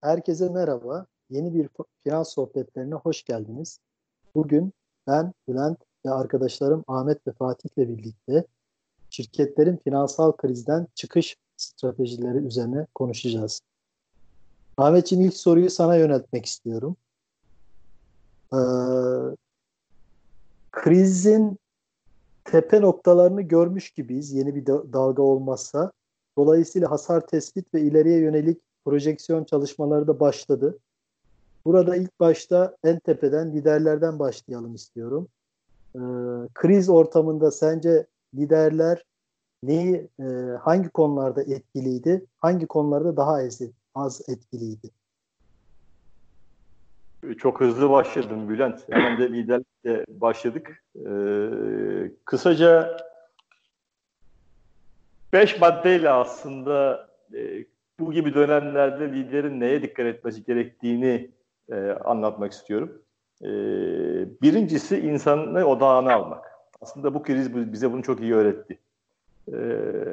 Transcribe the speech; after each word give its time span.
Herkese 0.00 0.48
merhaba. 0.48 1.06
Yeni 1.30 1.54
bir 1.54 1.68
finans 2.04 2.28
sohbetlerine 2.28 2.94
hoş 2.94 3.24
geldiniz. 3.24 3.80
Bugün 4.34 4.72
ben, 5.06 5.32
Bülent 5.48 5.78
ve 6.06 6.10
arkadaşlarım 6.10 6.84
Ahmet 6.86 7.26
ve 7.26 7.32
Fatih 7.32 7.68
ile 7.76 7.88
birlikte 7.88 8.44
şirketlerin 9.10 9.76
finansal 9.76 10.32
krizden 10.32 10.86
çıkış 10.94 11.36
stratejileri 11.56 12.38
üzerine 12.38 12.86
konuşacağız. 12.94 13.60
Ahmetciğim 14.76 15.24
ilk 15.24 15.34
soruyu 15.36 15.70
sana 15.70 15.96
yöneltmek 15.96 16.46
istiyorum. 16.46 16.96
Ee, 18.52 18.58
krizin 20.72 21.58
tepe 22.44 22.80
noktalarını 22.80 23.42
görmüş 23.42 23.90
gibiyiz 23.90 24.32
yeni 24.32 24.54
bir 24.54 24.66
dalga 24.66 25.22
olmazsa. 25.22 25.92
Dolayısıyla 26.36 26.90
hasar 26.90 27.26
tespit 27.26 27.74
ve 27.74 27.80
ileriye 27.80 28.18
yönelik 28.18 28.67
projeksiyon 28.88 29.44
çalışmaları 29.44 30.06
da 30.06 30.20
başladı. 30.20 30.78
Burada 31.64 31.96
ilk 31.96 32.20
başta 32.20 32.76
en 32.84 32.98
tepeden 32.98 33.52
liderlerden 33.52 34.18
başlayalım 34.18 34.74
istiyorum. 34.74 35.28
Ee, 35.94 35.98
kriz 36.54 36.88
ortamında 36.88 37.50
sence 37.50 38.06
liderler 38.34 39.04
neyi, 39.62 40.08
e, 40.20 40.24
hangi 40.60 40.88
konularda 40.88 41.42
etkiliydi, 41.42 42.26
hangi 42.38 42.66
konularda 42.66 43.16
daha 43.16 43.38
az, 43.94 44.28
etkiliydi? 44.28 44.90
Çok 47.38 47.60
hızlı 47.60 47.90
başladım 47.90 48.48
Bülent. 48.48 48.88
Hemen 48.88 49.18
de 49.18 49.32
liderlikle 49.32 50.04
başladık. 50.08 50.84
Ee, 51.06 52.12
kısaca 52.24 52.96
beş 55.32 55.60
maddeyle 55.60 56.10
aslında 56.10 57.08
e, 57.34 57.64
bu 58.00 58.12
gibi 58.12 58.34
dönemlerde 58.34 59.12
liderin 59.12 59.60
neye 59.60 59.82
dikkat 59.82 60.06
etmesi 60.06 60.44
gerektiğini 60.44 61.30
e, 61.72 61.90
anlatmak 61.90 62.52
istiyorum. 62.52 63.02
E, 63.42 63.48
birincisi 64.42 64.98
insanı 64.98 65.64
odağına 65.64 66.14
almak. 66.14 66.44
Aslında 66.80 67.14
bu 67.14 67.22
kriz 67.22 67.72
bize 67.72 67.92
bunu 67.92 68.02
çok 68.02 68.20
iyi 68.20 68.34
öğretti. 68.34 68.78
E, 69.52 69.56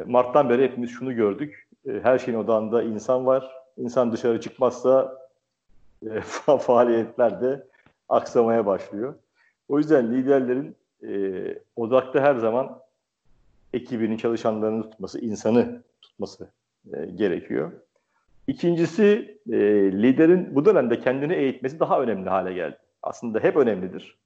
Mart'tan 0.08 0.50
beri 0.50 0.64
hepimiz 0.64 0.90
şunu 0.90 1.16
gördük. 1.16 1.68
E, 1.88 2.00
her 2.04 2.20
şeyin 2.20 2.38
odağında 2.38 2.84
insan 2.84 3.26
var. 3.26 3.52
İnsan 3.78 4.12
dışarı 4.12 4.42
çıkmazsa 4.42 5.18
e, 6.06 6.22
faaliyetler 6.60 7.42
de 7.42 7.68
aksamaya 8.10 8.66
başlıyor. 8.66 9.14
O 9.70 9.78
yüzden 9.78 10.14
liderlerin 10.14 10.76
e, 11.04 11.44
odakta 11.76 12.22
her 12.22 12.36
zaman 12.36 12.80
ekibinin 13.74 14.18
çalışanlarını 14.18 14.90
tutması, 14.90 15.20
insanı 15.20 15.84
tutması 16.02 16.50
e, 16.94 17.06
gerekiyor. 17.06 17.72
İkincisi 18.48 19.38
e, 19.52 19.58
liderin 19.92 20.56
bu 20.56 20.66
dönemde 20.66 21.00
kendini 21.00 21.34
eğitmesi 21.34 21.80
daha 21.80 22.02
önemli 22.02 22.30
hale 22.30 22.54
geldi. 22.54 22.78
Aslında 23.04 23.40
hep 23.40 23.56
önemlidir. 23.56 24.18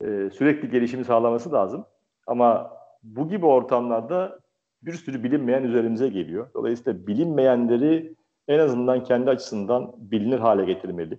E, 0.00 0.30
sürekli 0.30 0.70
gelişimi 0.70 1.04
sağlaması 1.04 1.52
lazım. 1.52 1.84
Ama 2.26 2.72
bu 3.02 3.28
gibi 3.28 3.46
ortamlarda 3.46 4.40
bir 4.82 4.92
sürü 4.92 5.22
bilinmeyen 5.24 5.62
üzerimize 5.62 6.08
geliyor. 6.08 6.46
Dolayısıyla 6.54 7.06
bilinmeyenleri 7.06 8.14
en 8.48 8.58
azından 8.58 9.04
kendi 9.04 9.30
açısından 9.30 9.92
bilinir 9.96 10.38
hale 10.38 10.64
getirmeli. 10.64 11.18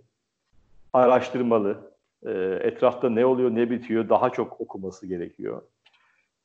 Araştırmalı. 0.94 1.90
E, 2.26 2.32
etrafta 2.62 3.10
ne 3.10 3.26
oluyor, 3.26 3.56
ne 3.56 3.70
bitiyor 3.70 4.10
daha 4.10 4.30
çok 4.30 4.62
okuması 4.62 5.08
gerekiyor. 5.08 5.62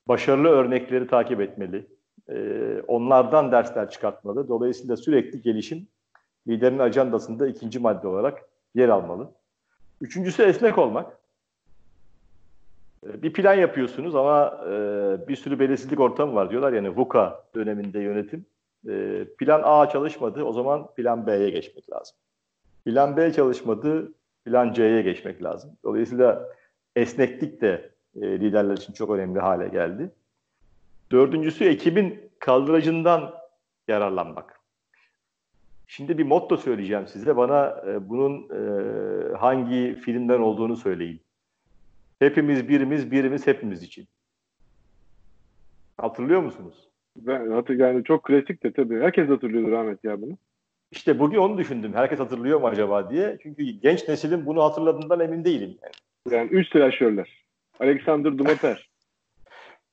Başarılı 0.08 0.48
örnekleri 0.48 1.06
takip 1.06 1.40
etmeli 1.40 1.86
e, 2.28 2.80
onlardan 2.86 3.52
dersler 3.52 3.90
çıkartmalı. 3.90 4.48
Dolayısıyla 4.48 4.96
sürekli 4.96 5.42
gelişim 5.42 5.86
liderin 6.48 6.78
ajandasında 6.78 7.48
ikinci 7.48 7.78
madde 7.78 8.08
olarak 8.08 8.44
yer 8.74 8.88
almalı. 8.88 9.30
Üçüncüsü 10.00 10.42
esnek 10.42 10.78
olmak. 10.78 11.18
E, 13.06 13.22
bir 13.22 13.32
plan 13.32 13.54
yapıyorsunuz 13.54 14.14
ama 14.14 14.64
e, 14.66 14.72
bir 15.28 15.36
sürü 15.36 15.58
belirsizlik 15.58 16.00
ortamı 16.00 16.34
var 16.34 16.50
diyorlar 16.50 16.72
yani 16.72 16.96
VUCA 16.96 17.44
döneminde 17.54 18.00
yönetim. 18.00 18.46
E, 18.88 19.24
plan 19.38 19.60
A 19.64 19.88
çalışmadı 19.88 20.44
o 20.44 20.52
zaman 20.52 20.94
plan 20.94 21.26
B'ye 21.26 21.50
geçmek 21.50 21.92
lazım. 21.92 22.16
Plan 22.84 23.16
B 23.16 23.32
çalışmadı 23.32 24.12
plan 24.44 24.72
C'ye 24.72 25.02
geçmek 25.02 25.42
lazım. 25.42 25.70
Dolayısıyla 25.84 26.48
esneklik 26.96 27.60
de 27.60 27.90
e, 28.16 28.20
liderler 28.20 28.76
için 28.76 28.92
çok 28.92 29.10
önemli 29.10 29.40
hale 29.40 29.68
geldi. 29.68 30.10
Dördüncüsü 31.12 31.64
ekibin 31.64 32.30
kaldıracından 32.38 33.34
yararlanmak. 33.88 34.60
Şimdi 35.86 36.18
bir 36.18 36.24
motto 36.24 36.56
söyleyeceğim 36.56 37.06
size. 37.06 37.36
Bana 37.36 37.82
e, 37.88 38.08
bunun 38.08 38.48
e, 38.50 39.36
hangi 39.36 39.94
filmden 39.94 40.40
olduğunu 40.40 40.76
söyleyin. 40.76 41.20
Hepimiz 42.18 42.68
birimiz, 42.68 43.10
birimiz 43.10 43.46
hepimiz 43.46 43.82
için. 43.82 44.08
Hatırlıyor 45.96 46.42
musunuz? 46.42 46.88
Ben 47.16 47.50
hatır 47.50 47.74
yani 47.74 48.04
çok 48.04 48.24
klasik 48.24 48.62
de 48.62 48.72
tabii. 48.72 49.00
Herkes 49.00 49.28
hatırlıyordur 49.28 49.72
Ahmet 49.72 50.04
ya 50.04 50.22
bunu. 50.22 50.38
İşte 50.90 51.18
bugün 51.18 51.38
onu 51.38 51.58
düşündüm. 51.58 51.92
Herkes 51.94 52.18
hatırlıyor 52.18 52.60
mu 52.60 52.66
acaba 52.66 53.10
diye. 53.10 53.38
Çünkü 53.42 53.62
genç 53.62 54.08
neslin 54.08 54.46
bunu 54.46 54.62
hatırladığından 54.62 55.20
emin 55.20 55.44
değilim. 55.44 55.78
Yani, 55.82 56.36
yani 56.36 56.50
üç 56.50 56.72
silahşörler. 56.72 57.44
Alexander 57.80 58.38
Dumater. 58.38 58.90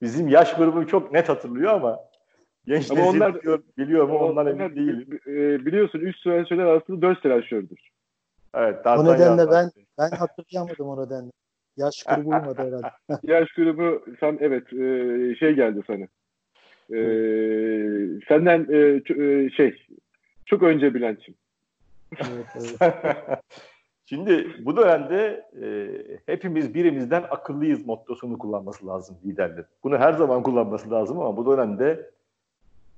Bizim 0.01 0.27
yaş 0.27 0.55
grubu 0.55 0.87
çok 0.87 1.11
net 1.11 1.29
hatırlıyor 1.29 1.73
ama 1.73 1.99
genç 2.65 2.91
ama 2.91 3.09
onlar, 3.09 3.35
biliyor, 3.35 3.63
biliyor 3.77 4.09
mu 4.09 4.17
ondan 4.17 4.47
emin 4.47 4.75
değilim. 4.75 5.19
E, 5.27 5.65
biliyorsun 5.65 5.99
3 5.99 6.17
slasher'ler 6.19 6.65
aslında 6.65 7.01
4 7.01 7.21
slasher'dır. 7.21 7.91
Evet. 8.53 8.85
O 8.85 9.05
nedenle 9.05 9.51
ben 9.51 9.71
ben 9.97 10.09
hatırlayamadım 10.09 10.87
o 10.87 11.05
nedenle. 11.05 11.31
Yaş 11.77 12.03
grubu 12.03 12.29
olmadı 12.29 12.61
herhalde. 12.67 13.19
Yaş 13.23 13.51
grubu 13.51 14.05
sen 14.19 14.37
evet 14.41 14.73
e, 14.73 15.35
şey 15.35 15.53
geldi 15.53 15.81
sana. 15.87 16.07
E, 16.93 17.01
senden 18.27 18.67
e, 18.69 19.01
e, 19.23 19.49
şey 19.49 19.87
çok 20.45 20.63
önce 20.63 20.93
Bülent'ciğim. 20.93 21.37
Evet, 22.19 22.45
evet. 22.55 22.79
Şimdi 24.11 24.65
bu 24.65 24.77
dönemde 24.77 25.49
e, 25.61 25.89
hepimiz 26.25 26.73
birimizden 26.73 27.23
akıllıyız 27.23 27.85
mottosunu 27.85 28.37
kullanması 28.37 28.87
lazım 28.87 29.17
liderler. 29.25 29.65
Bunu 29.83 29.97
her 29.97 30.13
zaman 30.13 30.43
kullanması 30.43 30.91
lazım 30.91 31.19
ama 31.19 31.37
bu 31.37 31.51
dönemde 31.51 32.11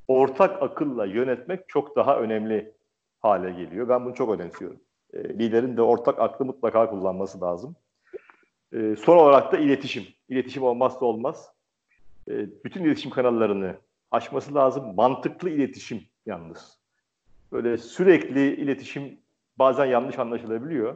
ortak 0.07 0.61
akılla 0.63 1.05
yönetmek 1.05 1.69
çok 1.69 1.95
daha 1.95 2.19
önemli 2.19 2.71
hale 3.19 3.51
geliyor. 3.51 3.89
Ben 3.89 4.05
bunu 4.05 4.13
çok 4.15 4.29
önemsiyorum. 4.29 4.79
E, 5.13 5.23
liderin 5.23 5.77
de 5.77 5.81
ortak 5.81 6.19
aklı 6.19 6.45
mutlaka 6.45 6.89
kullanması 6.89 7.41
lazım. 7.41 7.75
E, 8.73 8.95
son 8.95 9.17
olarak 9.17 9.51
da 9.51 9.57
iletişim. 9.57 10.03
İletişim 10.29 10.63
olmazsa 10.63 11.05
olmaz. 11.05 11.49
E, 12.27 12.63
bütün 12.63 12.83
iletişim 12.83 13.11
kanallarını 13.11 13.75
açması 14.11 14.55
lazım. 14.55 14.95
Mantıklı 14.95 15.49
iletişim 15.49 16.01
yalnız. 16.25 16.79
Böyle 17.51 17.77
sürekli 17.77 18.55
iletişim 18.55 19.22
bazen 19.63 19.85
yanlış 19.85 20.19
anlaşılabiliyor. 20.19 20.95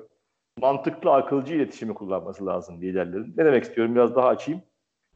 Mantıklı, 0.61 1.13
akılcı 1.13 1.53
iletişimi 1.53 1.93
kullanması 1.93 2.45
lazım 2.45 2.81
liderlerin. 2.81 3.33
Ne 3.37 3.45
demek 3.45 3.63
istiyorum? 3.63 3.95
Biraz 3.95 4.15
daha 4.15 4.27
açayım. 4.27 4.61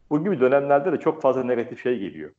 Bu 0.10 0.24
gibi 0.24 0.40
dönemlerde 0.40 0.92
de 0.92 0.98
çok 0.98 1.22
fazla 1.22 1.44
negatif 1.44 1.84
şey 1.84 2.00
geliyor. 2.00 2.32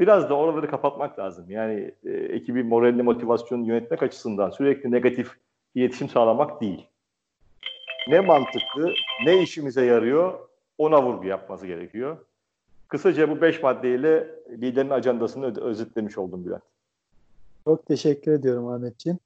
Biraz 0.00 0.30
da 0.30 0.34
oraları 0.34 0.70
kapatmak 0.70 1.18
lazım. 1.18 1.50
Yani 1.50 1.94
e, 2.04 2.10
ekibin 2.10 2.66
moralini, 2.66 3.02
motivasyonunu 3.02 3.68
yönetmek 3.68 4.02
açısından 4.02 4.50
sürekli 4.50 4.90
negatif 4.90 5.30
iletişim 5.74 6.08
sağlamak 6.08 6.60
değil. 6.60 6.86
Ne 8.08 8.20
mantıklı, 8.20 8.92
ne 9.24 9.42
işimize 9.42 9.84
yarıyor 9.84 10.38
ona 10.78 11.02
vurgu 11.02 11.26
yapması 11.26 11.66
gerekiyor. 11.66 12.16
Kısaca 12.88 13.30
bu 13.30 13.40
beş 13.40 13.62
maddeyle 13.62 14.28
liderin 14.50 14.90
ajandasını 14.90 15.60
özetlemiş 15.60 16.18
oldum 16.18 16.44
Bülent. 16.44 16.62
Çok 17.64 17.86
teşekkür 17.86 18.32
ediyorum 18.32 18.68
Ahmetciğim. 18.68 19.18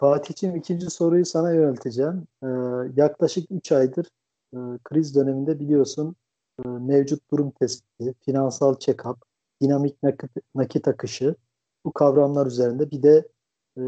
Fatih'ciğim 0.00 0.56
ikinci 0.56 0.90
soruyu 0.90 1.26
sana 1.26 1.52
yönelteceğim. 1.52 2.26
Ee, 2.42 2.46
yaklaşık 2.96 3.50
3 3.50 3.72
aydır 3.72 4.06
e, 4.54 4.58
kriz 4.84 5.14
döneminde 5.14 5.60
biliyorsun 5.60 6.16
e, 6.64 6.68
mevcut 6.68 7.30
durum 7.30 7.50
tespiti, 7.50 8.14
finansal 8.20 8.74
check-up, 8.74 9.16
dinamik 9.62 10.02
nakit, 10.02 10.30
nakit 10.54 10.88
akışı 10.88 11.34
bu 11.84 11.92
kavramlar 11.92 12.46
üzerinde 12.46 12.90
bir 12.90 13.02
de 13.02 13.28
e, 13.76 13.84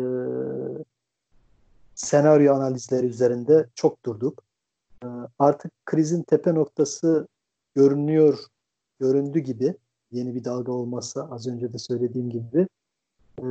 senaryo 1.94 2.54
analizleri 2.54 3.06
üzerinde 3.06 3.66
çok 3.74 4.04
durduk. 4.04 4.42
E, 5.04 5.06
artık 5.38 5.72
krizin 5.86 6.22
tepe 6.22 6.54
noktası 6.54 7.28
görünüyor, 7.74 8.38
göründü 9.00 9.38
gibi 9.38 9.74
yeni 10.10 10.34
bir 10.34 10.44
dalga 10.44 10.72
olmazsa 10.72 11.28
az 11.30 11.46
önce 11.46 11.72
de 11.72 11.78
söylediğim 11.78 12.30
gibi. 12.30 12.66
E, 13.38 13.46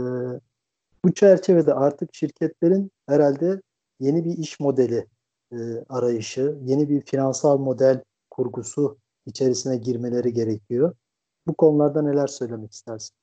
bu 1.06 1.14
çerçevede 1.14 1.74
artık 1.74 2.10
şirketlerin 2.16 2.92
herhalde 3.10 3.62
yeni 4.00 4.26
bir 4.26 4.38
iş 4.38 4.60
modeli 4.60 5.06
e, 5.52 5.58
arayışı, 5.90 6.56
yeni 6.62 6.90
bir 6.90 7.02
finansal 7.02 7.58
model 7.58 8.04
kurgusu 8.30 8.98
içerisine 9.26 9.78
girmeleri 9.78 10.34
gerekiyor. 10.34 10.96
Bu 11.48 11.54
konularda 11.54 12.02
neler 12.02 12.28
söylemek 12.28 12.72
istersin? 12.72 13.16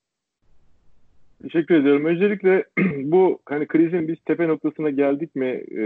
Teşekkür 1.42 1.74
ediyorum. 1.74 2.04
Öncelikle 2.04 2.64
bu 2.96 3.38
hani 3.46 3.66
krizin 3.66 4.08
biz 4.08 4.16
tepe 4.24 4.48
noktasına 4.48 4.90
geldik 4.90 5.36
mi 5.36 5.46
e, 5.78 5.84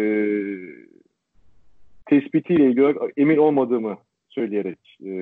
tespitiyle 2.07 2.67
ilgili 2.67 2.95
emin 3.17 3.37
olmadığımı 3.37 3.99
söyleyerek 4.29 4.99
e, 5.05 5.13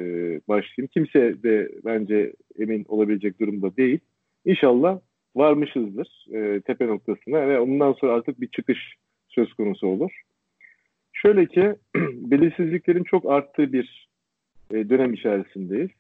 başlayayım. 0.48 0.90
Kimse 0.94 1.42
de 1.42 1.70
bence 1.84 2.32
emin 2.58 2.84
olabilecek 2.88 3.40
durumda 3.40 3.76
değil. 3.76 3.98
İnşallah 4.44 5.00
varmışızdır 5.36 6.26
e, 6.32 6.60
tepe 6.60 6.86
noktasına 6.86 7.48
ve 7.48 7.60
ondan 7.60 7.92
sonra 7.92 8.12
artık 8.12 8.40
bir 8.40 8.48
çıkış 8.48 8.94
söz 9.28 9.52
konusu 9.52 9.86
olur. 9.86 10.20
Şöyle 11.12 11.46
ki 11.46 11.74
belirsizliklerin 12.14 13.04
çok 13.04 13.30
arttığı 13.30 13.72
bir 13.72 14.08
e, 14.70 14.88
dönem 14.88 15.14
içerisindeyiz. 15.14 15.90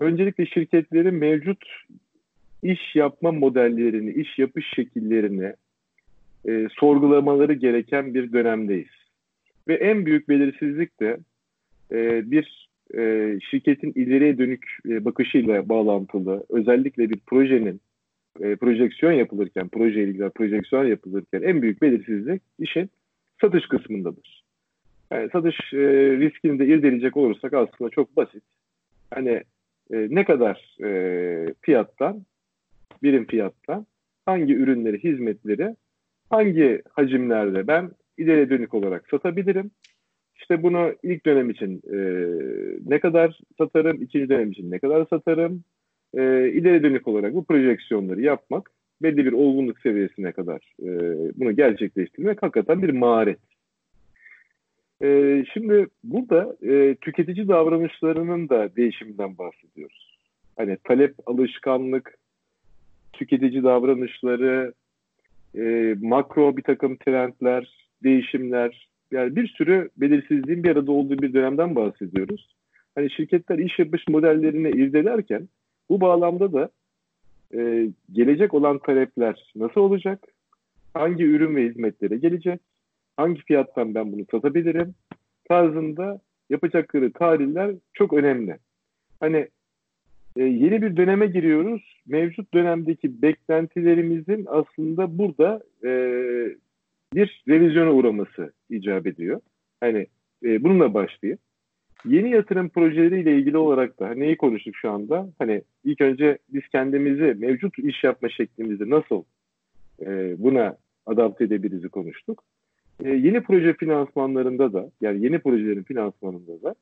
Öncelikle 0.00 0.46
şirketlerin 0.46 1.14
mevcut 1.14 1.64
iş 2.62 2.96
yapma 2.96 3.32
modellerini, 3.32 4.12
iş 4.12 4.38
yapış 4.38 4.66
şekillerini 4.74 5.52
e, 6.48 6.66
sorgulamaları 6.80 7.52
gereken 7.52 8.14
bir 8.14 8.32
dönemdeyiz. 8.32 9.02
Ve 9.68 9.74
en 9.74 10.06
büyük 10.06 10.28
belirsizlik 10.28 11.00
de 11.00 11.16
e, 11.92 12.30
bir 12.30 12.68
e, 12.98 13.38
şirketin 13.50 13.92
ileriye 13.94 14.38
dönük 14.38 14.78
e, 14.88 15.04
bakışıyla 15.04 15.68
bağlantılı. 15.68 16.44
Özellikle 16.48 17.10
bir 17.10 17.18
projenin 17.26 17.80
e, 18.40 18.56
projeksiyon 18.56 19.12
yapılırken, 19.12 19.68
proje 19.68 20.02
ilgili 20.02 20.30
projeksiyon 20.30 20.84
yapılırken 20.84 21.42
en 21.42 21.62
büyük 21.62 21.82
belirsizlik 21.82 22.42
işin 22.58 22.90
satış 23.40 23.68
kısmındadır. 23.68 24.44
Yani 25.12 25.30
satış 25.32 25.56
e, 25.72 25.78
riskini 26.18 26.58
de 26.58 26.66
irdeleyecek 26.66 27.16
olursak 27.16 27.54
aslında 27.54 27.90
çok 27.90 28.16
basit. 28.16 28.42
Hani 29.14 29.42
e, 29.92 29.96
ne 30.10 30.24
kadar 30.24 30.76
e, 30.84 31.54
fiyattan, 31.60 32.24
birim 33.02 33.26
fiyattan 33.26 33.86
hangi 34.26 34.54
ürünleri, 34.54 35.04
hizmetleri 35.04 35.76
hangi 36.30 36.82
hacimlerde 36.90 37.66
ben 37.66 37.90
ileriye 38.18 38.50
dönük 38.50 38.74
olarak 38.74 39.08
satabilirim. 39.10 39.70
İşte 40.36 40.62
bunu 40.62 40.94
ilk 41.02 41.26
dönem 41.26 41.50
için 41.50 41.82
e, 41.92 41.98
ne 42.86 43.00
kadar 43.00 43.40
satarım, 43.58 44.02
ikinci 44.02 44.28
dönem 44.28 44.50
için 44.50 44.70
ne 44.70 44.78
kadar 44.78 45.06
satarım, 45.10 45.64
e, 46.14 46.48
ileri 46.48 46.82
dönük 46.82 47.08
olarak 47.08 47.34
bu 47.34 47.44
projeksiyonları 47.44 48.20
yapmak 48.20 48.70
belli 49.02 49.24
bir 49.26 49.32
olgunluk 49.32 49.80
seviyesine 49.80 50.32
kadar 50.32 50.74
e, 50.82 50.88
bunu 51.36 51.56
gerçekleştirmek 51.56 52.42
hakikaten 52.42 52.82
bir 52.82 52.90
maharet. 52.90 53.38
E, 55.02 55.44
şimdi 55.52 55.86
burada 56.04 56.56
e, 56.62 56.94
tüketici 56.94 57.48
davranışlarının 57.48 58.48
da 58.48 58.76
değişiminden 58.76 59.38
bahsediyoruz. 59.38 60.18
Hani 60.56 60.76
talep, 60.84 61.14
alışkanlık, 61.26 62.18
tüketici 63.12 63.62
davranışları, 63.62 64.72
e, 65.58 65.94
makro 66.00 66.56
bir 66.56 66.62
takım 66.62 66.96
trendler, 66.96 67.88
değişimler, 68.02 68.88
yani 69.10 69.36
bir 69.36 69.48
sürü 69.48 69.90
belirsizliğin 69.96 70.64
bir 70.64 70.70
arada 70.70 70.92
olduğu 70.92 71.18
bir 71.18 71.34
dönemden 71.34 71.74
bahsediyoruz. 71.74 72.54
Hani 72.94 73.10
şirketler 73.10 73.58
iş 73.58 73.78
yapış 73.78 74.08
modellerini 74.08 74.68
irdelerken 74.70 75.48
bu 75.92 76.00
bağlamda 76.00 76.52
da 76.52 76.70
e, 77.54 77.88
gelecek 78.12 78.54
olan 78.54 78.78
talepler 78.78 79.52
nasıl 79.56 79.80
olacak? 79.80 80.24
Hangi 80.94 81.24
ürün 81.24 81.56
ve 81.56 81.64
hizmetlere 81.64 82.16
gelecek? 82.16 82.60
Hangi 83.16 83.42
fiyattan 83.42 83.94
ben 83.94 84.12
bunu 84.12 84.22
satabilirim? 84.30 84.94
Tarzında 85.48 86.20
yapacakları 86.50 87.12
tarihler 87.12 87.74
çok 87.92 88.12
önemli. 88.12 88.58
Hani 89.20 89.48
e, 90.36 90.42
yeni 90.42 90.82
bir 90.82 90.96
döneme 90.96 91.26
giriyoruz. 91.26 92.02
Mevcut 92.06 92.54
dönemdeki 92.54 93.22
beklentilerimizin 93.22 94.46
aslında 94.48 95.18
burada 95.18 95.62
e, 95.84 95.90
bir 97.14 97.44
revizyona 97.48 97.92
uğraması 97.92 98.52
icap 98.70 99.06
ediyor. 99.06 99.40
Hani 99.80 100.06
e, 100.44 100.64
bununla 100.64 100.94
başlayayım. 100.94 101.38
Yeni 102.04 102.30
yatırım 102.30 102.68
projeleriyle 102.68 103.36
ilgili 103.36 103.56
olarak 103.56 104.00
da 104.00 104.14
neyi 104.14 104.36
konuştuk 104.36 104.76
şu 104.76 104.90
anda? 104.90 105.28
Hani 105.38 105.62
ilk 105.84 106.00
önce 106.00 106.38
biz 106.48 106.68
kendimizi 106.68 107.36
mevcut 107.38 107.78
iş 107.78 108.04
yapma 108.04 108.28
şeklimizi 108.28 108.90
nasıl 108.90 109.22
e, 110.06 110.34
buna 110.38 110.76
adapte 111.06 111.44
edebiliriz 111.44 111.90
konuştuk. 111.90 112.44
E, 113.04 113.08
yeni 113.08 113.42
proje 113.42 113.74
finansmanlarında 113.74 114.72
da 114.72 114.90
yani 115.00 115.24
yeni 115.24 115.38
projelerin 115.38 115.82
finansmanında 115.82 116.62
da 116.62 116.74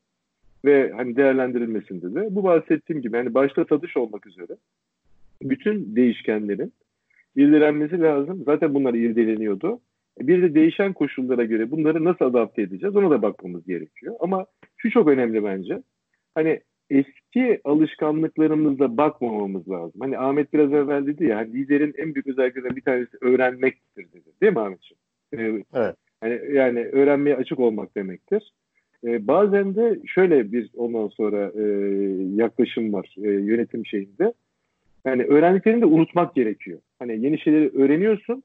ve 0.64 0.92
hani 0.96 1.16
değerlendirilmesinde 1.16 2.14
de 2.14 2.34
bu 2.34 2.44
bahsettiğim 2.44 3.02
gibi 3.02 3.16
hani 3.16 3.34
başta 3.34 3.64
satış 3.64 3.96
olmak 3.96 4.26
üzere 4.26 4.56
bütün 5.42 5.96
değişkenlerin 5.96 6.72
irdelenmesi 7.36 8.00
lazım. 8.00 8.42
Zaten 8.44 8.74
bunlar 8.74 8.94
irdeleniyordu. 8.94 9.80
Bir 10.20 10.42
de 10.42 10.54
değişen 10.54 10.92
koşullara 10.92 11.44
göre 11.44 11.70
bunları 11.70 12.04
nasıl 12.04 12.24
adapte 12.24 12.62
edeceğiz 12.62 12.96
ona 12.96 13.10
da 13.10 13.22
bakmamız 13.22 13.66
gerekiyor. 13.66 14.14
Ama 14.20 14.46
şu 14.76 14.90
çok 14.90 15.08
önemli 15.08 15.44
bence. 15.44 15.82
Hani 16.34 16.60
eski 16.90 17.60
alışkanlıklarımızla 17.64 18.96
bakmamamız 18.96 19.68
lazım. 19.68 20.00
Hani 20.00 20.18
Ahmet 20.18 20.52
biraz 20.52 20.72
evvel 20.72 21.06
dedi 21.06 21.24
ya 21.24 21.36
hani 21.36 21.52
liderin 21.52 21.94
en 21.98 22.14
büyük 22.14 22.26
özelliklerinden 22.26 22.76
bir 22.76 22.82
tanesi 22.82 23.16
öğrenmektir 23.20 24.12
dedi. 24.12 24.30
Değil 24.42 24.52
mi 24.52 24.60
Ahmetciğim? 24.60 24.98
Evet. 25.32 25.66
evet. 25.74 25.96
Hani 26.20 26.40
yani 26.52 26.80
öğrenmeye 26.84 27.36
açık 27.36 27.60
olmak 27.60 27.96
demektir. 27.96 28.52
Ee, 29.04 29.26
bazen 29.26 29.74
de 29.74 30.00
şöyle 30.06 30.52
bir 30.52 30.70
ondan 30.76 31.08
sonra 31.08 31.52
e, 31.54 31.62
yaklaşım 32.34 32.92
var 32.92 33.14
e, 33.18 33.28
yönetim 33.30 33.86
şeyinde. 33.86 34.32
Yani 35.04 35.24
öğrendiklerini 35.24 35.80
de 35.80 35.86
unutmak 35.86 36.34
gerekiyor. 36.34 36.78
Hani 36.98 37.24
yeni 37.24 37.38
şeyleri 37.38 37.70
öğreniyorsun 37.74 38.42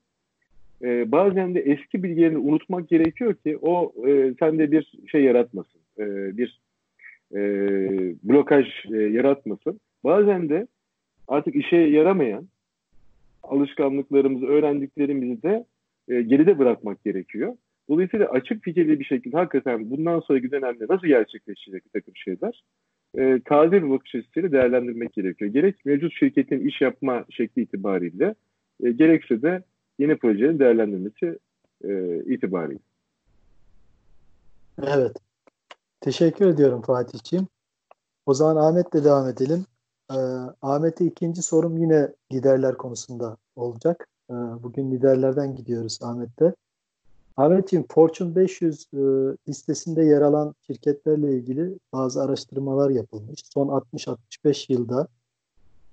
e, 0.83 1.12
bazen 1.12 1.56
de 1.56 1.60
eski 1.60 2.04
bilgilerini 2.04 2.38
unutmak 2.38 2.89
gerekiyor 2.89 3.33
ki 3.33 3.57
o 3.62 3.94
e, 4.07 4.33
sende 4.39 4.72
bir 4.72 4.94
şey 5.12 5.24
yaratmasın. 5.24 5.81
E, 6.00 6.38
bir 6.38 6.62
e, 7.36 7.39
blokaj 8.24 8.68
e, 8.94 8.98
yaratmasın. 8.98 9.80
Bazen 10.04 10.50
de 10.50 10.68
artık 11.27 11.56
işe 11.56 11.77
yaramayan 11.77 12.48
alışkanlıklarımızı, 13.44 14.45
öğrendiklerimizi 14.45 15.44
de 15.44 15.66
e, 16.07 16.22
geride 16.22 16.60
bırakmak 16.60 17.04
gerekiyor. 17.04 17.54
Dolayısıyla 17.89 18.27
açık 18.30 18.63
fikirli 18.63 19.00
bir 19.00 19.06
şekilde 19.06 19.38
hakikaten 19.38 19.89
bundan 19.89 20.19
sonraki 20.19 20.51
dönemde 20.51 20.86
nasıl 20.89 21.07
gerçekleşecek 21.07 21.86
bir 21.86 21.89
takım 21.89 22.16
şeyler 22.16 22.63
e, 23.18 23.42
taze 23.45 23.83
bir 23.83 23.89
bakış 23.89 24.16
açısıyla 24.16 24.51
değerlendirmek 24.51 25.13
gerekiyor. 25.13 25.51
Gerek 25.51 25.86
mevcut 25.86 26.13
şirketin 26.13 26.68
iş 26.68 26.81
yapma 26.81 27.25
şekli 27.30 27.62
itibariyle 27.62 28.36
e, 28.83 28.92
gerekse 28.92 29.42
de 29.42 29.63
yeni 30.00 30.18
projenin 30.18 30.59
değerlendirmesi 30.59 31.39
e, 31.84 32.24
itibariyle. 32.34 32.79
Evet. 34.84 35.17
Teşekkür 36.01 36.46
ediyorum 36.48 36.81
Fatih'ciğim. 36.81 37.48
O 38.25 38.34
zaman 38.34 38.55
Ahmet'le 38.55 38.93
devam 38.93 39.29
edelim. 39.29 39.65
Ee, 40.12 40.15
Ahmet'e 40.62 41.05
ikinci 41.05 41.41
sorum 41.41 41.77
yine 41.77 42.10
liderler 42.31 42.77
konusunda 42.77 43.38
olacak. 43.55 44.08
Ee, 44.29 44.34
bugün 44.34 44.91
liderlerden 44.91 45.55
gidiyoruz 45.55 46.00
Ahmet'te. 46.01 46.53
Ahmet'ciğim 47.38 47.86
Fortune 47.89 48.36
500 48.36 48.88
e, 48.93 48.98
listesinde 49.48 50.03
yer 50.03 50.22
alan 50.22 50.55
şirketlerle 50.67 51.34
ilgili 51.34 51.79
bazı 51.93 52.22
araştırmalar 52.24 52.89
yapılmış. 52.89 53.41
Son 53.53 53.67
60-65 53.67 54.74
yılda 54.74 55.08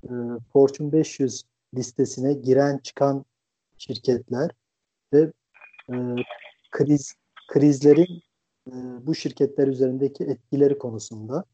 e, 0.04 0.10
Fortune 0.52 0.92
500 0.92 1.42
listesine 1.74 2.32
giren 2.32 2.78
çıkan 2.78 3.24
şirketler 3.86 4.50
ve 5.12 5.32
e, 5.92 5.94
kriz 6.70 7.14
krizlerin 7.48 8.22
e, 8.68 8.72
bu 9.06 9.14
şirketler 9.14 9.68
üzerindeki 9.68 10.24
etkileri 10.24 10.78
konusunda. 10.78 11.44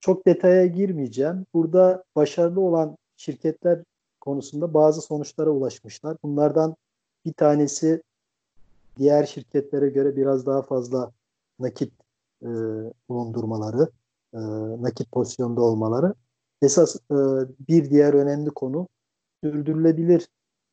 Çok 0.00 0.26
detaya 0.26 0.66
girmeyeceğim. 0.66 1.46
Burada 1.54 2.04
başarılı 2.16 2.60
olan 2.60 2.96
şirketler 3.16 3.82
konusunda 4.20 4.74
bazı 4.74 5.02
sonuçlara 5.02 5.50
ulaşmışlar. 5.50 6.16
Bunlardan 6.22 6.76
bir 7.24 7.32
tanesi 7.32 8.02
diğer 8.98 9.26
şirketlere 9.26 9.88
göre 9.88 10.16
biraz 10.16 10.46
daha 10.46 10.62
fazla 10.62 11.12
nakit 11.58 11.92
e, 12.42 12.48
bulundurmaları, 13.08 13.88
e, 14.34 14.38
nakit 14.82 15.12
pozisyonda 15.12 15.60
olmaları. 15.60 16.14
Esas 16.62 16.96
e, 16.96 17.16
bir 17.68 17.90
diğer 17.90 18.14
önemli 18.14 18.50
konu 18.50 18.88
sürdürülebilir 19.44 20.28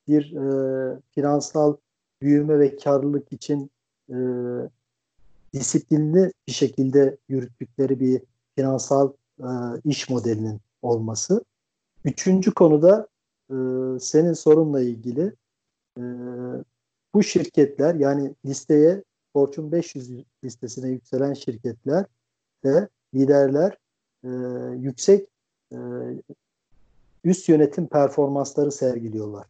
bir 0.10 0.36
e, 0.36 1.00
finansal 1.12 1.76
büyüme 2.22 2.60
ve 2.60 2.76
karlılık 2.76 3.34
için 3.34 3.72
e, 4.10 4.18
disiplinli 5.54 6.34
bir 6.48 6.52
şekilde 6.52 7.18
yürüttükleri 7.30 8.00
bir 8.00 8.22
finansal 8.56 9.12
e, 9.40 9.48
iş 9.86 10.10
modelinin 10.10 10.60
olması. 10.82 11.44
Üçüncü 12.06 12.54
konuda 12.54 13.08
e, 13.50 13.56
senin 14.00 14.34
sorunla 14.34 14.82
ilgili 14.82 15.34
e, 15.98 16.04
bu 17.14 17.24
şirketler 17.24 17.96
yani 17.96 18.36
listeye 18.46 19.04
Fortune 19.34 19.72
500 19.72 20.12
listesine 20.44 20.90
yükselen 20.90 21.34
şirketler 21.34 22.06
ve 22.66 22.88
liderler 23.14 23.78
e, 24.24 24.30
yüksek 24.80 25.28
e, 25.72 25.78
üst 27.24 27.50
yönetim 27.50 27.88
performansları 27.88 28.72
sergiliyorlar. 28.72 29.46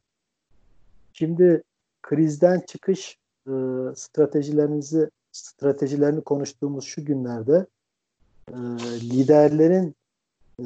Şimdi 1.13 1.63
krizden 2.01 2.59
çıkış 2.59 3.17
e, 3.47 3.51
stratejilerinizi 3.95 5.09
stratejilerini 5.31 6.21
konuştuğumuz 6.21 6.85
şu 6.85 7.05
günlerde 7.05 7.65
e, 8.49 8.55
liderlerin 9.01 9.95
e, 10.59 10.65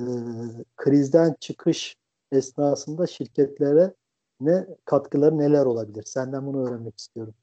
krizden 0.76 1.36
çıkış 1.40 1.98
esnasında 2.32 3.08
şirketlere 3.08 3.94
ne 4.42 4.68
katkıları 4.86 5.38
neler 5.38 5.66
olabilir? 5.66 6.04
Senden 6.04 6.46
bunu 6.46 6.68
öğrenmek 6.68 7.00
istiyorum. 7.00 7.34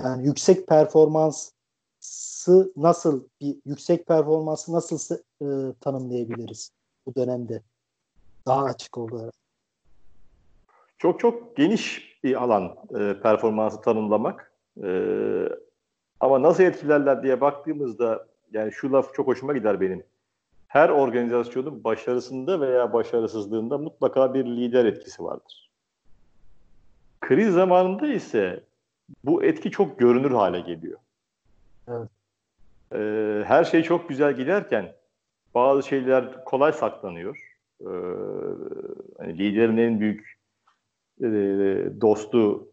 Yani 0.00 0.26
yüksek 0.26 0.66
performansı 0.66 1.52
nasıl 2.76 3.24
bir 3.40 3.56
yüksek 3.64 4.06
performansı 4.06 4.72
nasıl 4.72 5.16
e, 5.42 5.74
tanımlayabiliriz 5.80 6.70
bu 7.06 7.14
dönemde? 7.14 7.62
Daha 8.46 8.64
açık 8.64 8.98
oldu. 8.98 9.32
Çok 10.98 11.20
çok 11.20 11.56
geniş 11.56 12.16
bir 12.24 12.42
alan 12.42 12.76
e, 13.00 13.20
performansı 13.22 13.80
tanımlamak. 13.80 14.52
E, 14.84 14.88
ama 16.20 16.42
nasıl 16.42 16.62
etkilerler 16.62 17.22
diye 17.22 17.40
baktığımızda 17.40 18.26
yani 18.52 18.72
şu 18.72 18.92
laf 18.92 19.14
çok 19.14 19.26
hoşuma 19.26 19.52
gider 19.52 19.80
benim. 19.80 20.02
Her 20.66 20.88
organizasyonun 20.88 21.84
başarısında 21.84 22.60
veya 22.60 22.92
başarısızlığında 22.92 23.78
mutlaka 23.78 24.34
bir 24.34 24.44
lider 24.46 24.84
etkisi 24.84 25.24
vardır. 25.24 25.70
Kriz 27.20 27.54
zamanında 27.54 28.06
ise 28.06 28.64
bu 29.24 29.44
etki 29.44 29.70
çok 29.70 29.98
görünür 29.98 30.30
hale 30.30 30.60
geliyor. 30.60 30.98
Evet. 31.88 32.08
Ee, 32.92 33.42
her 33.46 33.64
şey 33.64 33.82
çok 33.82 34.08
güzel 34.08 34.36
giderken 34.36 34.92
bazı 35.54 35.88
şeyler 35.88 36.44
kolay 36.44 36.72
saklanıyor. 36.72 37.56
Ee, 37.80 37.86
hani 39.18 39.38
liderin 39.38 39.76
en 39.76 40.00
büyük 40.00 40.35
e, 41.22 41.26
dostu 42.00 42.68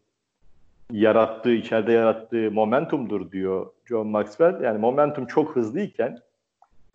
yarattığı, 0.92 1.52
içeride 1.52 1.92
yarattığı 1.92 2.52
momentumdur 2.52 3.32
diyor 3.32 3.72
John 3.86 4.08
Maxwell. 4.08 4.62
Yani 4.64 4.78
momentum 4.78 5.26
çok 5.26 5.56
hızlıyken 5.56 6.20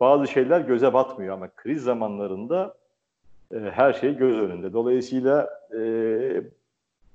bazı 0.00 0.26
şeyler 0.26 0.61
göze 0.61 0.93
batmıyor 0.93 1.35
ama 1.35 1.49
kriz 1.57 1.83
zamanlarında 1.83 2.75
e, 3.55 3.59
her 3.59 3.93
şey 3.93 4.17
göz 4.17 4.38
önünde. 4.38 4.73
Dolayısıyla 4.73 5.49
e, 5.78 5.81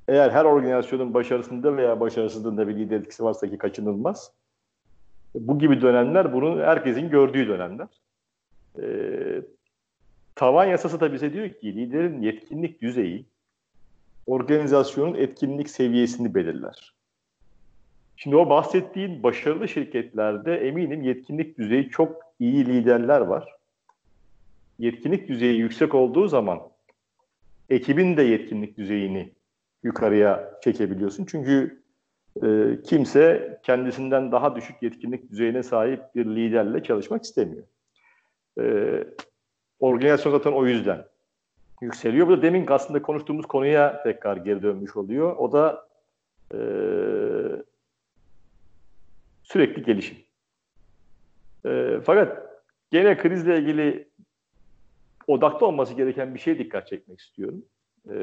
eğer 0.07 0.29
her 0.29 0.45
organizasyonun 0.45 1.13
başarısında 1.13 1.77
veya 1.77 1.99
başarısızlığında 1.99 2.67
bir 2.67 2.75
lider 2.75 2.99
etkisi 2.99 3.23
varsa 3.23 3.49
ki 3.49 3.57
kaçınılmaz. 3.57 4.31
Bu 5.35 5.59
gibi 5.59 5.81
dönemler 5.81 6.33
bunu 6.33 6.61
herkesin 6.61 7.09
gördüğü 7.09 7.47
dönemler. 7.47 7.87
E, 8.81 8.85
tavan 10.35 10.65
yasası 10.65 10.99
da 10.99 11.13
bize 11.13 11.33
diyor 11.33 11.49
ki 11.49 11.75
liderin 11.75 12.21
yetkinlik 12.21 12.81
düzeyi 12.81 13.25
organizasyonun 14.25 15.15
etkinlik 15.15 15.69
seviyesini 15.69 16.35
belirler. 16.35 16.93
Şimdi 18.15 18.35
o 18.35 18.49
bahsettiğin 18.49 19.23
başarılı 19.23 19.67
şirketlerde 19.67 20.55
eminim 20.55 21.01
yetkinlik 21.01 21.57
düzeyi 21.57 21.89
çok 21.89 22.21
iyi 22.39 22.65
liderler 22.65 23.21
var. 23.21 23.55
Yetkinlik 24.79 25.27
düzeyi 25.27 25.59
yüksek 25.59 25.95
olduğu 25.95 26.27
zaman 26.27 26.59
ekibin 27.69 28.17
de 28.17 28.23
yetkinlik 28.23 28.77
düzeyini 28.77 29.33
yukarıya 29.83 30.59
çekebiliyorsun. 30.63 31.25
Çünkü 31.25 31.83
e, 32.43 32.77
kimse 32.83 33.59
kendisinden 33.63 34.31
daha 34.31 34.55
düşük 34.55 34.83
yetkinlik 34.83 35.31
düzeyine 35.31 35.63
sahip 35.63 36.15
bir 36.15 36.25
liderle 36.25 36.83
çalışmak 36.83 37.23
istemiyor. 37.23 37.63
E, 38.59 38.63
organizasyon 39.79 40.31
zaten 40.31 40.51
o 40.51 40.65
yüzden 40.65 41.05
yükseliyor. 41.81 42.27
Bu 42.27 42.37
da 42.37 42.41
demin 42.41 42.65
aslında 42.69 43.01
konuştuğumuz 43.01 43.45
konuya 43.45 44.03
tekrar 44.03 44.37
geri 44.37 44.61
dönmüş 44.61 44.95
oluyor. 44.95 45.35
O 45.35 45.51
da 45.51 45.87
e, 46.53 46.59
sürekli 49.43 49.83
gelişim. 49.83 50.17
E, 51.65 51.99
fakat 52.05 52.37
gene 52.91 53.17
krizle 53.17 53.59
ilgili 53.59 54.09
odaklı 55.27 55.67
olması 55.67 55.93
gereken 55.93 56.35
bir 56.35 56.39
şey 56.39 56.59
dikkat 56.59 56.87
çekmek 56.87 57.19
istiyorum. 57.19 57.65
E, 58.09 58.15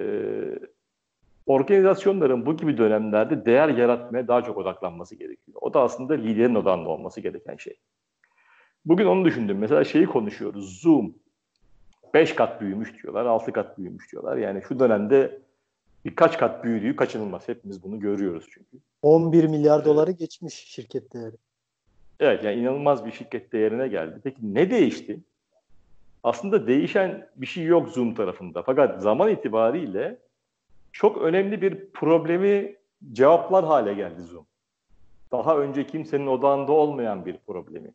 organizasyonların 1.47 2.47
bu 2.47 2.57
gibi 2.57 2.78
dönemlerde 2.78 3.47
değer 3.47 3.69
yaratmaya 3.69 4.28
daha 4.28 4.42
çok 4.42 4.59
odaklanması 4.59 5.14
gerekiyor. 5.14 5.59
O 5.61 5.75
da 5.75 5.80
aslında 5.80 6.14
liderin 6.14 6.54
odağında 6.54 6.88
olması 6.88 7.21
gereken 7.21 7.57
şey. 7.57 7.76
Bugün 8.85 9.07
onu 9.07 9.25
düşündüm. 9.25 9.59
Mesela 9.59 9.85
şeyi 9.85 10.07
konuşuyoruz. 10.07 10.80
Zoom 10.80 11.14
5 12.14 12.35
kat 12.35 12.61
büyümüş 12.61 13.02
diyorlar, 13.02 13.26
6 13.26 13.52
kat 13.52 13.79
büyümüş 13.79 14.12
diyorlar. 14.12 14.37
Yani 14.37 14.62
şu 14.69 14.79
dönemde 14.79 15.38
birkaç 16.05 16.38
kat 16.38 16.64
büyüdüğü 16.64 16.97
kaçınılmaz. 16.97 17.49
Hepimiz 17.49 17.83
bunu 17.83 18.00
görüyoruz 18.00 18.47
çünkü. 18.50 18.79
11 19.02 19.45
milyar 19.45 19.85
doları 19.85 20.11
geçmiş 20.11 20.55
şirket 20.55 21.14
değeri. 21.14 21.37
Evet 22.21 22.45
yani 22.45 22.57
inanılmaz 22.57 23.07
bir 23.07 23.12
şirket 23.12 23.52
değerine 23.52 23.88
geldi. 23.88 24.21
Peki 24.25 24.55
ne 24.55 24.71
değişti? 24.71 25.21
Aslında 26.23 26.67
değişen 26.67 27.29
bir 27.37 27.47
şey 27.47 27.64
yok 27.64 27.88
Zoom 27.88 28.14
tarafında. 28.14 28.62
Fakat 28.62 29.02
zaman 29.02 29.31
itibariyle 29.31 30.19
çok 30.93 31.23
önemli 31.23 31.62
bir 31.62 31.90
problemi 31.90 32.76
cevaplar 33.12 33.64
hale 33.64 33.95
geldi 33.95 34.23
Zoom. 34.23 34.47
Daha 35.33 35.59
önce 35.59 35.87
kimsenin 35.87 36.26
odağında 36.26 36.73
olmayan 36.73 37.26
bir 37.26 37.37
problemi. 37.47 37.93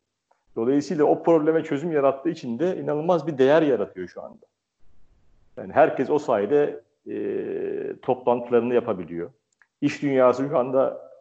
Dolayısıyla 0.56 1.06
o 1.06 1.24
probleme 1.24 1.64
çözüm 1.64 1.92
yarattığı 1.92 2.30
için 2.30 2.60
de 2.60 2.78
inanılmaz 2.78 3.28
bir 3.28 3.38
değer 3.38 3.62
yaratıyor 3.62 4.08
şu 4.08 4.22
anda. 4.22 4.46
Yani 5.58 5.74
herkes 5.74 6.10
o 6.10 6.20
sayede 6.20 6.82
e, 7.08 7.16
toplantılarını 8.02 8.74
yapabiliyor. 8.74 9.30
İş 9.82 10.02
dünyası 10.02 10.48
şu 10.50 10.58
anda 10.58 11.12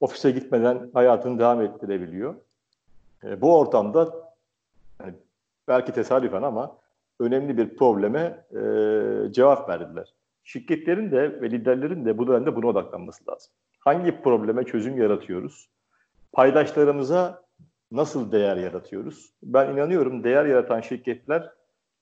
ofise 0.00 0.30
gitmeden 0.30 0.90
hayatını 0.94 1.38
devam 1.38 1.62
ettirebiliyor. 1.62 2.34
E, 3.24 3.40
bu 3.40 3.58
ortamda 3.58 4.14
yani 5.00 5.14
belki 5.68 5.92
tesadüfen 5.92 6.42
ama 6.42 6.76
önemli 7.20 7.56
bir 7.56 7.76
probleme 7.76 8.44
e, 8.50 9.32
cevap 9.32 9.68
verdiler. 9.68 10.14
Şirketlerin 10.44 11.10
de 11.10 11.40
ve 11.40 11.50
liderlerin 11.50 12.04
de 12.04 12.18
bu 12.18 12.26
dönemde 12.26 12.56
buna 12.56 12.66
odaklanması 12.66 13.30
lazım. 13.30 13.52
Hangi 13.78 14.22
probleme 14.22 14.64
çözüm 14.64 14.98
yaratıyoruz? 14.98 15.68
Paydaşlarımıza 16.32 17.42
nasıl 17.92 18.32
değer 18.32 18.56
yaratıyoruz? 18.56 19.32
Ben 19.42 19.72
inanıyorum 19.72 20.24
değer 20.24 20.44
yaratan 20.44 20.80
şirketler 20.80 21.52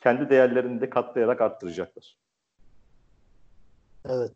kendi 0.01 0.31
değerlerini 0.31 0.81
de 0.81 0.91
katlayarak 0.91 1.41
arttıracaklar. 1.41 2.17
Evet. 4.09 4.33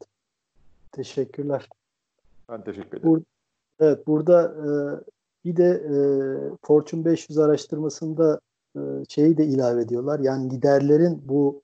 Teşekkürler. 0.93 1.69
Ben 2.49 2.65
teşekkür 2.65 2.99
ederim. 2.99 3.03
Bur 3.05 3.23
evet 3.81 4.07
burada 4.07 4.43
e, 4.45 4.69
bir 5.45 5.57
de 5.57 5.69
e, 5.69 5.97
Fortune 6.63 7.05
500 7.05 7.39
araştırmasında 7.39 8.41
e, 8.77 8.81
şeyi 9.09 9.37
de 9.37 9.47
ilave 9.47 9.83
ediyorlar. 9.83 10.21
Yani 10.21 10.51
liderlerin 10.51 11.23
bu 11.25 11.63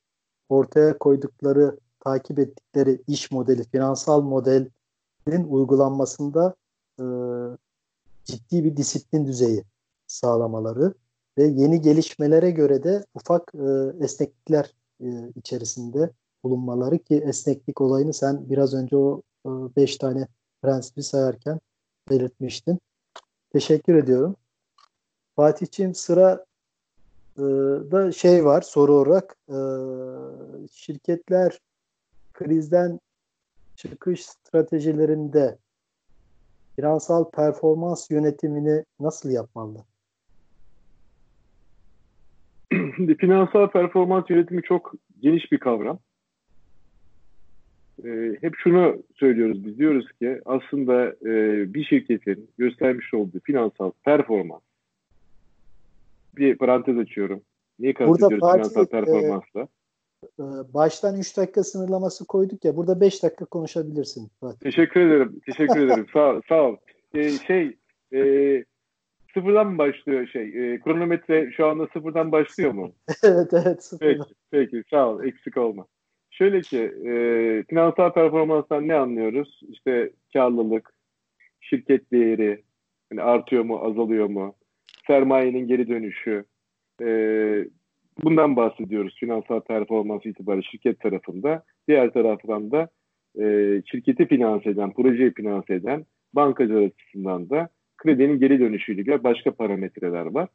ortaya 0.49 0.99
koydukları, 0.99 1.79
takip 2.01 2.39
ettikleri 2.39 3.03
iş 3.07 3.31
modeli, 3.31 3.65
finansal 3.65 4.23
modelin 4.23 4.71
uygulanmasında 5.49 6.55
e, 7.01 7.05
ciddi 8.25 8.65
bir 8.65 8.77
disiplin 8.77 9.27
düzeyi 9.27 9.65
sağlamaları 10.11 10.95
ve 11.39 11.45
yeni 11.45 11.81
gelişmelere 11.81 12.51
göre 12.51 12.83
de 12.83 13.05
ufak 13.15 13.53
e, 13.55 14.05
esneklikler 14.05 14.75
e, 15.01 15.07
içerisinde 15.37 16.11
bulunmaları 16.45 16.99
ki 16.99 17.23
esneklik 17.27 17.81
olayını 17.81 18.15
sen 18.15 18.51
biraz 18.51 18.75
önce 18.75 18.97
o 18.97 19.23
e, 19.47 19.51
beş 19.77 19.97
tane 19.97 20.27
prensibi 20.63 21.03
sayarken 21.03 21.61
belirtmiştin. 22.11 22.79
Teşekkür 23.53 23.95
ediyorum. 23.95 24.37
Fatih'ciğim 25.37 25.95
sıra 25.95 26.45
e, 27.37 27.43
da 27.91 28.13
şey 28.13 28.45
var 28.45 28.63
soru 28.63 28.95
olarak 28.95 29.37
e, 29.49 29.59
şirketler 30.73 31.61
krizden 32.33 33.01
çıkış 33.77 34.27
stratejilerinde 34.27 35.59
finansal 36.77 37.31
performans 37.31 38.11
yönetimini 38.11 38.85
nasıl 39.01 39.31
yapmalı? 39.31 39.85
Finansal 43.07 43.71
performans 43.71 44.31
yönetimi 44.31 44.63
çok 44.63 44.95
geniş 45.21 45.53
bir 45.53 45.59
kavram. 45.59 45.99
Ee, 48.05 48.37
hep 48.41 48.55
şunu 48.57 49.03
söylüyoruz 49.15 49.67
biz 49.67 49.79
diyoruz 49.79 50.13
ki 50.13 50.41
aslında 50.45 51.07
e, 51.07 51.65
bir 51.75 51.85
şirketin 51.85 52.51
göstermiş 52.59 53.15
olduğu 53.15 53.41
finansal 53.41 53.91
performans 54.05 54.63
bir 56.37 56.59
parantez 56.59 56.99
açıyorum. 56.99 57.43
Niye 57.79 57.95
kastediyoruz 57.95 58.53
finansal 58.53 58.83
e, 58.83 58.87
performansla? 58.87 59.69
E, 60.25 60.45
baştan 60.75 61.19
3 61.19 61.37
dakika 61.37 61.65
sınırlaması 61.65 62.27
koyduk 62.27 62.65
ya 62.65 62.77
burada 62.77 63.01
5 63.01 63.23
dakika 63.23 63.45
konuşabilirsin 63.45 64.31
Fatih. 64.41 64.59
Teşekkür 64.59 65.01
ederim. 65.01 65.41
Teşekkür 65.47 65.81
ederim. 65.81 66.07
sağ, 66.13 66.41
sağ 66.49 66.63
ol. 66.63 66.77
Ee, 67.15 67.31
şey 67.31 67.77
e, 68.13 68.21
sıfırdan 69.35 69.67
mı 69.67 69.79
başlıyor 69.79 70.27
şey? 70.27 70.43
E, 70.43 70.81
kronometre 70.81 71.51
şu 71.53 71.67
anda 71.67 71.87
sıfırdan 71.87 72.33
başlıyor 72.33 72.73
mu? 72.73 72.93
evet 73.23 73.53
evet 73.53 73.85
sıfırdan. 73.85 74.27
Peki, 74.29 74.35
peki 74.51 74.83
sağ 74.91 75.09
ol 75.09 75.25
eksik 75.25 75.57
olma. 75.57 75.87
Şöyle 76.31 76.61
ki 76.61 76.79
e, 77.07 77.13
finansal 77.69 78.13
performanstan 78.13 78.89
ne 78.89 78.95
anlıyoruz? 78.95 79.61
İşte 79.69 80.11
karlılık, 80.33 80.91
şirket 81.61 82.13
değeri 82.13 82.63
yani 83.13 83.23
artıyor 83.23 83.65
mu 83.65 83.79
azalıyor 83.79 84.27
mu? 84.27 84.55
Sermayenin 85.07 85.67
geri 85.67 85.89
dönüşü. 85.89 86.45
E, 87.03 87.07
bundan 88.23 88.57
bahsediyoruz 88.57 89.17
finansal 89.21 89.61
performans 89.61 90.27
itibariyle 90.27 90.63
şirket 90.63 91.01
tarafında. 91.01 91.63
Diğer 91.89 92.13
taraftan 92.13 92.71
da 92.71 92.89
e, 93.41 93.45
şirketi 93.87 94.27
finanse 94.27 94.71
eden, 94.71 94.93
projeyi 94.93 95.35
finanse 95.35 95.75
eden 95.75 96.07
bankacılar 96.33 96.83
açısından 96.83 97.51
da 97.51 97.69
kredinin 98.01 98.41
geri 98.41 98.61
dönüşüyle 98.61 99.01
ilgili 99.01 99.25
başka 99.25 99.51
parametreler 99.51 100.27
var. 100.27 100.49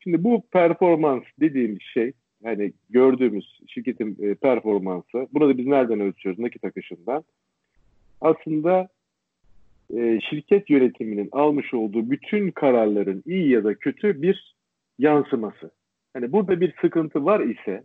Şimdi 0.00 0.24
bu 0.24 0.42
performans 0.52 1.22
dediğimiz 1.40 1.82
şey 1.82 2.12
yani 2.44 2.72
gördüğümüz 2.90 3.60
şirketin 3.66 4.16
e, 4.22 4.34
performansı 4.34 5.28
burada 5.32 5.58
biz 5.58 5.66
nereden 5.66 6.00
ölçüyoruz 6.00 6.40
nakit 6.40 6.64
akışından 6.64 7.24
aslında 8.20 8.88
e, 9.96 10.20
şirket 10.30 10.70
yönetiminin 10.70 11.28
almış 11.32 11.74
olduğu 11.74 12.10
bütün 12.10 12.50
kararların 12.50 13.22
iyi 13.26 13.48
ya 13.50 13.64
da 13.64 13.74
kötü 13.74 14.22
bir 14.22 14.56
yansıması. 14.98 15.70
Hani 16.12 16.32
burada 16.32 16.60
bir 16.60 16.74
sıkıntı 16.80 17.24
var 17.24 17.40
ise 17.40 17.84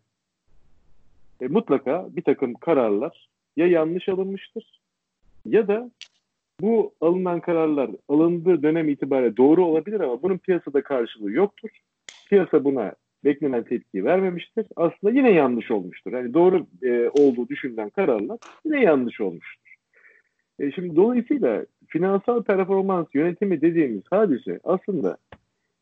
e, 1.41 1.48
mutlaka 1.48 2.08
bir 2.12 2.22
takım 2.22 2.53
kararlar 2.53 3.30
ya 3.58 3.68
yanlış 3.68 4.10
alınmıştır 4.10 4.82
ya 5.46 5.68
da 5.68 5.91
bu 6.62 6.93
alınan 7.01 7.39
kararlar 7.39 7.89
alındığı 8.10 8.63
dönem 8.63 8.89
itibariyle 8.89 9.38
doğru 9.38 9.65
olabilir 9.65 10.00
ama 10.00 10.22
bunun 10.22 10.38
piyasada 10.38 10.81
karşılığı 10.84 11.31
yoktur. 11.31 11.70
Piyasa 12.29 12.63
buna 12.63 12.93
beklenen 13.25 13.63
tepkiyi 13.63 14.05
vermemiştir. 14.05 14.65
Aslında 14.75 15.13
yine 15.13 15.31
yanlış 15.31 15.72
olmuştur. 15.72 16.12
Yani 16.12 16.34
doğru 16.34 16.65
e, 16.84 17.10
olduğu 17.10 17.50
düşünülen 17.50 17.89
kararlar 17.89 18.39
yine 18.65 18.81
yanlış 18.81 19.22
olmuştur. 19.22 19.75
E, 20.60 20.72
şimdi 20.72 20.96
dolayısıyla 20.96 21.65
finansal 21.88 22.43
performans 22.43 23.08
yönetimi 23.13 23.62
dediğimiz 23.62 24.03
hadise 24.10 24.60
aslında 24.63 25.17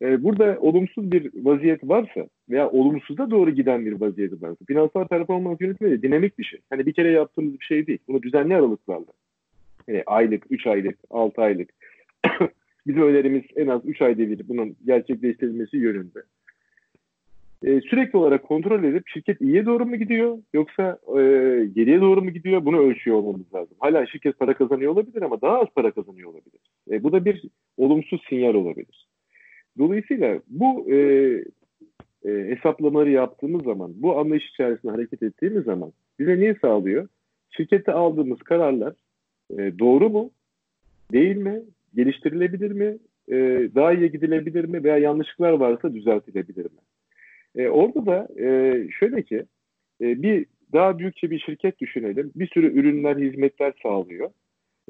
e, 0.02 0.24
burada 0.24 0.58
olumsuz 0.62 1.12
bir 1.12 1.32
vaziyet 1.46 1.84
varsa 1.84 2.28
veya 2.50 2.70
olumsuza 2.70 3.32
doğru 3.32 3.52
giden 3.52 3.86
bir 3.86 4.02
vaziyet 4.02 4.42
varsa 4.42 4.66
finansal 4.68 5.08
performans 5.08 5.62
yönetimi 5.62 5.92
de 5.92 6.02
dinamik 6.02 6.40
bir 6.40 6.44
şey. 6.44 6.60
Hani 6.70 6.86
bir 6.86 6.94
kere 6.94 7.12
yaptığımız 7.12 7.60
bir 7.60 7.66
şey 7.66 7.88
değil. 7.88 8.00
Bunu 8.08 8.22
düzenli 8.22 8.56
aralıklarla 8.56 9.12
yani 9.90 10.04
aylık, 10.06 10.44
3 10.50 10.68
aylık, 10.68 10.98
6 11.10 11.42
aylık 11.42 11.70
bizim 12.88 13.02
önerimiz 13.02 13.44
en 13.56 13.68
az 13.68 13.82
3 13.86 14.02
ayda 14.02 14.20
bir 14.20 14.48
bunun 14.48 14.76
gerçekleştirilmesi 14.86 15.78
yönünde. 15.78 16.20
Ee, 17.64 17.82
sürekli 17.82 18.18
olarak 18.18 18.44
kontrol 18.44 18.84
edip 18.84 19.08
şirket 19.08 19.42
iyiye 19.42 19.66
doğru 19.66 19.86
mu 19.86 19.96
gidiyor 19.96 20.38
yoksa 20.54 21.00
e, 21.08 21.22
geriye 21.76 22.02
doğru 22.02 22.22
mu 22.22 22.30
gidiyor 22.30 22.66
bunu 22.66 22.80
ölçüyor 22.80 23.18
olmamız 23.18 23.54
lazım. 23.54 23.78
Hala 23.80 24.06
şirket 24.06 24.40
para 24.40 24.54
kazanıyor 24.54 24.92
olabilir 24.92 25.22
ama 25.22 25.42
daha 25.42 25.60
az 25.60 25.68
para 25.76 25.92
kazanıyor 25.92 26.30
olabilir. 26.30 26.62
E, 26.92 27.04
bu 27.04 27.12
da 27.12 27.26
bir 27.26 27.44
olumsuz 27.78 28.22
sinyal 28.30 28.54
olabilir. 28.54 29.08
Dolayısıyla 29.78 30.40
bu 30.48 30.92
e, 30.92 30.98
e, 32.26 32.30
hesaplamaları 32.30 33.12
yaptığımız 33.12 33.64
zaman, 33.64 33.92
bu 33.96 34.20
anlayış 34.20 34.50
içerisinde 34.50 34.92
hareket 34.92 35.24
ettiğimiz 35.24 35.64
zaman 35.64 35.92
bize 36.20 36.40
niye 36.40 36.56
sağlıyor? 36.62 37.08
Şirkette 37.50 37.92
aldığımız 37.92 38.40
kararlar 38.40 38.94
e, 39.58 39.80
doğru 39.80 40.10
mu? 40.10 40.32
Değil 41.12 41.36
mi? 41.36 41.62
Geliştirilebilir 41.96 42.72
mi? 42.72 42.98
E, 43.28 43.36
daha 43.76 43.94
iyi 43.94 44.12
gidilebilir 44.12 44.66
mi? 44.66 44.84
Veya 44.84 44.98
yanlışlıklar 44.98 45.52
varsa 45.52 45.94
düzeltilebilir 45.94 46.66
mi? 46.66 46.80
E, 47.56 47.70
orada 47.70 48.06
da 48.06 48.28
e, 48.44 48.88
şöyle 49.00 49.24
ki 49.24 49.46
e, 50.02 50.22
bir 50.22 50.46
daha 50.74 51.00
büyükçe 51.00 51.32
bir 51.32 51.40
şirket 51.40 51.80
düşünelim. 51.80 52.32
Bir 52.36 52.48
sürü 52.48 52.80
ürünler, 52.80 53.18
hizmetler 53.18 53.74
sağlıyor. 53.84 54.30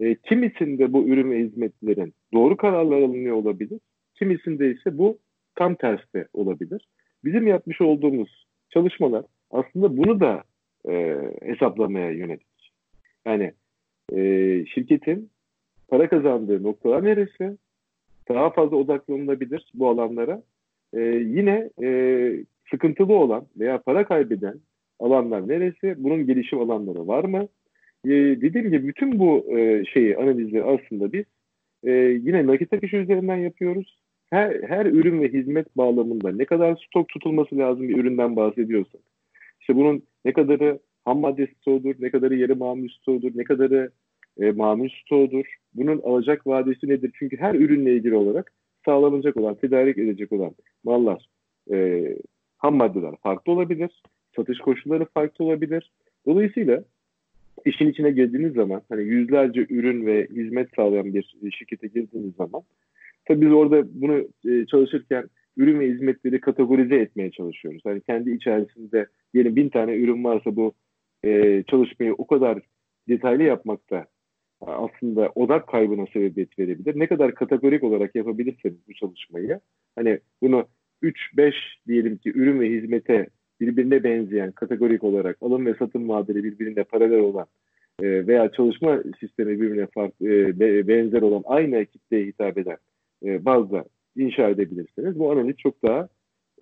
E, 0.01 0.15
kimisinde 0.15 0.93
bu 0.93 1.07
ürün 1.07 1.31
ve 1.31 1.39
hizmetlerin 1.39 2.13
doğru 2.33 2.57
kararlar 2.57 3.01
alınıyor 3.01 3.35
olabilir. 3.35 3.79
Kimisinde 4.15 4.71
ise 4.71 4.97
bu 4.97 5.17
tam 5.55 5.75
tersi 5.75 6.25
olabilir. 6.33 6.87
Bizim 7.23 7.47
yapmış 7.47 7.81
olduğumuz 7.81 8.45
çalışmalar 8.69 9.25
aslında 9.51 9.97
bunu 9.97 10.19
da 10.19 10.43
e, 10.89 11.17
hesaplamaya 11.41 12.11
yönelik. 12.11 12.71
Yani 13.25 13.53
e, 14.11 14.65
şirketin 14.65 15.29
para 15.87 16.09
kazandığı 16.09 16.63
noktalar 16.63 17.03
neresi? 17.03 17.57
Daha 18.29 18.49
fazla 18.49 18.75
odaklanılabilir 18.75 19.71
bu 19.73 19.87
alanlara. 19.89 20.41
E, 20.93 21.01
yine 21.01 21.69
e, 21.81 21.89
sıkıntılı 22.71 23.13
olan 23.13 23.45
veya 23.59 23.81
para 23.81 24.05
kaybeden 24.05 24.59
alanlar 24.99 25.47
neresi? 25.47 25.95
Bunun 25.97 26.27
gelişim 26.27 26.59
alanları 26.59 27.07
var 27.07 27.23
mı? 27.23 27.47
E, 28.05 28.09
dediğim 28.11 28.71
gibi 28.71 28.87
bütün 28.87 29.19
bu 29.19 29.57
e, 29.57 29.85
şeyi 29.85 30.17
analizleri 30.17 30.63
aslında 30.63 31.13
biz 31.13 31.25
e, 31.83 31.91
yine 32.23 32.47
nakit 32.47 32.73
akışı 32.73 32.97
üzerinden 32.97 33.37
yapıyoruz. 33.37 33.99
Her, 34.29 34.63
her 34.63 34.85
ürün 34.85 35.21
ve 35.21 35.33
hizmet 35.33 35.77
bağlamında 35.77 36.31
ne 36.31 36.45
kadar 36.45 36.85
stok 36.87 37.09
tutulması 37.09 37.57
lazım 37.57 37.89
bir 37.89 37.97
üründen 37.97 38.35
bahsediyorsak. 38.35 39.01
İşte 39.61 39.75
bunun 39.75 40.03
ne 40.25 40.33
kadarı 40.33 40.79
ham 41.05 41.19
madde 41.19 41.47
stoğudur, 41.47 41.95
ne 41.99 42.09
kadarı 42.09 42.35
yarı 42.35 42.55
mamul 42.55 42.89
stoğudur, 42.89 43.31
ne 43.35 43.43
kadarı 43.43 43.91
e, 44.39 44.51
mamul 44.51 44.89
stoğudur. 44.89 45.45
Bunun 45.73 46.01
alacak 46.03 46.47
vadesi 46.47 46.89
nedir? 46.89 47.11
Çünkü 47.19 47.37
her 47.37 47.55
ürünle 47.55 47.95
ilgili 47.95 48.15
olarak 48.15 48.53
sağlanacak 48.85 49.37
olan, 49.37 49.55
tedarik 49.55 49.97
edecek 49.97 50.31
olan 50.31 50.51
mallar, 50.83 51.25
e, 51.71 52.07
ham 52.57 52.75
maddeler 52.75 53.15
farklı 53.23 53.51
olabilir. 53.51 54.01
Satış 54.35 54.59
koşulları 54.59 55.05
farklı 55.05 55.45
olabilir. 55.45 55.91
Dolayısıyla 56.25 56.83
işin 57.65 57.89
içine 57.89 58.11
girdiğiniz 58.11 58.53
zaman 58.53 58.81
hani 58.89 59.03
yüzlerce 59.03 59.65
ürün 59.69 60.05
ve 60.05 60.27
hizmet 60.31 60.69
sağlayan 60.75 61.13
bir 61.13 61.51
şirkete 61.51 61.87
girdiğiniz 61.87 62.35
zaman 62.35 62.61
tabii 63.25 63.45
biz 63.45 63.53
orada 63.53 64.01
bunu 64.01 64.27
e, 64.49 64.65
çalışırken 64.65 65.29
ürün 65.57 65.79
ve 65.79 65.87
hizmetleri 65.87 66.39
kategorize 66.39 66.95
etmeye 66.95 67.31
çalışıyoruz. 67.31 67.81
Yani 67.85 68.01
kendi 68.01 68.31
içerisinde 68.31 69.07
diyelim 69.33 69.55
bin 69.55 69.69
tane 69.69 69.95
ürün 69.95 70.23
varsa 70.23 70.55
bu 70.55 70.73
e, 71.23 71.63
çalışmayı 71.67 72.13
o 72.13 72.27
kadar 72.27 72.59
detaylı 73.09 73.43
yapmakta 73.43 74.05
aslında 74.61 75.31
odak 75.35 75.67
kaybına 75.67 76.05
sebebiyet 76.13 76.59
verebilir. 76.59 76.99
Ne 76.99 77.07
kadar 77.07 77.35
kategorik 77.35 77.83
olarak 77.83 78.15
yapabilirseniz 78.15 78.77
bu 78.87 78.93
çalışmayı 78.93 79.59
hani 79.95 80.19
bunu 80.41 80.65
3-5 81.03 81.53
diyelim 81.87 82.17
ki 82.17 82.31
ürün 82.35 82.59
ve 82.59 82.69
hizmete 82.69 83.27
birbirine 83.61 84.03
benzeyen 84.03 84.51
kategorik 84.51 85.03
olarak 85.03 85.37
alım 85.41 85.65
ve 85.65 85.73
satım 85.73 86.09
vadeli 86.09 86.43
birbirine 86.43 86.83
paralel 86.83 87.19
olan 87.19 87.45
e, 88.01 88.27
veya 88.27 88.51
çalışma 88.51 89.03
sistemi 89.19 89.61
birbirine 89.61 89.87
farklı, 89.93 90.27
e, 90.27 90.87
benzer 90.87 91.21
olan 91.21 91.43
aynı 91.45 91.85
kitleye 91.85 92.25
hitap 92.25 92.57
eden 92.57 92.77
e, 93.25 93.45
bazda 93.45 93.85
inşa 94.15 94.49
edebilirseniz 94.49 95.19
bu 95.19 95.31
analiz 95.31 95.57
çok 95.57 95.83
daha 95.83 96.09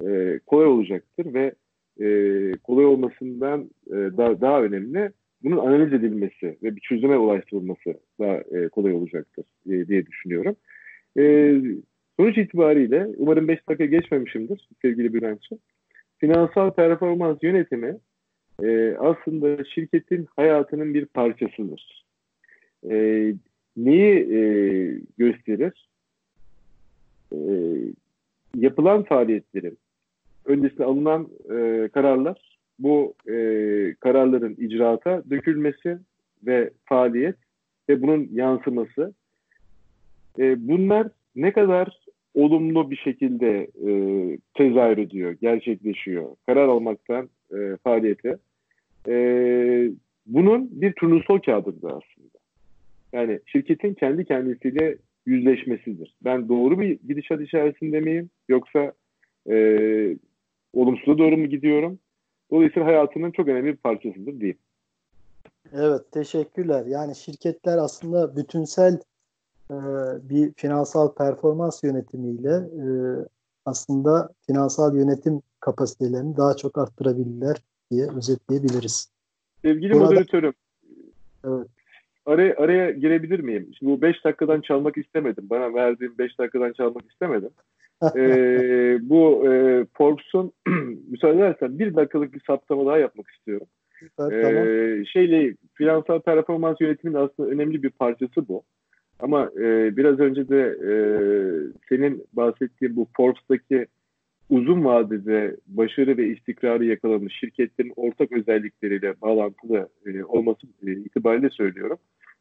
e, 0.06 0.39
kolay 0.46 0.65
olacaktır 0.65 1.34
ve 1.34 1.54
e, 2.02 2.52
kolay 2.64 2.86
olmasından 2.86 3.70
e, 3.88 3.96
daha, 3.96 4.42
daha 4.42 4.62
önemli 4.62 5.12
bunun 5.44 5.58
analiz 5.58 5.94
edilmesi 5.94 6.58
ve 6.64 6.76
bir 6.76 6.82
çözüme 6.82 7.18
ulaştırılması 7.18 8.00
daha 8.20 8.36
e, 8.36 8.70
kolay 8.70 8.94
olacaktır 8.94 9.46
e, 9.70 9.88
diye 9.88 10.06
düşünüyorum. 10.06 10.56
E, 11.18 11.54
sonuç 12.20 12.38
itibariyle 12.38 13.08
umarım 13.18 13.48
5 13.48 13.70
dakika 13.70 13.86
geçmemişimdir 13.86 14.70
sevgili 14.82 15.14
Bülent'ciğim. 15.14 15.62
Finansal 16.18 16.72
performans 16.74 17.38
yönetimi 17.44 17.98
e, 18.64 18.96
aslında 19.00 19.64
şirketin 19.64 20.28
hayatının 20.36 20.94
bir 20.94 21.06
parçasıdır. 21.06 22.06
E, 22.90 22.96
neyi 23.78 24.34
e, 24.34 24.42
gösterir? 25.18 25.90
E, 27.34 27.40
yapılan 28.56 29.04
faaliyetlerin 29.04 29.78
öncesinde 30.48 30.84
alınan 30.84 31.28
e, 31.50 31.90
kararlar 31.94 32.58
bu 32.80 33.14
e, 33.28 33.34
kararların 34.00 34.56
icraata 34.60 35.24
dökülmesi 35.30 35.98
ve 36.46 36.70
faaliyet 36.86 37.36
ve 37.90 38.02
bunun 38.02 38.30
yansıması 38.32 39.14
e, 40.40 40.68
bunlar 40.68 41.08
ne 41.36 41.52
kadar 41.52 42.00
olumlu 42.34 42.92
bir 42.92 42.96
şekilde 42.96 43.68
e, 43.88 43.92
tezahür 44.54 44.98
ediyor, 44.98 45.36
gerçekleşiyor, 45.42 46.36
karar 46.46 46.68
almaktan 46.68 47.30
e, 47.54 47.78
faaliyete. 47.84 48.38
E, 49.08 49.16
bunun 50.26 50.82
bir 50.82 50.94
turnusol 50.94 51.40
kağıdıdır 51.40 51.88
aslında. 51.88 52.38
Yani 53.14 53.40
şirketin 53.46 53.94
kendi 53.94 54.26
kendisiyle 54.26 54.98
yüzleşmesidir. 55.26 56.16
Ben 56.24 56.50
doğru 56.50 56.80
bir 56.80 57.00
gidişat 57.08 57.42
içerisinde 57.42 58.00
miyim 58.00 58.30
yoksa 58.50 58.94
e, 59.50 59.56
olumsuza 60.73 61.17
doğru 61.17 61.38
mu 61.38 61.45
gidiyorum? 61.45 61.99
Dolayısıyla 62.51 62.88
hayatının 62.88 63.32
çok 63.32 63.47
önemli 63.47 63.67
bir 63.67 63.77
parçasıdır 63.77 64.39
diyeyim. 64.39 64.58
Evet 65.73 66.12
teşekkürler. 66.12 66.86
Yani 66.86 67.15
şirketler 67.15 67.77
aslında 67.77 68.36
bütünsel 68.38 68.99
e, 69.71 69.75
bir 70.30 70.53
finansal 70.53 71.13
performans 71.13 71.84
yönetimiyle 71.84 72.49
e, 72.53 72.88
aslında 73.65 74.30
finansal 74.47 74.95
yönetim 74.95 75.41
kapasitelerini 75.60 76.38
daha 76.38 76.56
çok 76.56 76.77
arttırabilirler 76.77 77.58
diye 77.91 78.08
özetleyebiliriz. 78.17 79.12
Sevgili 79.62 79.93
Burada, 79.93 80.06
moderatörüm, 80.06 80.53
evet. 81.45 81.67
araya, 82.25 82.56
araya 82.58 82.91
girebilir 82.91 83.39
miyim? 83.39 83.69
Şimdi 83.80 83.91
bu 83.91 84.01
5 84.01 84.25
dakikadan 84.25 84.62
çalmak 84.62 84.97
istemedim. 84.97 85.49
Bana 85.49 85.73
verdiğim 85.73 86.17
5 86.17 86.39
dakikadan 86.39 86.73
çalmak 86.73 87.12
istemedim. 87.12 87.49
Ee, 88.16 88.98
bu 89.02 89.54
e, 89.54 89.86
Forbes'un 89.94 90.52
müsaade 91.10 91.38
edersen 91.38 91.80
bir 91.80 91.96
dakikalık 91.96 92.34
bir 92.34 92.42
saptama 92.48 92.86
daha 92.86 92.98
yapmak 92.98 93.30
istiyorum. 93.30 93.68
Evet, 94.20 94.34
ee, 94.34 94.42
tamam. 94.42 95.06
Şeyle 95.06 95.56
finansal 95.74 96.22
performans 96.22 96.82
yönetiminin 96.82 97.18
aslında 97.18 97.50
önemli 97.50 97.84
bir 97.84 97.90
parçası 97.90 98.48
bu. 98.48 98.64
Ama 99.20 99.52
e, 99.60 99.98
biraz 99.98 100.20
önce 100.20 100.50
de 100.50 100.78
e, 100.84 100.92
senin 101.90 102.24
bahsettiğin 102.34 102.96
bu 102.96 103.08
Forbes'taki 103.18 103.88
uzun 104.50 104.86
vadede 104.86 105.58
başarı 105.68 106.18
ve 106.18 106.28
istikrarı 106.28 106.86
yakalamış 106.86 107.34
şirketlerin 107.40 107.94
ortak 107.96 108.32
özellikleriyle 108.32 109.22
bağlantılı 109.22 109.90
e, 110.06 110.24
olması 110.24 110.68
e, 110.88 110.92
itibariyle 110.92 111.50
söylüyorum. 111.50 111.98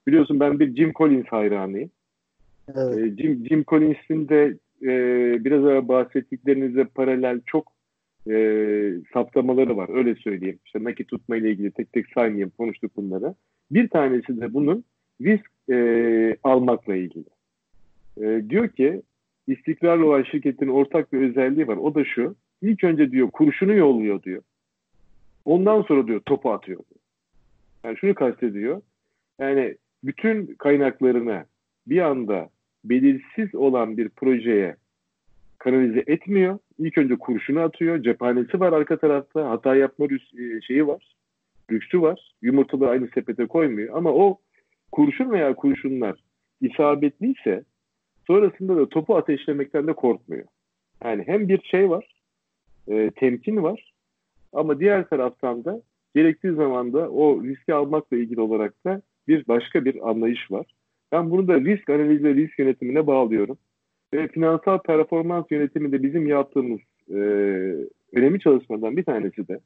Biliyorsun 0.06 0.40
ben 0.40 0.60
bir 0.60 0.76
Jim 0.76 0.92
Collins 0.92 1.26
hayranıyım. 1.26 1.90
Evet. 2.76 2.98
E, 2.98 3.22
Jim, 3.22 3.46
Jim 3.48 3.64
Collins'in 3.64 4.28
de 4.28 4.58
e, 4.86 5.44
biraz 5.44 5.64
evvel 5.64 5.88
bahsettiklerinizle 5.88 6.84
paralel 6.84 7.40
çok 7.46 7.72
e, 8.30 8.34
saptamaları 9.12 9.76
var. 9.76 9.88
Öyle 9.96 10.14
söyleyeyim. 10.14 10.58
İşte 10.64 10.84
nakit 10.84 11.08
tutma 11.08 11.36
ile 11.36 11.50
ilgili 11.50 11.70
tek 11.70 11.92
tek 11.92 12.06
saymayayım 12.14 12.50
konuştuk 12.50 12.96
bunları. 12.96 13.34
Bir 13.70 13.88
tanesi 13.88 14.40
de 14.40 14.54
bunun 14.54 14.84
risk 15.20 15.50
e, 15.70 16.36
almakla 16.42 16.96
ilgili. 16.96 17.24
E, 18.20 18.42
diyor 18.50 18.68
ki 18.68 19.02
istikrarlı 19.46 20.06
olan 20.06 20.22
şirketin 20.22 20.68
ortak 20.68 21.12
bir 21.12 21.20
özelliği 21.20 21.68
var. 21.68 21.76
O 21.76 21.94
da 21.94 22.04
şu. 22.04 22.36
İlk 22.62 22.84
önce 22.84 23.10
diyor 23.10 23.30
kurşunu 23.30 23.74
yolluyor 23.74 24.22
diyor. 24.22 24.42
Ondan 25.44 25.82
sonra 25.82 26.06
diyor 26.06 26.20
topu 26.20 26.52
atıyor. 26.52 26.78
Diyor. 26.78 27.00
Yani 27.84 27.96
şunu 27.98 28.14
kastediyor. 28.14 28.82
Yani 29.38 29.76
bütün 30.04 30.46
kaynaklarını 30.46 31.44
bir 31.86 32.00
anda 32.00 32.48
belirsiz 32.90 33.54
olan 33.54 33.96
bir 33.96 34.08
projeye 34.08 34.76
kanalize 35.58 36.04
etmiyor. 36.06 36.58
İlk 36.78 36.98
önce 36.98 37.16
kurşunu 37.16 37.60
atıyor. 37.60 38.02
Cephanesi 38.02 38.60
var 38.60 38.72
arka 38.72 38.96
tarafta. 38.96 39.50
Hata 39.50 39.76
yapma 39.76 40.06
e, 40.06 40.60
şeyi 40.60 40.86
var. 40.86 41.16
Lüksü 41.70 42.02
var. 42.02 42.32
Yumurtaları 42.42 42.90
aynı 42.90 43.08
sepete 43.14 43.46
koymuyor. 43.46 43.96
Ama 43.96 44.12
o 44.12 44.38
kurşun 44.92 45.30
veya 45.30 45.54
kurşunlar 45.54 46.18
isabetliyse 46.60 47.64
sonrasında 48.26 48.76
da 48.76 48.88
topu 48.88 49.16
ateşlemekten 49.16 49.86
de 49.86 49.92
korkmuyor. 49.92 50.44
Yani 51.04 51.22
hem 51.26 51.48
bir 51.48 51.62
şey 51.62 51.90
var, 51.90 52.22
e, 52.88 53.10
temkin 53.10 53.62
var 53.62 53.92
ama 54.52 54.80
diğer 54.80 55.08
taraftan 55.08 55.64
da 55.64 55.82
gerektiği 56.14 56.52
zaman 56.52 56.92
da 56.92 57.10
o 57.10 57.44
riski 57.44 57.74
almakla 57.74 58.16
ilgili 58.16 58.40
olarak 58.40 58.84
da 58.84 59.02
bir 59.28 59.48
başka 59.48 59.84
bir 59.84 60.10
anlayış 60.10 60.50
var. 60.50 60.66
Ben 61.12 61.30
bunu 61.30 61.48
da 61.48 61.60
risk 61.60 61.90
analizi 61.90 62.24
ve 62.24 62.34
risk 62.34 62.58
yönetimine 62.58 63.06
bağlıyorum. 63.06 63.58
Ve 64.14 64.28
finansal 64.28 64.78
performans 64.78 65.44
yönetiminde 65.50 66.02
bizim 66.02 66.26
yaptığımız 66.26 66.80
e, 67.10 67.18
önemli 68.12 68.40
çalışmadan 68.40 68.96
bir 68.96 69.04
tanesi 69.04 69.48
de 69.48 69.60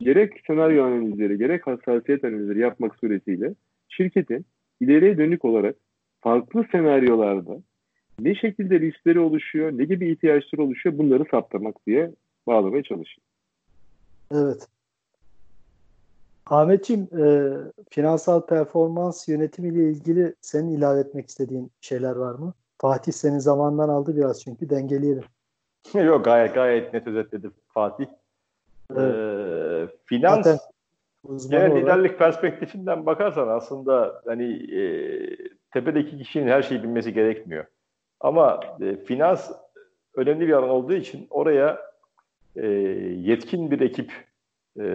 gerek 0.00 0.32
senaryo 0.46 0.84
analizleri 0.84 1.38
gerek 1.38 1.66
hassasiyet 1.66 2.24
analizleri 2.24 2.58
yapmak 2.58 2.96
suretiyle 2.96 3.54
şirketin 3.88 4.46
ileriye 4.80 5.18
dönük 5.18 5.44
olarak 5.44 5.76
farklı 6.20 6.66
senaryolarda 6.72 7.62
ne 8.20 8.34
şekilde 8.34 8.80
riskleri 8.80 9.20
oluşuyor, 9.20 9.72
ne 9.78 9.84
gibi 9.84 10.10
ihtiyaçları 10.10 10.62
oluşuyor 10.62 10.98
bunları 10.98 11.24
saptamak 11.30 11.86
diye 11.86 12.10
bağlamaya 12.46 12.82
çalışıyorum. 12.82 13.30
Evet. 14.32 14.68
Ahmetciğim, 16.46 17.02
e, 17.02 17.52
finansal 17.90 18.46
performans 18.46 19.28
yönetimiyle 19.28 19.90
ilgili 19.90 20.34
senin 20.40 20.70
ilave 20.70 21.00
etmek 21.00 21.28
istediğin 21.28 21.70
şeyler 21.80 22.16
var 22.16 22.34
mı? 22.34 22.54
Fatih 22.78 23.12
senin 23.12 23.38
zamandan 23.38 23.88
aldı 23.88 24.16
biraz 24.16 24.42
çünkü 24.42 24.70
dengeleyelim. 24.70 25.24
Yok 25.94 26.24
gayet 26.24 26.54
gayet 26.54 26.94
net 26.94 27.06
özetledi 27.06 27.50
Fatih. 27.68 28.06
Evet. 28.96 29.14
Ee, 29.14 29.96
finans 30.04 30.46
Zaten 30.46 30.58
genel 31.50 31.70
olarak... 31.70 31.82
liderlik 31.82 32.18
perspektifinden 32.18 33.06
bakarsan 33.06 33.48
aslında 33.48 34.22
hani 34.24 34.76
e, 34.76 34.82
tepedeki 35.72 36.18
kişinin 36.18 36.48
her 36.48 36.62
şeyi 36.62 36.82
bilmesi 36.82 37.12
gerekmiyor. 37.12 37.64
Ama 38.20 38.60
e, 38.80 38.96
finans 38.96 39.50
önemli 40.14 40.48
bir 40.48 40.52
alan 40.52 40.70
olduğu 40.70 40.94
için 40.94 41.26
oraya 41.30 41.78
e, 42.56 42.66
yetkin 42.66 43.70
bir 43.70 43.80
ekip 43.80 44.12
e, 44.80 44.86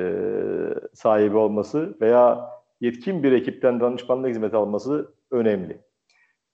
sahibi 0.94 1.38
olması 1.38 1.98
veya 2.02 2.50
yetkin 2.82 3.24
bir 3.24 3.32
ekipten 3.32 3.80
danışmanlık 3.80 4.30
hizmeti 4.30 4.56
alması 4.56 5.13
önemli. 5.32 5.82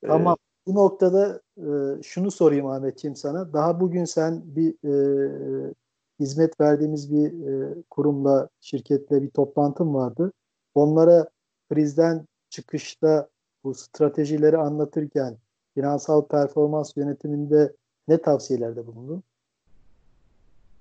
Tamam. 0.07 0.33
E, 0.33 0.65
bu 0.67 0.75
noktada 0.75 1.41
e, 1.57 1.67
şunu 2.03 2.31
sorayım 2.31 2.65
Ahmetciğim 2.65 3.15
sana. 3.15 3.53
Daha 3.53 3.79
bugün 3.79 4.05
sen 4.05 4.41
bir 4.45 4.71
e, 4.71 5.73
hizmet 6.19 6.61
verdiğimiz 6.61 7.13
bir 7.13 7.47
e, 7.47 7.75
kurumla, 7.89 8.49
şirketle 8.61 9.21
bir 9.21 9.29
toplantım 9.29 9.95
vardı. 9.95 10.31
Onlara 10.75 11.29
krizden 11.69 12.27
çıkışta 12.49 13.27
bu 13.63 13.73
stratejileri 13.73 14.57
anlatırken 14.57 15.37
finansal 15.73 16.27
performans 16.27 16.97
yönetiminde 16.97 17.73
ne 18.07 18.21
tavsiyelerde 18.21 18.87
bulundun? 18.87 19.23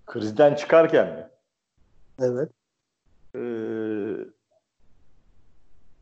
Krizden 0.07 0.55
çıkarken 0.55 1.07
mi? 1.07 1.29
Evet. 2.22 2.50
Ee, 3.35 3.38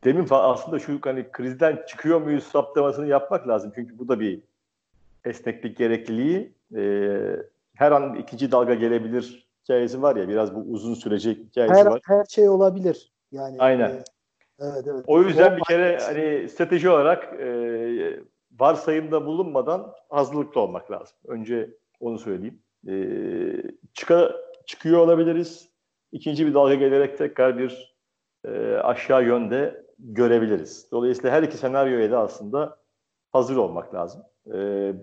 demin 0.05 0.27
aslında 0.31 0.79
şu 0.79 1.01
hani 1.05 1.33
krizden 1.33 1.85
çıkıyor 1.89 2.21
muyuz 2.21 2.45
saptamasını 2.45 3.07
yapmak 3.07 3.49
lazım. 3.49 3.73
Çünkü 3.75 3.99
bu 3.99 4.09
da 4.09 4.21
bir 4.21 4.41
esneklik 5.25 5.77
gerekliliği. 5.77 6.53
Ee, 6.77 7.37
her 7.75 7.93
an 7.93 8.15
ikinci 8.15 8.53
dalga 8.53 8.75
gelebilir 8.75 9.49
hikayesi 9.63 10.03
var 10.03 10.17
ya 10.17 10.29
biraz 10.29 10.55
bu 10.55 10.59
uzun 10.59 10.95
sürecek 10.95 11.39
hikayesi 11.39 11.75
her, 11.75 11.87
var. 11.87 12.01
Her 12.05 12.25
şey 12.25 12.49
olabilir. 12.49 13.13
Yani 13.33 13.57
Aynen. 13.59 13.91
E, 13.91 14.03
evet, 14.59 14.87
evet. 14.87 15.05
O 15.07 15.23
yüzden 15.23 15.53
o 15.53 15.57
bir 15.57 15.63
kere 15.63 15.99
hani 15.99 16.49
strateji 16.49 16.91
olarak 16.91 17.41
e, 17.41 18.21
varsayımda 18.59 19.27
bulunmadan 19.27 19.93
hazırlıklı 20.09 20.61
olmak 20.61 20.91
lazım. 20.91 21.17
Önce 21.27 21.71
onu 22.01 22.19
söyleyeyim. 22.19 22.63
E, 22.89 22.95
çıka, 23.95 24.33
çıkıyor 24.67 24.99
olabiliriz. 24.99 25.72
İkinci 26.13 26.47
bir 26.47 26.55
dalga 26.55 26.75
gelerek 26.75 27.19
tekrar 27.19 27.59
bir 27.59 27.97
e, 28.45 28.75
aşağı 28.77 29.25
yönde 29.25 29.87
görebiliriz. 29.99 30.87
Dolayısıyla 30.93 31.31
her 31.31 31.43
iki 31.43 31.57
senaryoya 31.57 32.11
da 32.11 32.19
aslında 32.19 32.77
hazır 33.33 33.57
olmak 33.57 33.95
lazım. 33.95 34.23
E, 34.47 34.57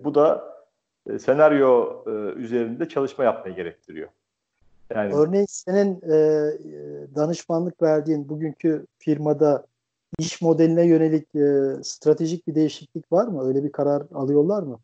bu 0.04 0.14
da 0.14 0.54
e, 1.10 1.18
senaryo 1.18 2.04
e, 2.06 2.10
üzerinde 2.40 2.88
çalışma 2.88 3.24
yapmayı 3.24 3.56
gerektiriyor. 3.56 4.08
Yani, 4.94 5.14
Örneğin 5.14 5.46
senin 5.48 5.94
e, 5.96 6.14
danışmanlık 7.14 7.82
verdiğin 7.82 8.28
bugünkü 8.28 8.86
firmada 8.98 9.66
iş 10.18 10.42
modeline 10.42 10.86
yönelik 10.86 11.34
e, 11.34 11.74
stratejik 11.82 12.46
bir 12.46 12.54
değişiklik 12.54 13.12
var 13.12 13.26
mı? 13.26 13.48
Öyle 13.48 13.64
bir 13.64 13.72
karar 13.72 14.02
alıyorlar 14.14 14.62
mı? 14.62 14.80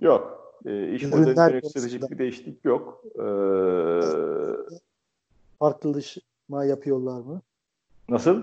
Yok. 0.00 0.41
E, 0.66 0.92
iş 0.92 1.02
modeline 1.02 1.40
yönelik 1.40 1.66
stratejik 1.66 2.10
bir 2.10 2.18
değişiklik 2.18 2.64
yok. 2.64 3.04
E, 3.14 3.24
Farklılaşma 5.58 6.64
yapıyorlar 6.64 7.20
mı? 7.20 7.42
Nasıl? 8.08 8.42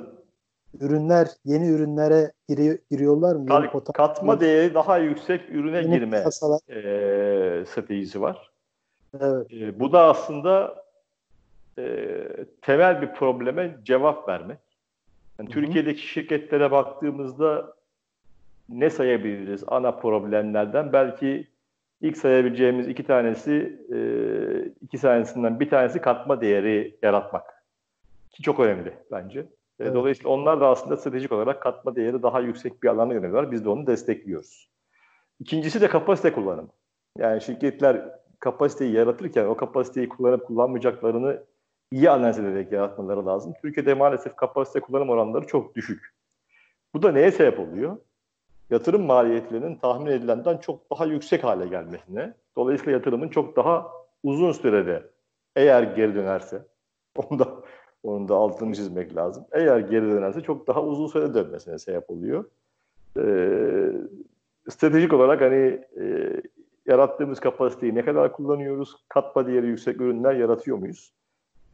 ürünler 0.82 1.28
yeni 1.46 1.68
ürünlere 1.68 2.32
giriyor, 2.50 2.78
giriyorlar 2.92 3.36
mı? 3.36 3.46
Kat, 3.72 3.94
katma 3.94 4.40
değeri 4.40 4.74
daha 4.74 4.98
yüksek 4.98 5.50
ürüne 5.50 5.78
yeni 5.78 5.92
girme 5.92 6.18
e, 6.18 6.26
stratejisi 7.66 8.22
var. 8.22 8.52
Evet. 9.22 9.54
E, 9.54 9.80
bu 9.80 9.92
da 9.92 10.04
aslında 10.06 10.84
e, 11.78 12.26
temel 12.62 13.02
bir 13.02 13.14
probleme 13.14 13.78
cevap 13.84 14.30
vermek. 14.30 14.60
Yani 15.40 15.50
Türkiye'deki 15.50 16.02
şirketlere 16.02 16.72
baktığımızda 16.72 17.74
ne 18.70 18.90
sayabiliriz 18.90 19.64
ana 19.68 19.92
problemlerden? 19.92 20.94
Belki 20.94 21.48
ilk 22.02 22.18
sayabileceğimiz 22.18 22.88
iki 22.88 23.04
tanesi, 23.04 23.80
e, 23.94 24.00
iki 24.82 24.98
tanesinden 24.98 25.60
bir 25.60 25.70
tanesi 25.70 26.02
katma 26.02 26.42
değeri 26.42 26.98
yaratmak. 27.04 27.64
Ki 28.32 28.44
çok 28.44 28.60
önemli 28.60 28.94
bence. 29.12 29.40
E, 29.40 29.46
evet. 29.80 29.94
Dolayısıyla 29.94 30.30
onlar 30.30 30.62
da 30.62 30.68
aslında 30.68 30.98
stratejik 30.98 31.32
olarak 31.32 31.62
katma 31.62 31.96
değeri 31.96 32.24
daha 32.24 32.40
yüksek 32.40 32.84
bir 32.84 32.88
alana 32.88 33.14
yöneliyorlar. 33.14 33.52
Biz 33.52 33.66
de 33.66 33.70
onu 33.70 33.88
destekliyoruz. 33.88 34.70
İkincisi 35.40 35.82
de 35.82 35.88
kapasite 35.88 36.34
kullanımı. 36.34 36.70
Yani 37.18 37.42
şirketler 37.42 38.10
kapasiteyi 38.40 38.94
yaratırken 38.94 39.46
o 39.46 39.58
kapasiteyi 39.58 40.10
kullanıp 40.10 40.48
kullanmayacaklarını 40.48 41.44
iyi 41.92 42.10
analiz 42.10 42.40
ederek 42.40 42.72
yaratmaları 42.72 43.26
lazım. 43.26 43.54
Türkiye'de 43.62 43.94
maalesef 43.94 44.36
kapasite 44.36 44.80
kullanım 44.80 45.10
oranları 45.10 45.48
çok 45.48 45.76
düşük. 45.76 46.16
Bu 46.94 47.04
da 47.04 47.12
neye 47.12 47.32
sebep 47.32 47.60
oluyor? 47.60 47.98
Yatırım 48.70 49.06
maliyetlerinin 49.06 49.76
tahmin 49.76 50.12
edilenden 50.12 50.58
çok 50.58 50.92
daha 50.92 51.06
yüksek 51.06 51.44
hale 51.44 51.68
gelmesine, 51.68 52.34
dolayısıyla 52.56 52.92
yatırımın 52.92 53.30
çok 53.30 53.56
daha 53.56 53.92
uzun 54.24 54.52
sürede 54.52 55.04
eğer 55.56 55.84
geri 55.84 56.16
dönerse, 56.16 56.66
onu 57.16 57.40
da, 57.40 57.48
onun 58.04 58.28
da 58.28 58.36
altını 58.36 58.76
çizmek 58.76 59.16
lazım. 59.16 59.46
Eğer 59.52 59.80
geri 59.80 60.06
dönerse 60.06 60.42
çok 60.42 60.68
daha 60.68 60.84
uzun 60.84 61.08
sürede 61.08 61.34
dönmesine 61.34 61.80
sebep 61.80 62.10
oluyor. 62.10 62.46
Ee, 63.18 63.92
stratejik 64.70 65.14
olarak 65.14 65.42
hani 65.42 65.82
e, 66.00 66.34
yarattığımız 66.86 67.40
kapasiteyi 67.40 67.96
ne 67.96 68.06
kadar 68.06 68.32
kullanıyoruz? 68.34 68.96
Katma 69.10 69.48
değeri 69.48 69.68
yüksek 69.68 70.02
ürünler 70.02 70.34
yaratıyor 70.34 70.78
muyuz? 70.78 71.14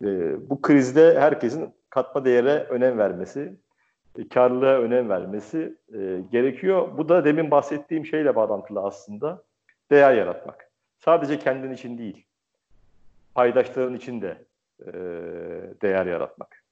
E, 0.02 0.36
bu 0.50 0.62
krizde 0.62 1.20
herkesin 1.20 1.70
katma 1.90 2.26
değere 2.26 2.68
önem 2.70 2.98
vermesi, 2.98 3.54
karlılığa 4.34 4.80
önem 4.80 5.10
vermesi 5.10 5.78
e, 5.94 6.22
gerekiyor. 6.32 6.98
Bu 6.98 7.10
da 7.10 7.26
demin 7.26 7.52
bahsettiğim 7.52 8.06
şeyle 8.06 8.36
bağlantılı 8.36 8.80
aslında. 8.82 9.44
Değer 9.92 10.14
yaratmak. 10.14 10.72
Sadece 11.00 11.40
kendin 11.40 11.72
için 11.72 11.98
değil, 11.98 12.26
paydaşların 13.36 13.96
için 13.96 14.22
de 14.22 14.46
e, 14.86 14.94
değer 15.82 16.06
yaratmak. 16.06 16.64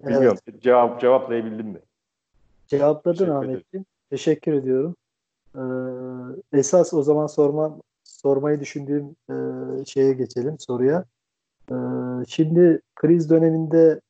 Bilmiyorum, 0.00 0.38
evet. 0.48 0.62
cevap 0.62 1.00
cevaplayabildim 1.00 1.66
mi? 1.66 1.80
Cevapladın 2.66 3.30
Ahmetciğim. 3.30 3.86
Teşekkür 4.10 4.52
ediyorum. 4.52 4.96
Ee, 5.56 6.58
esas 6.58 6.94
o 6.94 7.02
zaman 7.02 7.26
sorma, 7.26 7.78
sormayı 8.04 8.60
düşündüğüm 8.60 9.16
e, 9.30 9.34
şeye 9.84 10.12
geçelim 10.12 10.58
soruya. 10.58 11.04
Ee, 11.70 11.74
şimdi 12.28 12.80
kriz 12.94 13.30
döneminde 13.30 14.00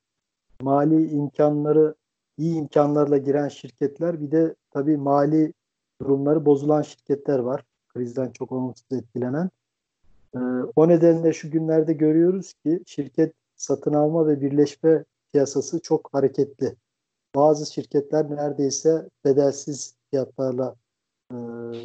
mali 0.62 1.11
imkanları 1.11 1.94
iyi 2.38 2.57
imkanlarla 2.57 3.18
giren 3.18 3.49
şirketler 3.49 4.20
bir 4.20 4.31
de 4.31 4.55
tabii 4.70 4.97
mali 4.97 5.53
durumları 6.01 6.47
bozulan 6.47 6.83
şirketler 6.83 7.38
var. 7.38 7.64
Krizden 7.88 8.31
çok 8.31 8.53
olumsuz 8.53 8.92
etkilenen. 8.92 9.51
Ee, 10.35 10.38
o 10.77 10.88
nedenle 10.88 11.33
şu 11.33 11.51
günlerde 11.51 11.92
görüyoruz 11.92 12.53
ki 12.53 12.83
şirket 12.87 13.35
satın 13.57 13.92
alma 13.92 14.27
ve 14.27 14.40
birleşme 14.40 15.05
piyasası 15.33 15.81
çok 15.81 16.09
hareketli. 16.12 16.77
Bazı 17.35 17.73
şirketler 17.73 18.31
neredeyse 18.31 19.09
bedelsiz 19.25 19.94
fiyatlarla 20.11 20.75
e, 21.33 21.37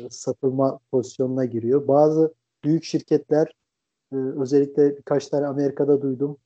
satılma 0.09 0.79
pozisyonuna 0.91 1.45
giriyor. 1.45 1.87
Bazı 1.87 2.33
büyük 2.63 2.83
şirketler 2.83 3.53
e, 4.13 4.15
özellikle 4.15 4.97
birkaç 4.97 5.27
tane 5.27 5.47
Amerika'da 5.47 6.01
duydum. 6.01 6.37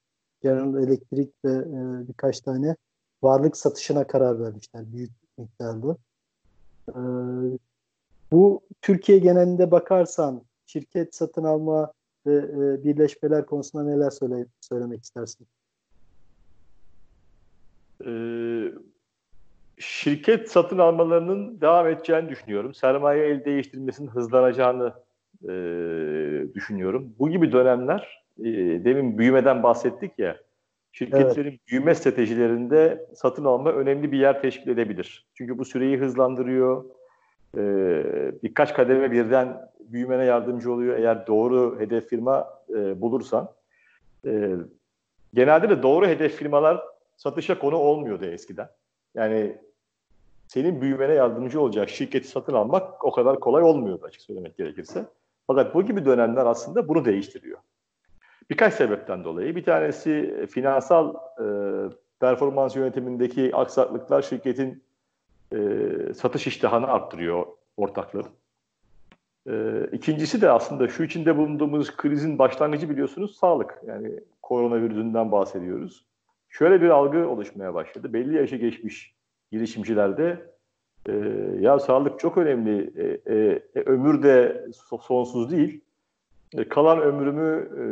General 0.41 0.83
Electric 0.83 1.31
ve 1.45 1.51
e, 1.51 2.07
birkaç 2.07 2.41
tane 2.41 2.75
varlık 3.23 3.57
satışına 3.57 4.07
karar 4.07 4.39
vermişler 4.39 4.83
büyük 4.93 5.11
miktarda. 5.37 5.97
E, 6.89 6.99
bu 8.31 8.61
Türkiye 8.81 9.17
genelinde 9.17 9.71
bakarsan 9.71 10.41
şirket 10.65 11.15
satın 11.15 11.43
alma 11.43 11.93
ve 12.25 12.35
e, 12.35 12.83
birleşmeler 12.83 13.45
konusunda 13.45 13.83
neler 13.83 14.09
söyle, 14.09 14.45
söylemek 14.61 15.03
istersin? 15.03 15.47
Ee, 18.05 18.71
şirket 19.77 20.51
satın 20.51 20.77
almalarının 20.77 21.61
devam 21.61 21.87
edeceğini 21.87 22.29
düşünüyorum. 22.29 22.73
Sermaye 22.73 23.25
el 23.25 23.45
değiştirmesinin 23.45 24.07
hızlanacağını 24.07 24.93
e, 25.43 25.53
düşünüyorum. 26.53 27.15
Bu 27.19 27.29
gibi 27.29 27.51
dönemler, 27.51 28.23
e, 28.39 28.43
demin 28.85 29.17
büyümeden 29.17 29.63
bahsettik 29.63 30.19
ya, 30.19 30.37
şirketlerin 30.93 31.49
evet. 31.49 31.67
büyüme 31.67 31.95
stratejilerinde 31.95 33.05
satın 33.15 33.45
alma 33.45 33.71
önemli 33.71 34.11
bir 34.11 34.19
yer 34.19 34.41
teşkil 34.41 34.69
edebilir. 34.69 35.27
Çünkü 35.33 35.57
bu 35.57 35.65
süreyi 35.65 35.97
hızlandırıyor, 35.97 36.85
e, 37.57 37.61
birkaç 38.43 38.73
kademe 38.73 39.11
birden 39.11 39.69
büyümene 39.79 40.25
yardımcı 40.25 40.71
oluyor 40.71 40.97
eğer 40.97 41.27
doğru 41.27 41.79
hedef 41.79 42.09
firma 42.09 42.49
e, 42.69 43.01
bulursan. 43.01 43.49
E, 44.25 44.51
genelde 45.33 45.69
de 45.69 45.83
doğru 45.83 46.07
hedef 46.07 46.35
firmalar 46.35 46.83
satışa 47.17 47.59
konu 47.59 47.75
olmuyordu 47.75 48.25
eskiden. 48.25 48.69
Yani 49.15 49.57
senin 50.47 50.81
büyümene 50.81 51.13
yardımcı 51.13 51.61
olacak 51.61 51.89
şirketi 51.89 52.27
satın 52.27 52.53
almak 52.53 53.05
o 53.05 53.11
kadar 53.11 53.39
kolay 53.39 53.63
olmuyordu 53.63 54.05
açık 54.05 54.21
söylemek 54.21 54.57
gerekirse. 54.57 55.05
Fakat 55.47 55.75
bu 55.75 55.85
gibi 55.85 56.05
dönemler 56.05 56.45
aslında 56.45 56.87
bunu 56.87 57.05
değiştiriyor. 57.05 57.59
Birkaç 58.49 58.73
sebepten 58.73 59.23
dolayı. 59.23 59.55
Bir 59.55 59.63
tanesi 59.63 60.45
finansal 60.49 61.15
e, 61.39 61.45
performans 62.19 62.75
yönetimindeki 62.75 63.55
aksaklıklar 63.55 64.21
şirketin 64.21 64.83
e, 65.53 65.57
satış 66.13 66.47
iştahını 66.47 66.87
arttırıyor 66.87 67.45
ortakların. 67.77 68.31
E, 69.49 69.85
ikincisi 69.91 70.41
de 70.41 70.51
aslında 70.51 70.87
şu 70.87 71.03
içinde 71.03 71.37
bulunduğumuz 71.37 71.97
krizin 71.97 72.39
başlangıcı 72.39 72.89
biliyorsunuz 72.89 73.37
sağlık. 73.37 73.81
Yani 73.87 74.19
koronavirüsünden 74.41 75.31
bahsediyoruz. 75.31 76.05
Şöyle 76.49 76.81
bir 76.81 76.89
algı 76.89 77.29
oluşmaya 77.29 77.73
başladı. 77.73 78.13
Belli 78.13 78.35
yaşa 78.35 78.55
geçmiş 78.55 79.15
girişimcilerde 79.51 80.53
e, 81.07 81.13
ya 81.59 81.79
sağlık 81.79 82.19
çok 82.19 82.37
önemli, 82.37 82.91
e, 82.97 83.33
e, 83.33 83.61
e 83.75 83.79
ömür 83.79 84.23
de 84.23 84.65
sonsuz 85.01 85.51
değil. 85.51 85.82
E, 86.57 86.69
kalan 86.69 87.01
ömrümü 87.01 87.69
e, 87.77 87.83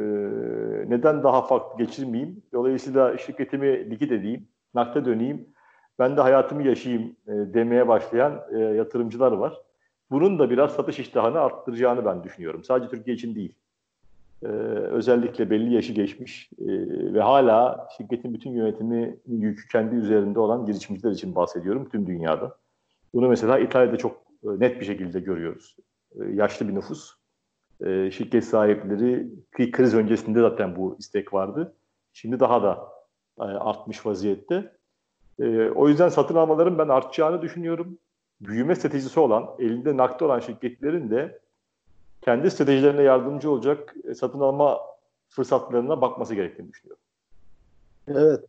neden 0.90 1.24
daha 1.24 1.42
farklı 1.42 1.84
geçirmeyeyim? 1.84 2.44
Dolayısıyla 2.54 3.18
şirketimi 3.18 3.92
likit 3.92 4.12
edeyim, 4.12 4.48
nakde 4.74 5.06
döneyim, 5.06 5.48
ben 6.00 6.18
de 6.18 6.22
hayatımı 6.22 6.64
yaşayayım 6.64 7.16
e, 7.28 7.32
demeye 7.32 7.88
başlayan 7.88 8.42
e, 8.54 8.60
yatırımcılar 8.60 9.32
var. 9.32 9.62
Bunun 10.12 10.40
da 10.40 10.50
biraz 10.50 10.72
satış 10.72 11.00
iştahını 11.00 11.40
arttıracağını 11.40 12.06
ben 12.06 12.24
düşünüyorum. 12.24 12.64
Sadece 12.64 12.90
Türkiye 12.90 13.16
için 13.16 13.36
değil. 13.36 13.56
Ee, 14.44 14.48
özellikle 14.48 15.50
belli 15.50 15.74
yaşı 15.74 15.94
geçmiş 15.94 16.50
e, 16.60 16.68
ve 17.14 17.22
hala 17.22 17.88
şirketin 17.98 18.34
bütün 18.34 18.52
yönetimi 18.52 19.18
yükü 19.28 19.68
kendi 19.68 19.96
üzerinde 19.96 20.40
olan 20.40 20.66
girişimciler 20.66 21.12
için 21.12 21.36
bahsediyorum 21.36 21.90
tüm 21.90 22.08
dünyada. 22.08 22.58
Bunu 23.14 23.30
mesela 23.30 23.60
İtalya'da 23.60 23.98
çok 23.98 24.12
e, 24.44 24.48
net 24.60 24.80
bir 24.80 24.86
şekilde 24.86 25.20
görüyoruz. 25.20 25.76
E, 26.16 26.24
yaşlı 26.26 26.68
bir 26.68 26.76
nüfus. 26.76 27.21
E, 27.86 28.12
şirket 28.12 28.46
sahipleri 28.46 29.30
ki 29.58 29.72
kriz 29.72 29.94
öncesinde 29.94 30.42
zaten 30.42 30.76
bu 30.76 30.96
istek 31.00 31.34
vardı. 31.34 31.76
Şimdi 32.14 32.40
daha 32.40 32.64
da 32.64 32.90
e, 33.40 33.44
artmış 33.44 34.06
vaziyette. 34.06 34.74
E, 35.40 35.70
o 35.70 35.88
yüzden 35.88 36.10
satın 36.10 36.36
almaların 36.36 36.78
ben 36.78 36.88
artacağını 36.88 37.42
düşünüyorum. 37.42 37.98
Büyüme 38.42 38.76
stratejisi 38.76 39.20
olan, 39.20 39.50
elinde 39.60 39.98
nakde 39.98 40.26
olan 40.26 40.40
şirketlerin 40.40 41.12
de 41.12 41.40
kendi 42.22 42.52
stratejilerine 42.52 43.02
yardımcı 43.02 43.52
olacak 43.52 43.96
e, 44.04 44.16
satın 44.16 44.40
alma 44.40 44.80
fırsatlarına 45.30 46.02
bakması 46.02 46.36
gerektiğini 46.36 46.70
düşünüyorum. 46.70 47.04
Evet. 48.08 48.46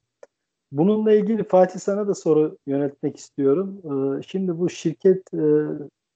Bununla 0.72 1.12
ilgili 1.12 1.44
Fatih 1.44 1.80
sana 1.80 2.08
da 2.08 2.14
soru 2.14 2.56
yöneltmek 2.66 3.16
istiyorum. 3.16 3.80
Ee, 3.84 4.22
şimdi 4.22 4.58
bu 4.58 4.70
şirket 4.70 5.34
e, 5.34 5.44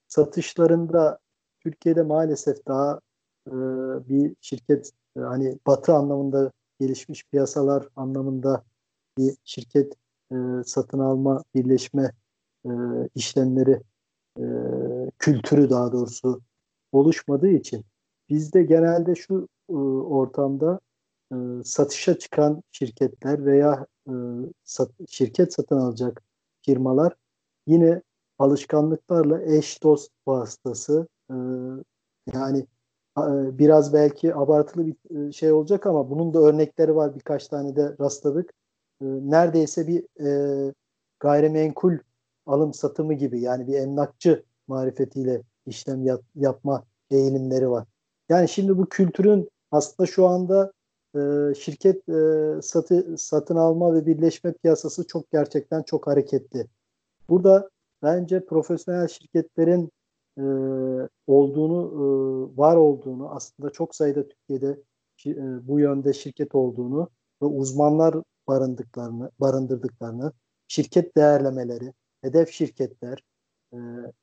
satışlarında 0.09 1.19
Türkiye'de 1.61 2.03
maalesef 2.03 2.67
daha 2.67 3.01
e, 3.47 3.53
bir 4.09 4.35
şirket 4.41 4.91
hani 5.17 5.59
batı 5.67 5.93
anlamında 5.95 6.53
gelişmiş 6.81 7.25
piyasalar 7.25 7.89
anlamında 7.97 8.65
bir 9.19 9.35
şirket 9.45 9.95
satın 10.65 10.99
alma, 10.99 11.45
birleşme 11.55 12.13
işlemleri 13.15 13.81
kültürü 15.19 15.71
daha 15.71 15.93
doğrusu 15.93 16.41
oluşmadığı 16.93 17.49
için 17.49 17.85
bizde 18.29 18.63
genelde 18.63 19.15
şu 19.15 19.49
e, 19.71 19.73
ortamda 19.73 20.81
e, 21.33 21.37
satışa 21.65 22.19
çıkan 22.19 22.63
şirketler 22.73 23.47
veya 23.47 23.87
e, 24.09 24.13
şirket 25.09 25.55
satın 25.55 25.77
alacak 25.77 26.23
firmalar 26.63 27.17
yine 27.67 28.03
alışkanlıklarla 28.39 29.43
eş 29.43 29.83
dost 29.83 30.11
vasıtası 30.27 31.09
e, 31.31 31.35
yani 32.35 32.59
e, 32.59 32.67
biraz 33.59 33.93
belki 33.93 34.35
abartılı 34.35 34.87
bir 34.87 35.29
e, 35.29 35.33
şey 35.33 35.53
olacak 35.53 35.87
ama 35.87 36.11
bunun 36.11 36.35
da 36.35 36.39
örnekleri 36.41 36.97
var 36.97 37.15
birkaç 37.15 37.49
tane 37.49 37.77
de 37.77 37.97
rastladık. 38.01 38.51
E, 39.01 39.05
neredeyse 39.05 39.87
bir 39.87 40.27
e, 40.27 40.73
gayrimenkul 41.21 41.99
alım 42.47 42.75
satımı 42.75 43.15
gibi 43.15 43.41
yani 43.41 43.67
bir 43.67 43.75
emlakçı 43.75 44.45
marifetiyle 44.69 45.43
işlem 45.67 46.05
yap, 46.07 46.23
yapma 46.35 46.85
eğilimleri 47.11 47.71
var. 47.71 47.87
Yani 48.29 48.49
şimdi 48.49 48.79
bu 48.79 48.89
kültürün 48.89 49.51
aslında 49.71 50.07
şu 50.07 50.27
anda 50.27 50.73
e, 51.15 51.19
şirket 51.55 52.09
e, 52.09 52.63
satı, 52.63 53.15
satın 53.19 53.57
alma 53.57 53.95
ve 53.95 54.07
birleşme 54.07 54.53
piyasası 54.53 55.07
çok 55.07 55.31
gerçekten 55.31 55.83
çok 55.83 56.07
hareketli. 56.07 56.67
Burada 57.29 57.71
bence 58.03 58.47
profesyonel 58.47 59.09
şirketlerin 59.09 59.91
e, 60.39 60.43
olduğunu, 61.27 61.91
e, 61.93 62.59
var 62.59 62.77
olduğunu, 62.77 63.31
aslında 63.31 63.71
çok 63.71 63.95
sayıda 63.95 64.29
Türkiye'de 64.29 64.83
e, 65.27 65.69
bu 65.69 65.81
yönde 65.81 66.13
şirket 66.13 66.55
olduğunu 66.55 67.11
ve 67.43 67.47
uzmanlar 67.47 68.15
barındıklarını, 68.49 69.31
barındırdıklarını, 69.41 70.33
şirket 70.69 71.17
değerlemeleri, 71.17 71.93
hedef 72.23 72.51
şirketler, 72.51 73.23
e, 73.73 73.77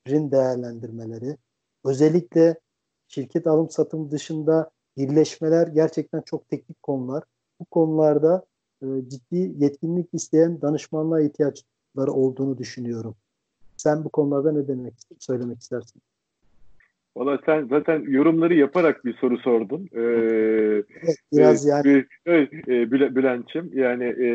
değerlendirmeleri, 0.07 1.37
özellikle 1.85 2.59
şirket 3.07 3.47
alım 3.47 3.69
satım 3.69 4.11
dışında 4.11 4.71
birleşmeler 4.97 5.67
gerçekten 5.67 6.21
çok 6.21 6.49
teknik 6.49 6.83
konular. 6.83 7.23
Bu 7.59 7.65
konularda 7.65 8.45
e, 8.81 8.85
ciddi 9.07 9.53
yetkinlik 9.57 10.09
isteyen 10.13 10.61
danışmanlığa 10.61 11.21
ihtiyaçları 11.21 12.11
olduğunu 12.13 12.57
düşünüyorum. 12.57 13.15
Sen 13.83 14.03
bu 14.03 14.09
konularda 14.09 14.51
ne 14.51 14.67
demek 14.67 14.93
söylemek 15.19 15.59
istersin? 15.59 16.01
Valla 17.15 17.39
sen 17.45 17.67
zaten 17.67 18.03
yorumları 18.07 18.53
yaparak 18.53 19.05
bir 19.05 19.13
soru 19.13 19.37
sordun. 19.37 19.89
Ee, 19.93 19.99
evet, 19.99 21.17
biraz 21.33 21.67
e, 21.67 21.69
yani. 21.69 22.05
Evet, 22.25 22.53
e, 22.53 22.91
Bülent'ciğim 22.91 23.71
yani 23.73 24.03
e, 24.03 24.27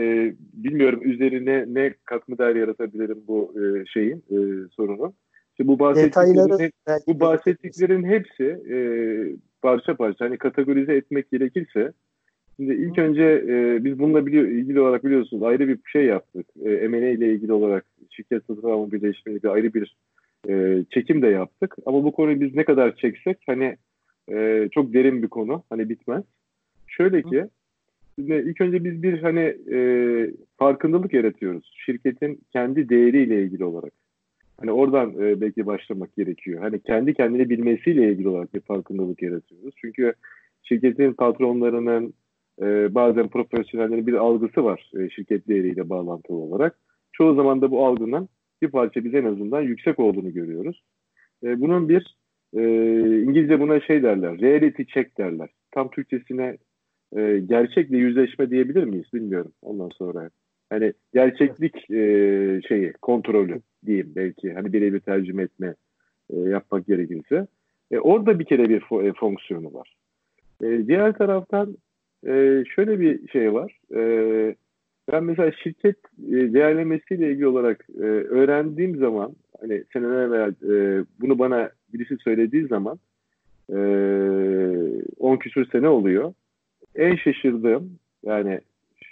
bilmiyorum 0.53 1.01
üzerine 1.05 1.65
ne 1.69 1.95
katma 2.05 2.39
değer 2.39 2.57
yaratabilirim 2.57 3.19
bu 3.29 3.55
e, 3.61 3.87
şeyin 3.87 4.17
e, 4.17 4.69
sorunun. 4.77 5.15
İşte 5.51 5.69
bu 5.69 5.79
bahsettiklerin, 5.79 6.73
bu 7.07 7.21
bahsettiklerin 7.21 8.05
hepsi 8.05 8.45
e, 8.45 8.79
parça 9.63 9.97
parça 9.97 10.25
hani 10.25 10.39
kategorize 10.39 10.95
etmek 10.95 11.31
gerekirse 11.31 11.93
Şimdi 12.61 12.75
ilk 12.75 12.99
önce 12.99 13.45
e, 13.49 13.85
biz 13.85 13.99
bununla 13.99 14.27
biliyor, 14.27 14.45
ilgili 14.45 14.81
olarak 14.81 15.05
biliyorsunuz 15.05 15.43
ayrı 15.43 15.69
bir 15.69 15.79
şey 15.93 16.05
yaptık. 16.05 16.47
E, 16.65 16.89
M&A 16.89 17.09
ile 17.09 17.33
ilgili 17.33 17.53
olarak 17.53 17.85
şirket 18.11 18.45
satın 18.45 18.69
alma 18.69 18.93
birleşmeyle 18.93 19.43
bir 19.43 19.49
ayrı 19.49 19.75
bir 19.75 19.97
e, 20.49 20.85
çekim 20.91 21.23
de 21.23 21.27
yaptık. 21.27 21.77
Ama 21.87 22.05
bu 22.05 22.13
konuyu 22.13 22.41
biz 22.41 22.55
ne 22.55 22.65
kadar 22.65 22.97
çeksek 22.97 23.39
hani 23.47 23.77
e, 24.33 24.69
çok 24.73 24.93
derin 24.93 25.23
bir 25.23 25.29
konu. 25.29 25.63
Hani 25.71 25.89
bitmez. 25.89 26.25
Şöyle 26.87 27.23
ki 27.23 27.45
şimdi 28.19 28.35
ilk 28.35 28.61
önce 28.61 28.85
biz 28.85 29.03
bir 29.03 29.23
hani 29.23 29.57
e, 29.73 29.79
farkındalık 30.57 31.13
yaratıyoruz. 31.13 31.73
Şirketin 31.87 32.41
kendi 32.53 32.89
değeriyle 32.89 33.43
ilgili 33.43 33.65
olarak. 33.65 33.93
Hani 34.61 34.73
oradan 34.73 35.15
e, 35.21 35.41
belki 35.41 35.67
başlamak 35.67 36.17
gerekiyor. 36.17 36.63
Hani 36.63 36.81
kendi 36.81 37.15
kendini 37.15 37.51
bilmesiyle 37.51 38.13
ilgili 38.13 38.29
olarak 38.29 38.55
bir 38.55 38.61
farkındalık 38.61 39.23
yaratıyoruz. 39.23 39.75
Çünkü 39.77 40.13
şirketin 40.63 41.13
patronlarının 41.13 42.15
e, 42.63 42.95
bazen 42.95 43.29
profesyonellerin 43.29 44.07
bir 44.07 44.15
algısı 44.15 44.65
var 44.65 44.91
e, 44.99 45.11
şirket 45.11 45.49
değeriyle 45.49 45.89
bağlantılı 45.89 46.37
olarak. 46.37 46.79
Çoğu 47.13 47.35
zaman 47.35 47.61
da 47.63 47.71
bu 47.71 47.87
algının 47.87 48.29
bir 48.63 48.69
parça 48.69 49.05
biz 49.05 49.15
en 49.15 49.25
azından 49.25 49.63
yüksek 49.63 49.99
olduğunu 49.99 50.33
görüyoruz. 50.33 50.83
E, 51.45 51.61
bunun 51.61 51.89
bir 51.89 52.17
e, 52.57 52.63
İngilizce 53.23 53.61
buna 53.61 53.81
şey 53.81 54.03
derler, 54.03 54.41
reality 54.41 54.83
check 54.83 55.19
derler. 55.19 55.49
Tam 55.71 55.91
Türkçesine 55.91 56.57
e, 57.17 57.39
gerçekle 57.39 57.97
yüzleşme 57.97 58.51
diyebilir 58.51 58.85
miyiz 58.85 59.07
bilmiyorum 59.15 59.53
ondan 59.63 59.89
sonra. 59.89 60.31
Hani 60.71 60.93
gerçeklik 61.15 61.91
e, 61.91 62.61
şeyi, 62.69 62.93
kontrolü 62.93 63.61
diyeyim 63.87 64.13
belki. 64.17 64.53
Hani 64.53 64.73
birebir 64.73 65.01
tercüme 65.01 65.43
etme 65.43 65.75
e, 66.31 66.37
yapmak 66.39 66.87
gerekirse. 66.87 67.47
E, 67.91 67.99
orada 67.99 68.39
bir 68.39 68.45
kere 68.45 68.69
bir 68.69 68.81
fo- 68.81 69.09
e, 69.09 69.13
fonksiyonu 69.13 69.75
var. 69.75 69.95
E, 70.63 70.87
diğer 70.87 71.13
taraftan 71.13 71.77
e, 72.27 72.65
şöyle 72.75 73.01
bir 73.01 73.29
şey 73.29 73.55
var. 73.55 73.79
E, 73.95 74.57
ben 75.13 75.25
mesela 75.25 75.53
şirket 75.53 75.97
e, 76.29 76.33
değerlemesiyle 76.33 77.31
ilgili 77.31 77.47
olarak 77.47 77.87
e, 77.95 78.03
öğrendiğim 78.05 78.97
zaman 78.97 79.33
hani 79.61 79.85
seneler 79.93 80.27
evvel 80.27 80.51
e, 80.51 81.05
bunu 81.21 81.39
bana 81.39 81.71
birisi 81.93 82.17
söylediği 82.17 82.67
zaman 82.67 82.99
e, 83.71 83.77
10 85.19 85.37
küsur 85.37 85.67
sene 85.73 85.89
oluyor. 85.89 86.35
En 86.95 87.17
şaşırdığım 87.17 87.99
yani 88.25 88.61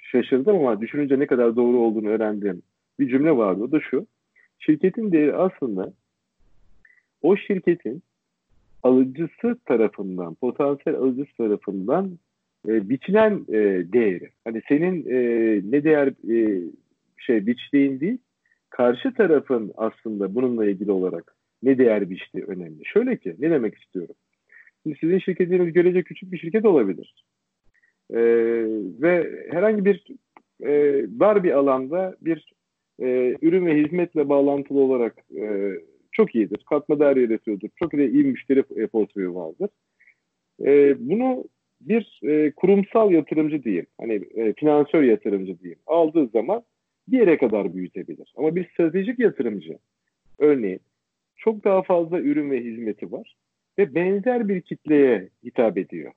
şaşırdım 0.03 0.57
ama 0.57 0.81
düşününce 0.81 1.19
ne 1.19 1.27
kadar 1.27 1.57
doğru 1.57 1.79
olduğunu 1.79 2.09
öğrendiğim 2.09 2.62
bir 2.99 3.09
cümle 3.09 3.37
vardı. 3.37 3.62
O 3.62 3.73
da 3.73 3.81
şu. 3.81 4.07
Şirketin 4.59 5.12
değeri 5.12 5.37
aslında 5.37 5.92
o 7.23 7.37
şirketin 7.37 8.03
alıcısı 8.83 9.59
tarafından, 9.64 10.35
potansiyel 10.35 10.99
alıcısı 10.99 11.37
tarafından 11.37 12.19
e, 12.68 12.88
biçilen 12.88 13.44
e, 13.48 13.59
değeri. 13.92 14.31
Hani 14.44 14.62
senin 14.68 15.07
e, 15.11 15.18
ne 15.70 15.85
değer 15.85 16.09
e, 16.09 16.62
şey 17.18 17.46
biçtiğin 17.46 18.00
değil, 18.00 18.18
karşı 18.70 19.14
tarafın 19.14 19.72
aslında 19.76 20.35
bununla 20.35 20.66
ilgili 20.66 20.90
olarak 20.90 21.35
ne 21.62 21.79
değer 21.79 22.11
biçtiği 22.11 22.44
önemli. 22.44 22.85
Şöyle 22.85 23.16
ki, 23.16 23.35
ne 23.38 23.50
demek 23.50 23.74
istiyorum? 23.74 24.14
Şimdi 24.83 24.98
sizin 25.00 25.18
şirketiniz 25.18 25.72
görece 25.72 26.02
küçük 26.02 26.33
bir 26.33 26.38
şirket 26.38 26.64
olabilir. 26.64 27.24
E, 28.11 28.20
ve 29.02 29.46
herhangi 29.50 29.85
bir 29.85 30.05
e, 30.62 30.72
dar 31.20 31.44
bir 31.44 31.50
alanda 31.50 32.16
bir 32.20 32.52
e, 33.00 33.37
ürün 33.42 33.66
ve 33.66 33.85
hizmetle 33.85 34.29
bağlantılı 34.29 34.81
olarak 34.81 35.14
e, 35.37 35.72
çok 36.12 36.35
iyidir. 36.35 36.64
Katma 36.70 37.00
değer 37.00 37.16
yaratıyordur. 37.16 37.68
Çok 37.76 37.94
iyi, 37.94 38.11
iyi 38.11 38.24
müşteri 38.24 38.62
portföyü 38.87 39.35
vardır. 39.35 39.70
E, 40.64 40.96
bunu 40.98 41.44
bir 41.88 42.20
e, 42.22 42.51
kurumsal 42.51 43.12
yatırımcı 43.12 43.64
diyeyim, 43.64 43.87
hani 44.01 44.20
e, 44.35 44.53
finansör 44.53 45.03
yatırımcı 45.03 45.59
diyeyim, 45.61 45.79
aldığı 45.87 46.27
zaman 46.27 46.62
bir 47.09 47.18
yere 47.18 47.37
kadar 47.38 47.75
büyütebilir. 47.75 48.33
Ama 48.37 48.57
bir 48.57 48.68
stratejik 48.68 49.18
yatırımcı, 49.18 49.79
örneğin 50.38 50.81
çok 51.37 51.64
daha 51.64 51.83
fazla 51.83 52.20
ürün 52.20 52.51
ve 52.51 52.64
hizmeti 52.64 53.12
var 53.12 53.37
ve 53.79 53.94
benzer 53.94 54.49
bir 54.49 54.61
kitleye 54.61 55.29
hitap 55.44 55.79
ediyor. 55.79 56.12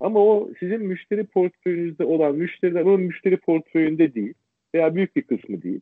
Ama 0.00 0.20
o 0.20 0.50
sizin 0.60 0.82
müşteri 0.82 1.24
portföyünüzde 1.24 2.04
olan 2.04 2.34
müşteriler 2.34 2.82
onun 2.82 3.00
müşteri 3.00 3.36
portföyünde 3.36 4.14
değil 4.14 4.34
veya 4.74 4.94
büyük 4.94 5.16
bir 5.16 5.22
kısmı 5.22 5.62
değil. 5.62 5.80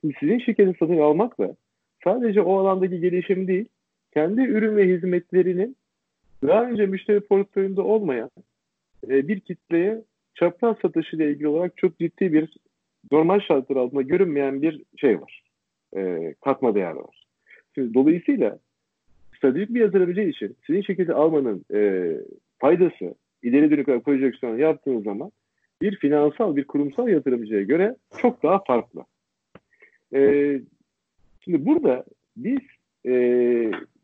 Şimdi 0.00 0.14
sizin 0.20 0.38
şirketin 0.38 0.76
satın 0.78 0.98
almakla 0.98 1.56
sadece 2.04 2.40
o 2.40 2.58
alandaki 2.58 3.00
gelişim 3.00 3.48
değil, 3.48 3.68
kendi 4.14 4.40
ürün 4.40 4.76
ve 4.76 4.88
hizmetlerinin 4.88 5.76
daha 6.42 6.64
önce 6.70 6.86
müşteri 6.86 7.20
portföyünde 7.20 7.80
olmayan 7.80 8.30
e, 9.08 9.28
bir 9.28 9.40
kitleye 9.40 10.02
çapraz 10.34 10.76
satışı 10.82 11.16
ile 11.16 11.30
ilgili 11.30 11.48
olarak 11.48 11.76
çok 11.76 11.98
ciddi 11.98 12.32
bir 12.32 12.56
normal 13.12 13.40
şartlar 13.40 13.76
altında 13.76 14.02
görünmeyen 14.02 14.62
bir 14.62 14.82
şey 14.96 15.20
var. 15.20 15.42
E, 15.96 16.34
katma 16.44 16.74
değer 16.74 16.92
var. 16.92 17.24
Şimdi, 17.74 17.94
dolayısıyla 17.94 18.58
stratejik 19.36 19.74
bir 19.74 19.80
yatırımcı 19.80 20.20
için 20.20 20.56
sizin 20.66 20.82
şirketi 20.82 21.12
almanın 21.12 21.64
e, 21.74 22.12
faydası 22.58 23.14
ileri 23.42 23.70
dönük 23.70 23.88
olarak 23.88 24.04
projeksiyon 24.04 24.58
yaptığınız 24.58 25.04
zaman 25.04 25.30
bir 25.82 25.96
finansal, 25.96 26.56
bir 26.56 26.64
kurumsal 26.64 27.08
yatırımcıya 27.08 27.62
göre 27.62 27.96
çok 28.22 28.42
daha 28.42 28.58
farklı. 28.64 29.04
E, 30.14 30.20
şimdi 31.40 31.66
burada 31.66 32.04
biz 32.36 32.58
e, 33.06 33.12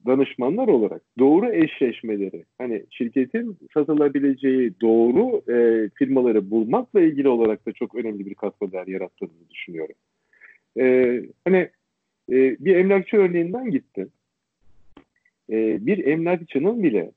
danışmanlar 0.06 0.68
olarak 0.68 1.02
doğru 1.18 1.52
eşleşmeleri, 1.52 2.44
hani 2.58 2.84
şirketin 2.90 3.56
satılabileceği 3.74 4.72
doğru 4.80 5.52
e, 5.52 5.88
firmaları 5.94 6.50
bulmakla 6.50 7.00
ilgili 7.00 7.28
olarak 7.28 7.66
da 7.66 7.72
çok 7.72 7.94
önemli 7.94 8.26
bir 8.26 8.34
katkı 8.34 8.72
değer 8.72 8.86
yarattığını 8.86 9.50
düşünüyorum. 9.50 9.94
E, 10.80 11.20
hani 11.44 11.68
e, 12.30 12.36
bir 12.64 12.76
emlakçı 12.76 13.16
örneğinden 13.16 13.70
gittim. 13.70 14.10
E, 15.50 15.86
bir 15.86 16.06
emlakçının 16.06 16.82
bile 16.82 17.10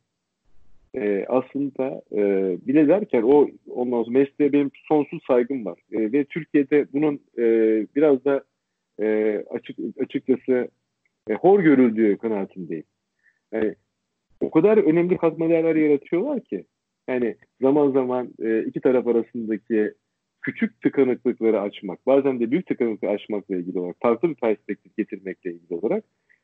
e, 0.95 1.26
aslında 1.28 2.02
e, 2.12 2.21
bile 2.67 2.88
derken 2.88 3.21
o 3.21 3.50
ondan 3.69 4.04
sonra 4.04 4.19
mesleğe 4.19 4.54
benim 4.54 4.71
sonsuz 4.88 5.23
saygım 5.28 5.65
var. 5.65 5.80
E, 5.91 6.12
ve 6.12 6.23
Türkiye'de 6.23 6.88
bunun 6.93 7.19
e, 7.38 7.43
biraz 7.95 8.26
da 8.26 8.43
e, 9.00 9.38
açık 9.50 9.78
açıkçası 10.00 10.67
e, 11.29 11.33
hor 11.33 11.59
görüldüğü 11.59 12.17
kanaatindeyim. 12.17 12.83
Yani, 13.51 13.75
o 14.41 14.51
kadar 14.51 14.77
önemli 14.77 15.17
katma 15.17 15.49
değerler 15.49 15.75
yaratıyorlar 15.75 16.41
ki 16.43 16.65
yani 17.07 17.35
zaman 17.61 17.91
zaman 17.91 18.29
e, 18.41 18.63
iki 18.63 18.81
taraf 18.81 19.07
arasındaki 19.07 19.93
küçük 20.41 20.81
tıkanıklıkları 20.81 21.61
açmak, 21.61 22.05
bazen 22.05 22.39
de 22.39 22.51
büyük 22.51 22.67
tıkanıklıkları 22.67 23.11
açmakla 23.11 23.55
ilgili 23.55 23.79
olarak, 23.79 23.95
farklı 24.01 24.29
bir 24.29 24.35
perspektif 24.35 24.97
getirmekle 24.97 25.51
ilgili 25.51 25.75
olarak 25.75 26.03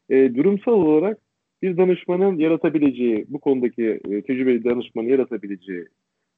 e, 0.10 0.36
durumsal 0.36 0.74
olarak 0.74 1.18
bir 1.62 1.78
danışmanın 1.78 2.38
yaratabileceği, 2.38 3.26
bu 3.30 3.40
konudaki 3.40 4.02
e, 4.10 4.22
tecrübeli 4.22 4.64
danışmanın 4.64 5.08
yaratabileceği 5.08 5.86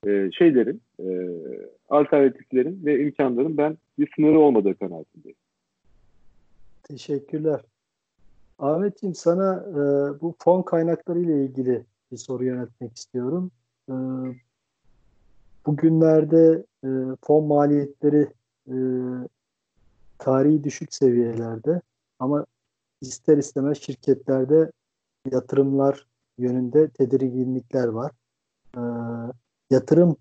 e, 0.08 0.30
şeylerin, 0.38 0.82
e, 1.00 1.06
alternatiflerin 1.90 2.86
ve 2.86 3.04
imkanların 3.04 3.58
ben 3.58 3.78
bir 4.00 4.10
sınırı 4.16 4.40
olmadığı 4.40 4.76
kanaatindeyim. 4.76 5.38
Teşekkürler. 6.84 7.62
Ahmetciğim 8.60 9.16
sana 9.16 9.66
e, 9.70 9.76
bu 10.22 10.36
fon 10.40 10.62
kaynakları 10.62 11.20
ile 11.20 11.46
ilgili 11.46 11.86
bir 12.12 12.18
soru 12.18 12.46
yönetmek 12.46 12.98
istiyorum. 12.98 13.52
E, 13.90 13.94
bugünlerde 15.66 16.66
e, 16.84 16.90
fon 17.22 17.46
maliyetleri 17.46 18.28
e, 18.68 18.76
tarihi 20.18 20.64
düşük 20.64 20.94
seviyelerde 20.94 21.82
ama 22.20 22.46
ister 23.02 23.38
istemez 23.38 23.78
şirketlerde 23.82 24.72
yatırımlar 25.32 26.08
yönünde 26.38 26.90
tedirginlikler 26.90 27.88
var. 27.88 28.12
E, 28.78 28.82
yatırım 29.70 30.18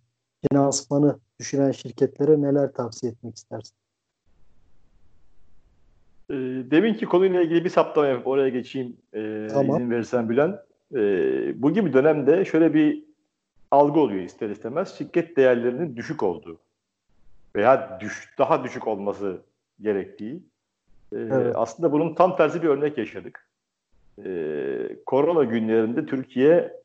finansmanı 0.49 1.19
düşünen 1.39 1.71
şirketlere 1.71 2.43
neler 2.43 2.73
tavsiye 2.73 3.13
etmek 3.13 3.37
istersin? 3.37 3.77
E, 6.31 6.35
deminki 6.71 7.07
konuyla 7.07 7.43
ilgili 7.43 7.65
bir 7.65 7.71
saptama 7.71 8.07
yapıp 8.07 8.27
oraya 8.27 8.49
geçeyim 8.49 8.97
e, 9.15 9.49
tamam. 9.53 9.77
izin 9.77 9.91
verirsen 9.91 10.29
Bülent. 10.29 10.61
E, 10.95 10.99
bu 11.63 11.73
gibi 11.73 11.93
dönemde 11.93 12.45
şöyle 12.45 12.75
bir 12.75 13.05
algı 13.71 14.01
oluyor 14.01 14.23
ister 14.23 14.51
istemez. 14.51 14.99
Şirket 14.99 15.37
değerlerinin 15.37 15.97
düşük 15.97 16.23
olduğu 16.23 16.61
veya 17.57 17.99
düş, 18.01 18.35
daha 18.39 18.65
düşük 18.65 18.87
olması 18.87 19.43
gerektiği. 19.81 20.35
E, 21.13 21.17
evet. 21.17 21.57
Aslında 21.57 21.93
bunun 21.93 22.15
tam 22.15 22.37
tersi 22.37 22.63
bir 22.63 22.69
örnek 22.69 22.99
yaşadık. 22.99 23.49
E, 24.25 24.31
korona 25.07 25.45
günlerinde 25.45 26.07
Türkiye 26.07 26.85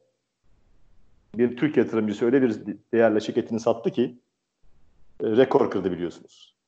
bir 1.38 1.58
Türk 1.58 1.78
yatırımcısı 1.78 2.26
öyle 2.26 2.42
bir 2.42 2.56
değerle 2.94 3.20
şirketini 3.20 3.60
sattı 3.60 3.92
ki 3.92 4.20
e, 5.24 5.28
rekor 5.28 5.72
kırdı 5.72 5.92
biliyorsunuz. 5.92 6.59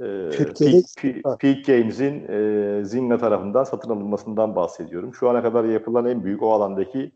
E, 0.00 0.30
Peak, 0.30 0.56
Peak, 0.96 1.40
Peak 1.40 1.64
Games'in 1.64 2.26
e, 2.28 2.84
Zynga 2.84 3.18
tarafından 3.18 3.64
satın 3.64 3.90
alınmasından 3.90 4.56
bahsediyorum. 4.56 5.14
Şu 5.14 5.28
ana 5.30 5.42
kadar 5.42 5.64
yapılan 5.64 6.06
en 6.06 6.24
büyük 6.24 6.42
o 6.42 6.52
alandaki 6.52 7.12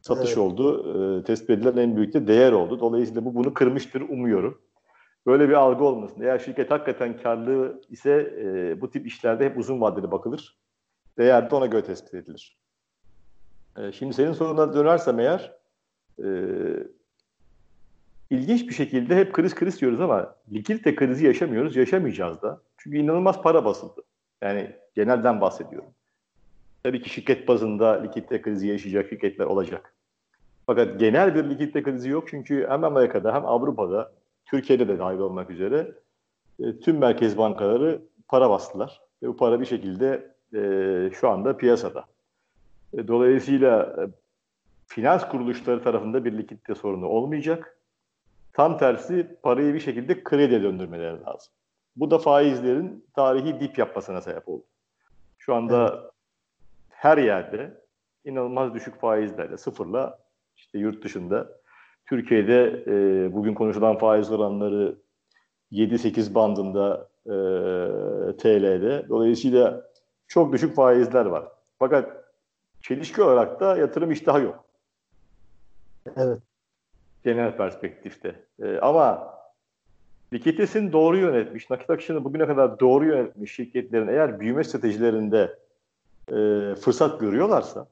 satış 0.00 0.28
evet. 0.28 0.38
oldu. 0.38 1.18
E, 1.20 1.24
tespit 1.24 1.50
edilen 1.50 1.76
en 1.76 1.96
büyük 1.96 2.14
de 2.14 2.26
değer 2.26 2.52
oldu. 2.52 2.80
Dolayısıyla 2.80 3.24
bu 3.24 3.34
bunu 3.34 3.54
kırmıştır 3.54 4.00
umuyorum. 4.00 4.60
Böyle 5.26 5.48
bir 5.48 5.54
algı 5.54 5.84
olmasın. 5.84 6.20
Eğer 6.20 6.38
şirket 6.38 6.70
hakikaten 6.70 7.16
karlı 7.16 7.82
ise 7.90 8.34
e, 8.40 8.80
bu 8.80 8.90
tip 8.90 9.06
işlerde 9.06 9.44
hep 9.44 9.58
uzun 9.58 9.80
vadeli 9.80 10.10
bakılır. 10.10 10.58
Değer 11.18 11.50
de 11.50 11.54
ona 11.54 11.66
göre 11.66 11.84
tespit 11.84 12.14
edilir. 12.14 12.58
E, 13.78 13.92
şimdi 13.92 14.14
senin 14.14 14.32
soruna 14.32 14.74
dönersem 14.74 15.20
eğer 15.20 15.52
e, 16.24 16.28
ilginç 18.30 18.68
bir 18.68 18.74
şekilde 18.74 19.16
hep 19.16 19.32
kriz 19.32 19.54
kriz 19.54 19.80
diyoruz 19.80 20.00
ama 20.00 20.34
likidite 20.52 20.94
krizi 20.94 21.26
yaşamıyoruz, 21.26 21.76
yaşamayacağız 21.76 22.42
da. 22.42 22.60
Çünkü 22.76 22.98
inanılmaz 22.98 23.42
para 23.42 23.64
basıldı. 23.64 24.02
Yani 24.42 24.76
genelden 24.94 25.40
bahsediyorum. 25.40 25.90
Tabii 26.82 27.02
ki 27.02 27.10
şirket 27.10 27.48
bazında 27.48 28.02
likidite 28.02 28.42
krizi 28.42 28.66
yaşayacak 28.66 29.08
şirketler 29.08 29.44
olacak. 29.44 29.94
Fakat 30.66 31.00
genel 31.00 31.34
bir 31.34 31.50
likidite 31.50 31.82
krizi 31.82 32.08
yok 32.08 32.28
çünkü 32.30 32.66
hem 32.68 32.84
Amerika'da 32.84 33.34
hem 33.34 33.46
Avrupa'da, 33.46 34.12
Türkiye'de 34.46 34.88
de 34.88 34.98
dahil 34.98 35.18
olmak 35.18 35.50
üzere 35.50 35.92
e, 36.60 36.78
tüm 36.78 36.98
merkez 36.98 37.38
bankaları 37.38 38.02
para 38.28 38.50
bastılar. 38.50 39.00
Ve 39.22 39.28
bu 39.28 39.36
para 39.36 39.60
bir 39.60 39.66
şekilde 39.66 40.34
e, 40.54 41.10
şu 41.14 41.28
anda 41.28 41.56
piyasada. 41.56 42.04
E, 42.98 43.08
dolayısıyla 43.08 43.96
finans 44.86 45.28
kuruluşları 45.28 45.82
tarafında 45.82 46.24
bir 46.24 46.38
likidite 46.38 46.74
sorunu 46.74 47.06
olmayacak. 47.06 47.77
Tam 48.52 48.78
tersi 48.78 49.36
parayı 49.42 49.74
bir 49.74 49.80
şekilde 49.80 50.24
krediye 50.24 50.62
döndürmeleri 50.62 51.24
lazım. 51.24 51.52
Bu 51.96 52.10
da 52.10 52.18
faizlerin 52.18 53.04
tarihi 53.14 53.60
dip 53.60 53.78
yapmasına 53.78 54.20
sebep 54.20 54.48
oldu. 54.48 54.64
Şu 55.38 55.54
anda 55.54 55.88
evet. 55.88 56.12
her 56.88 57.18
yerde 57.18 57.80
inanılmaz 58.24 58.74
düşük 58.74 59.00
faizlerle, 59.00 59.56
sıfırla 59.56 60.18
işte 60.56 60.78
yurt 60.78 61.04
dışında 61.04 61.48
Türkiye'de 62.06 62.84
e, 62.86 63.32
bugün 63.32 63.54
konuşulan 63.54 63.98
faiz 63.98 64.32
oranları 64.32 64.96
7-8 65.72 66.34
bandında 66.34 67.08
e, 67.26 67.32
TL'de. 68.36 69.08
Dolayısıyla 69.08 69.84
çok 70.28 70.52
düşük 70.52 70.76
faizler 70.76 71.24
var. 71.24 71.44
Fakat 71.78 72.24
çelişki 72.82 73.22
olarak 73.22 73.60
da 73.60 73.76
yatırım 73.76 74.10
iştahı 74.10 74.42
yok. 74.42 74.64
Evet. 76.16 76.38
Genel 77.28 77.56
perspektifte. 77.56 78.34
E, 78.62 78.78
ama 78.78 79.34
likiditesini 80.32 80.92
doğru 80.92 81.16
yönetmiş, 81.16 81.70
nakit 81.70 81.90
akışını 81.90 82.24
bugüne 82.24 82.46
kadar 82.46 82.80
doğru 82.80 83.04
yönetmiş 83.04 83.54
şirketlerin 83.54 84.08
eğer 84.08 84.40
büyüme 84.40 84.64
stratejilerinde 84.64 85.58
e, 86.28 86.34
fırsat 86.74 87.20
görüyorlarsa 87.20 87.86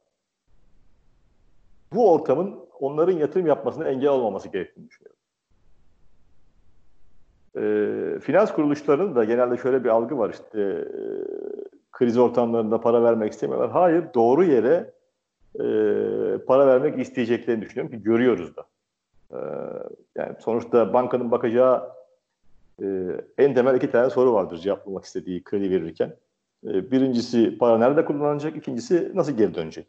bu 1.93 2.13
ortamın 2.13 2.57
onların 2.81 3.13
yatırım 3.13 3.47
yapmasına 3.47 3.89
engel 3.89 4.09
olmaması 4.09 4.49
gerektiğini 4.49 4.89
düşünüyorum. 4.89 5.19
E, 7.57 7.63
finans 8.21 8.53
kuruluşlarının 8.53 9.15
da 9.15 9.25
genelde 9.25 9.57
şöyle 9.57 9.85
bir 9.85 9.89
algı 9.89 10.19
var 10.19 10.31
işte 10.31 10.61
e, 10.61 10.85
kriz 11.93 12.19
ortamlarında 12.19 12.81
para 12.81 13.03
vermek 13.03 13.33
istemiyorlar. 13.33 13.71
Hayır 13.71 14.05
doğru 14.15 14.45
yere 14.45 14.91
e, 15.55 15.65
para 16.47 16.67
vermek 16.67 16.99
isteyeceklerini 16.99 17.63
düşünüyorum 17.63 17.97
ki 17.97 18.03
görüyoruz 18.03 18.57
da. 18.57 18.67
E, 19.33 19.39
yani 20.17 20.37
sonuçta 20.41 20.93
bankanın 20.93 21.31
bakacağı 21.31 21.93
e, 22.83 22.87
en 23.39 23.55
temel 23.55 23.75
iki 23.75 23.91
tane 23.91 24.11
soru 24.11 24.33
vardır 24.33 24.59
cevaplamak 24.59 25.05
istediği 25.05 25.45
kredi 25.45 25.71
verirken. 25.71 26.17
E, 26.67 26.91
birincisi 26.91 27.59
para 27.59 27.79
nerede 27.79 28.05
kullanılacak, 28.05 28.57
ikincisi 28.57 29.13
nasıl 29.15 29.33
geri 29.33 29.55
dönecek. 29.55 29.87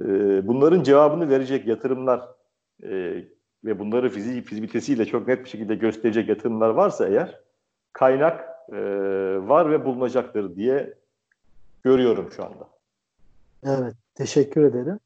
E, 0.00 0.02
bunların 0.48 0.82
cevabını 0.82 1.30
verecek 1.30 1.66
yatırımlar 1.66 2.28
e, 2.82 3.24
ve 3.64 3.78
bunları 3.78 4.10
fizik 4.10 4.46
fizibilitesiyle 4.46 5.04
çok 5.04 5.28
net 5.28 5.44
bir 5.44 5.48
şekilde 5.48 5.74
gösterecek 5.74 6.28
yatırımlar 6.28 6.68
varsa 6.68 7.08
eğer 7.08 7.40
kaynak 7.92 8.40
e, 8.72 8.78
var 9.48 9.70
ve 9.70 9.84
bulunacaktır 9.84 10.56
diye 10.56 10.94
görüyorum 11.84 12.32
şu 12.32 12.44
anda. 12.44 12.68
Evet, 13.64 13.94
teşekkür 14.14 14.64
ederim. 14.64 14.98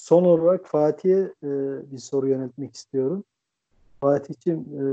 Son 0.00 0.24
olarak 0.24 0.66
Fatih'e 0.66 1.32
e, 1.42 1.50
bir 1.92 1.98
soru 1.98 2.28
yöneltmek 2.28 2.74
istiyorum. 2.74 3.24
Fatih'ciğim 4.00 4.58
e, 4.60 4.84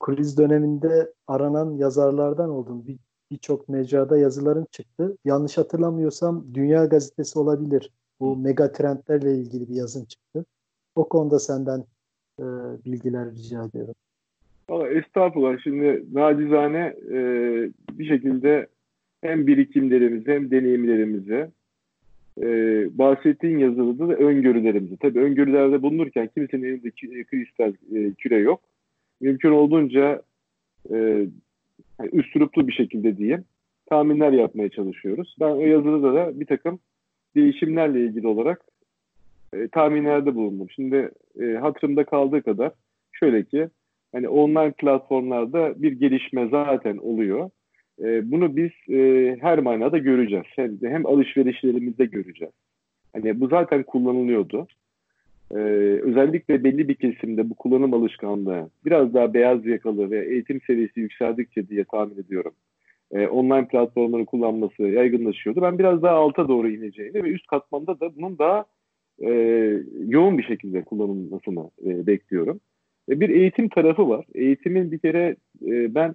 kriz 0.00 0.38
döneminde 0.38 1.12
aranan 1.26 1.70
yazarlardan 1.70 2.50
oldun. 2.50 2.86
Bir, 2.86 2.96
birçok 3.30 3.68
mecrada 3.68 4.18
yazıların 4.18 4.66
çıktı. 4.70 5.16
Yanlış 5.24 5.58
hatırlamıyorsam 5.58 6.44
Dünya 6.54 6.84
Gazetesi 6.84 7.38
olabilir. 7.38 7.90
Bu 8.20 8.36
mega 8.36 8.72
trendlerle 8.72 9.34
ilgili 9.34 9.68
bir 9.68 9.74
yazın 9.74 10.04
çıktı. 10.04 10.44
O 10.94 11.08
konuda 11.08 11.38
senden 11.38 11.84
e, 12.40 12.44
bilgiler 12.84 13.30
rica 13.30 13.64
ediyorum. 13.64 13.94
Valla 14.70 14.88
estağfurullah. 14.88 15.58
Şimdi 15.58 16.04
nacizane 16.12 16.96
e, 17.10 17.18
bir 17.92 18.08
şekilde 18.08 18.66
hem 19.20 19.46
birikimlerimizi 19.46 20.32
hem 20.32 20.50
deneyimlerimizi 20.50 21.50
e, 22.42 22.48
bahsettiğin 22.98 23.58
yazılıda 23.58 24.08
da 24.08 24.14
öngörülerimizi. 24.14 24.96
Tabii 24.96 25.18
öngörülerde 25.18 25.82
bulunurken 25.82 26.28
kimsenin 26.34 26.64
elinde 26.64 26.90
kristal 27.24 27.72
e, 27.94 28.14
küre 28.14 28.36
yok. 28.36 28.60
Mümkün 29.20 29.50
olduğunca 29.50 30.22
e, 30.92 31.26
üstüruplu 32.12 32.68
bir 32.68 32.72
şekilde 32.72 33.16
diyeyim 33.16 33.44
tahminler 33.86 34.32
yapmaya 34.32 34.68
çalışıyoruz. 34.68 35.36
Ben 35.40 35.50
o 35.50 35.60
yazıda 35.60 36.14
da 36.14 36.40
bir 36.40 36.46
takım 36.46 36.78
değişimlerle 37.36 38.00
ilgili 38.00 38.26
olarak 38.26 38.60
e, 39.52 39.68
tahminlerde 39.68 40.34
bulundum. 40.34 40.70
Şimdi 40.70 41.10
e, 41.40 41.44
hatırımda 41.44 42.04
kaldığı 42.04 42.42
kadar 42.42 42.72
şöyle 43.12 43.44
ki 43.44 43.68
hani 44.12 44.28
online 44.28 44.72
platformlarda 44.72 45.82
bir 45.82 45.92
gelişme 45.92 46.48
zaten 46.48 46.96
oluyor. 46.96 47.50
E, 48.02 48.30
bunu 48.30 48.56
biz 48.56 48.94
e, 48.94 49.36
her 49.40 49.58
manada 49.58 49.98
göreceğiz. 49.98 50.46
Hem, 50.56 50.78
hem 50.82 51.06
alışverişlerimizde 51.06 52.04
göreceğiz. 52.04 52.54
Hani 53.12 53.40
bu 53.40 53.48
zaten 53.48 53.82
kullanılıyordu. 53.82 54.66
Ee, 55.54 55.58
özellikle 56.02 56.64
belli 56.64 56.88
bir 56.88 56.94
kesimde 56.94 57.50
bu 57.50 57.54
kullanım 57.54 57.94
alışkanlığı 57.94 58.70
biraz 58.84 59.14
daha 59.14 59.34
beyaz 59.34 59.66
yakalı 59.66 60.10
ve 60.10 60.28
eğitim 60.28 60.60
seviyesi 60.60 61.00
yükseldikçe 61.00 61.68
diye 61.68 61.84
tahmin 61.84 62.18
ediyorum. 62.18 62.52
Ee, 63.12 63.26
online 63.26 63.68
platformları 63.68 64.24
kullanması 64.24 64.82
yaygınlaşıyordu. 64.82 65.62
Ben 65.62 65.78
biraz 65.78 66.02
daha 66.02 66.14
alta 66.14 66.48
doğru 66.48 66.70
ineceğini 66.70 67.24
ve 67.24 67.30
üst 67.30 67.46
katmanda 67.46 68.00
da 68.00 68.16
bunun 68.16 68.38
daha 68.38 68.64
e, 69.22 69.30
yoğun 70.06 70.38
bir 70.38 70.42
şekilde 70.42 70.82
kullanılmasını 70.84 71.70
e, 71.86 72.06
bekliyorum. 72.06 72.60
E, 73.10 73.20
bir 73.20 73.28
eğitim 73.28 73.68
tarafı 73.68 74.08
var. 74.08 74.26
Eğitimin 74.34 74.92
bir 74.92 74.98
kere 74.98 75.36
e, 75.66 75.94
ben 75.94 76.14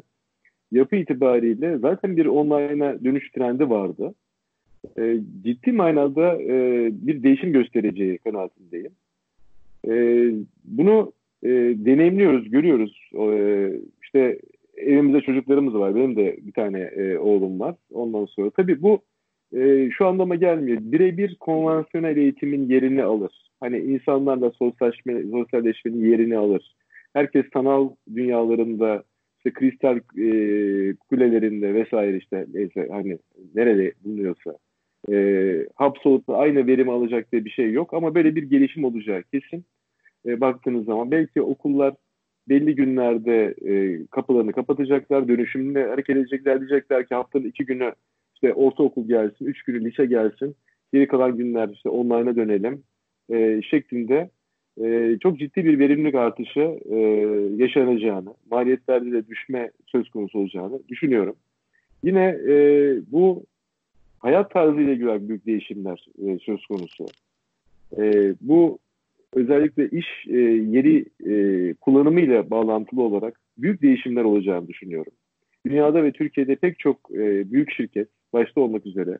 yapı 0.73 0.95
itibariyle 0.95 1.77
zaten 1.77 2.17
bir 2.17 2.25
online'a 2.25 3.03
dönüş 3.03 3.31
trendi 3.31 3.69
vardı. 3.69 4.13
E, 4.97 5.17
ciddi 5.43 5.71
manada 5.71 6.41
e, 6.41 6.89
bir 6.91 7.23
değişim 7.23 7.53
göstereceği 7.53 8.17
kanaatindeyim. 8.17 8.91
E, 9.87 9.93
bunu 10.63 11.11
e, 11.43 11.49
deneyimliyoruz, 11.85 12.49
görüyoruz. 12.49 13.09
E, 13.19 13.69
işte 14.03 14.39
evimizde 14.77 15.21
çocuklarımız 15.21 15.73
var. 15.73 15.95
Benim 15.95 16.15
de 16.15 16.37
bir 16.41 16.51
tane 16.51 16.79
e, 16.79 17.17
oğlum 17.17 17.59
var. 17.59 17.75
Ondan 17.91 18.25
sonra 18.25 18.49
tabii 18.49 18.81
bu 18.81 19.01
e, 19.55 19.89
şu 19.97 20.05
anlama 20.07 20.35
gelmiyor. 20.35 20.77
Birebir 20.81 21.35
konvansiyonel 21.35 22.17
eğitimin 22.17 22.69
yerini 22.69 23.03
alır. 23.03 23.49
Hani 23.59 23.77
insanlarla 23.77 24.51
sosyalleşme, 24.51 25.23
sosyalleşmenin 25.31 26.05
yerini 26.11 26.37
alır. 26.37 26.75
Herkes 27.13 27.45
sanal 27.53 27.89
dünyalarında 28.15 29.03
işte 29.45 29.53
kristal 29.53 29.97
e, 29.97 30.27
kulelerinde 31.09 31.73
vesaire 31.73 32.17
işte 32.17 32.45
neyse 32.53 32.87
hani 32.91 33.17
nerede 33.55 33.93
bulunuyorsa 34.03 34.57
e, 35.11 35.67
hapsolup 35.75 36.29
aynı 36.29 36.67
verimi 36.67 36.91
alacak 36.91 37.31
diye 37.31 37.45
bir 37.45 37.49
şey 37.49 37.71
yok 37.71 37.93
ama 37.93 38.15
böyle 38.15 38.35
bir 38.35 38.43
gelişim 38.43 38.83
olacağı 38.83 39.23
kesin. 39.23 39.65
E, 40.25 40.41
baktığınız 40.41 40.85
zaman 40.85 41.11
belki 41.11 41.41
okullar 41.41 41.93
belli 42.49 42.75
günlerde 42.75 43.55
e, 43.65 44.05
kapılarını 44.07 44.51
kapatacaklar, 44.51 45.27
dönüşümle 45.27 45.87
hareket 45.87 46.17
edecekler. 46.17 46.59
Diyecekler 46.59 47.07
ki 47.07 47.15
haftanın 47.15 47.45
iki 47.45 47.65
günü 47.65 47.93
işte 48.35 48.53
ortaokul 48.53 49.07
gelsin, 49.07 49.45
üç 49.45 49.63
günü 49.63 49.85
lise 49.85 50.05
gelsin, 50.05 50.55
geri 50.93 51.07
kalan 51.07 51.37
günler 51.37 51.69
işte 51.69 51.89
online'a 51.89 52.35
dönelim 52.35 52.83
e, 53.33 53.61
şeklinde 53.61 54.29
e, 54.81 55.17
çok 55.23 55.39
ciddi 55.39 55.65
bir 55.65 55.79
verimlilik 55.79 56.15
artışı 56.15 56.79
e, 56.91 56.97
yaşanacağını, 57.57 58.33
maliyetlerde 58.51 59.11
de 59.11 59.27
düşme 59.27 59.71
söz 59.85 60.09
konusu 60.09 60.39
olacağını 60.39 60.79
düşünüyorum. 60.89 61.35
Yine 62.03 62.25
e, 62.47 62.55
bu 63.11 63.43
hayat 64.19 64.51
tarzıyla 64.51 64.93
ilgili 64.93 65.29
büyük 65.29 65.45
değişimler 65.45 66.05
e, 66.25 66.39
söz 66.39 66.65
konusu. 66.65 67.05
E, 67.97 68.33
bu 68.41 68.79
özellikle 69.33 69.89
iş 69.89 70.07
e, 70.27 70.37
yeri 70.37 71.05
e, 71.25 71.73
kullanımıyla 71.73 72.49
bağlantılı 72.49 73.01
olarak 73.01 73.39
büyük 73.57 73.81
değişimler 73.81 74.23
olacağını 74.23 74.67
düşünüyorum. 74.67 75.11
Dünyada 75.65 76.03
ve 76.03 76.11
Türkiye'de 76.11 76.55
pek 76.55 76.79
çok 76.79 76.97
e, 77.11 77.51
büyük 77.51 77.71
şirket, 77.71 78.07
başta 78.33 78.61
olmak 78.61 78.85
üzere 78.85 79.17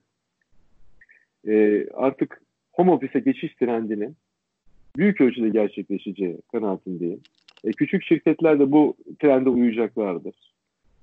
e, 1.47 1.85
artık 1.93 2.41
home 2.71 2.91
office'e 2.91 3.21
geçiş 3.21 3.55
trendinin 3.55 4.15
büyük 4.97 5.21
ölçüde 5.21 5.49
gerçekleşeceği 5.49 6.37
kanaatindeyim. 6.51 7.21
E, 7.63 7.71
küçük 7.71 8.03
şirketler 8.03 8.59
de 8.59 8.71
bu 8.71 8.95
trende 9.19 9.49
uyacaklardır. 9.49 10.53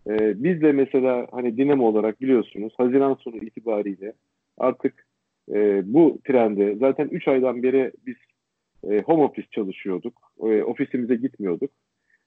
E, 0.08 0.42
biz 0.42 0.62
de 0.62 0.72
mesela 0.72 1.26
hani 1.32 1.56
Dinamo 1.56 1.86
olarak 1.86 2.20
biliyorsunuz 2.20 2.72
Haziran 2.76 3.14
sonu 3.14 3.36
itibariyle 3.36 4.12
artık 4.58 5.06
e, 5.54 5.82
bu 5.94 6.18
trende 6.24 6.76
zaten 6.76 7.08
3 7.08 7.28
aydan 7.28 7.62
beri 7.62 7.92
biz 8.06 8.16
e, 8.90 9.00
home 9.00 9.22
office 9.22 9.48
çalışıyorduk. 9.50 10.32
E, 10.40 10.62
ofisimize 10.62 11.16
gitmiyorduk. 11.16 11.70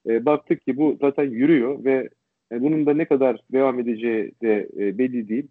E, 0.08 0.26
baktık 0.26 0.66
ki 0.66 0.78
bu 0.78 0.98
zaten 1.02 1.30
yürüyor 1.30 1.86
ve 1.86 2.10
e, 2.52 2.62
bunun 2.62 2.86
da 2.86 2.94
ne 2.94 3.06
kadar 3.06 3.40
devam 3.52 3.80
edeceği 3.80 4.32
de 4.42 4.70
e, 4.78 4.98
belli 4.98 5.30
değil. 5.30 5.48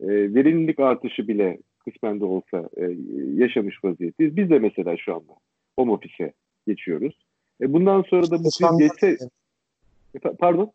E, 0.00 0.08
verimlilik 0.08 0.80
artışı 0.80 1.28
bile 1.28 1.58
kısmen 1.84 2.20
de 2.20 2.24
olsa 2.24 2.68
e, 2.76 2.96
yaşamış 3.34 3.84
vaziyetteyiz. 3.84 4.36
Biz 4.36 4.50
de 4.50 4.58
mesela 4.58 4.96
şu 4.96 5.14
anda 5.14 5.32
home 5.76 5.92
office'e 5.92 6.32
geçiyoruz. 6.66 7.26
E, 7.60 7.72
bundan 7.72 8.02
sonra 8.02 8.30
da 8.30 8.38
bu 8.38 8.48
kriz 8.58 8.78
geçse... 8.78 9.18
E, 10.14 10.18
pardon? 10.18 10.72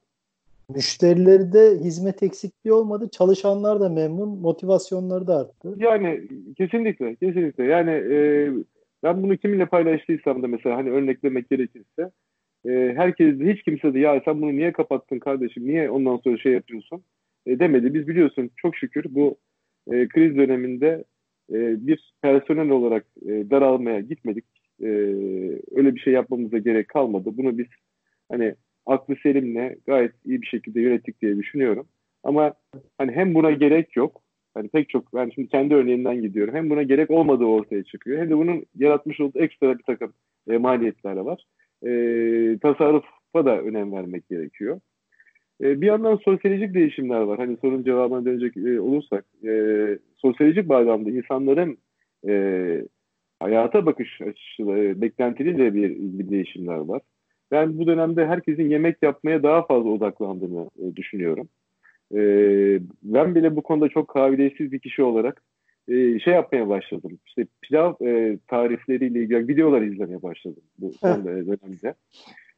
Müşterilerde 0.70 1.80
hizmet 1.80 2.24
eksikliği 2.24 2.74
olmadı. 2.74 3.10
Çalışanlar 3.12 3.80
da 3.80 3.90
memnun. 3.90 4.30
Motivasyonları 4.30 5.28
da 5.28 5.38
arttı. 5.38 5.76
Yani 5.78 6.28
kesinlikle. 6.58 7.16
Kesinlikle. 7.16 7.64
Yani 7.64 7.92
e, 7.92 8.50
ben 9.04 9.24
bunu 9.24 9.38
kiminle 9.38 9.66
paylaştıysam 9.66 10.44
da 10.44 10.48
mesela 10.48 10.78
hani 10.78 10.90
örneklemek 10.90 11.50
gerekirse 11.50 12.12
e, 12.66 12.94
herkes 12.96 13.40
de 13.40 13.54
hiç 13.54 13.64
kimse 13.64 13.94
de 13.94 14.00
ya 14.00 14.22
sen 14.26 14.42
bunu 14.42 14.52
niye 14.52 14.72
kapattın 14.72 15.20
kardeşim 15.20 15.68
niye 15.68 15.90
ondan 15.90 16.18
sonra 16.18 16.38
şey 16.38 16.52
yapıyorsun 16.52 17.04
e, 17.46 17.60
demedi. 17.60 17.94
Biz 17.94 18.08
biliyorsun 18.08 18.50
çok 18.56 18.76
şükür 18.76 19.06
bu 19.10 19.38
e, 19.92 20.08
kriz 20.08 20.38
döneminde 20.38 21.04
e, 21.50 21.88
bir 21.88 22.14
personel 22.22 22.70
olarak 22.70 23.06
e, 23.26 23.50
daralmaya 23.50 24.00
gitmedik. 24.00 24.46
E, 24.82 24.88
öyle 25.76 25.96
bir 25.96 26.00
şey 26.00 26.14
yapmamıza 26.14 26.58
gerek 26.58 26.88
kalmadı. 26.88 27.30
Bunu 27.38 27.58
biz 27.58 27.68
hani 28.32 28.56
aklı 28.86 29.16
selimle 29.24 29.78
gayet 29.86 30.12
iyi 30.26 30.42
bir 30.42 30.48
şekilde 30.48 30.82
yönettik 30.82 31.22
diye 31.22 31.38
düşünüyorum. 31.38 31.88
Ama 32.24 32.54
hani 32.98 33.12
hem 33.12 33.34
buna 33.34 33.52
gerek 33.52 33.96
yok 33.96 34.22
Hani 34.54 34.70
pek 34.70 34.90
çok 34.90 35.14
ben 35.14 35.30
şimdi 35.36 35.48
kendi 35.48 35.76
örneğinden 35.76 36.22
gidiyorum. 36.22 36.56
Hem 36.56 36.70
buna 36.70 36.84
gerek 36.84 37.12
olmadığı 37.12 37.46
ortaya 37.46 37.84
çıkıyor. 37.84 38.20
Hem 38.20 38.30
de 38.30 38.38
bunun 38.38 38.66
yaratmış 38.76 39.20
olduğu 39.20 39.40
ekstra 39.40 39.78
bir 39.78 39.84
takım 39.84 40.14
e, 40.50 40.58
maliyetler 40.58 41.16
var. 41.16 41.44
E, 41.84 41.90
tasarrufa 42.60 43.46
da 43.46 43.62
önem 43.62 43.92
vermek 43.92 44.30
gerekiyor. 44.30 44.80
E, 45.62 45.82
bir 45.82 45.88
yandan 45.88 46.16
sosyolojik 46.16 46.74
değişimler 46.74 47.22
var. 47.22 47.40
Hani 47.40 47.58
sorun 47.58 47.84
cevabına 47.84 48.26
dönecek 48.26 48.58
e, 48.58 48.80
olursak 48.82 49.26
e, 49.48 49.52
sosyolojik 50.18 50.70
bağlamda 50.70 51.10
insanların 51.10 51.78
e, 52.28 52.34
hayata 53.42 53.86
bakış 53.86 54.22
açıları, 54.22 55.02
beklentileriyle 55.02 55.74
bir 55.74 55.90
ilgili 55.90 56.30
değişimler 56.30 56.78
var. 56.78 57.02
Ben 57.52 57.80
bu 57.80 57.88
dönemde 57.88 58.28
herkesin 58.28 58.70
yemek 58.70 58.98
yapmaya 59.02 59.44
daha 59.44 59.66
fazla 59.66 59.90
odaklandığını 59.90 60.70
e, 60.80 60.96
düşünüyorum. 60.96 61.50
E, 62.16 62.20
ben 63.04 63.36
bile 63.36 63.56
bu 63.56 63.62
konuda 63.62 63.90
çok 63.90 64.08
kabiliyetsiz 64.08 64.72
bir 64.72 64.80
kişi 64.80 65.04
olarak 65.04 65.42
e, 65.88 66.20
şey 66.20 66.34
yapmaya 66.34 66.70
başladım. 66.70 67.20
İşte 67.28 67.46
pilav 67.62 67.94
e, 68.06 68.38
tarifleriyle 68.48 69.20
ilgili 69.20 69.48
videolar 69.48 69.82
izlemeye 69.82 70.22
başladım 70.22 70.64
bu 70.78 70.92
son 70.94 71.26
dönemde. 71.26 71.94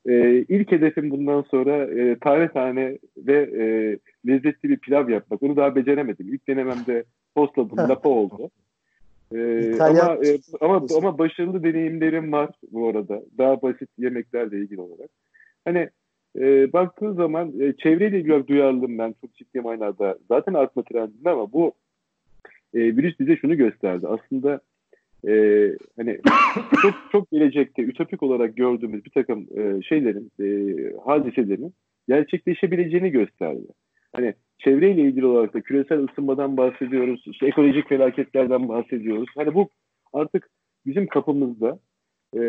E, 0.07 0.45
ilk 0.49 0.71
hedefim 0.71 1.11
bundan 1.11 1.41
sonra 1.41 1.85
e, 1.85 2.19
tane 2.19 2.47
tane 2.47 2.97
ve 3.17 3.49
e, 3.57 3.63
lezzetli 4.31 4.69
bir 4.69 4.77
pilav 4.77 5.09
yapmak. 5.09 5.43
Onu 5.43 5.55
daha 5.55 5.75
beceremedim. 5.75 6.33
İlk 6.33 6.47
denememde 6.47 7.03
postladım, 7.35 7.77
lapa 7.77 8.09
oldu. 8.09 8.49
Ee, 9.33 9.77
ama 9.79 10.25
e, 10.25 10.39
ama 10.61 10.85
ama 10.97 11.17
başarılı 11.17 11.63
deneyimlerim 11.63 12.31
var 12.31 12.49
bu 12.71 12.87
arada. 12.87 13.23
Daha 13.37 13.61
basit 13.61 13.89
yemeklerle 13.97 14.57
ilgili 14.57 14.81
olarak. 14.81 15.09
Hani 15.65 15.89
e, 16.39 16.73
baktığın 16.73 17.13
zaman 17.13 17.59
e, 17.59 17.73
çevreyle 17.73 18.19
ilgili 18.19 18.47
duyarlılığım 18.47 18.97
ben 18.97 19.15
çok 19.21 19.35
ciddi 19.35 19.61
manada 19.61 20.17
zaten 20.27 20.53
artma 20.53 20.83
trendinde 20.83 21.29
ama 21.29 21.51
bu 21.51 21.73
e, 22.73 22.79
virüs 22.79 23.19
bize 23.19 23.35
şunu 23.35 23.57
gösterdi. 23.57 24.07
Aslında 24.07 24.59
e, 25.27 25.33
hani 25.97 26.19
çok 26.81 26.93
çok 27.11 27.31
gelecekte 27.31 27.81
ütopik 27.81 28.23
olarak 28.23 28.57
gördüğümüz 28.57 29.05
bir 29.05 29.11
takım 29.11 29.47
e, 29.57 29.81
şeylerin, 29.81 30.31
e, 30.39 30.47
hadiselerin 31.05 31.73
gerçekleşebileceğini 32.07 33.09
gösterdi. 33.09 33.67
Hani 34.13 34.33
çevreyle 34.57 35.01
ilgili 35.01 35.25
olarak 35.25 35.53
da 35.53 35.61
küresel 35.61 36.03
ısınmadan 36.03 36.57
bahsediyoruz, 36.57 37.23
işte 37.27 37.47
ekolojik 37.47 37.89
felaketlerden 37.89 38.69
bahsediyoruz. 38.69 39.29
Hani 39.35 39.53
bu 39.53 39.69
artık 40.13 40.49
bizim 40.85 41.07
kapımızda 41.07 41.79
e, 42.37 42.41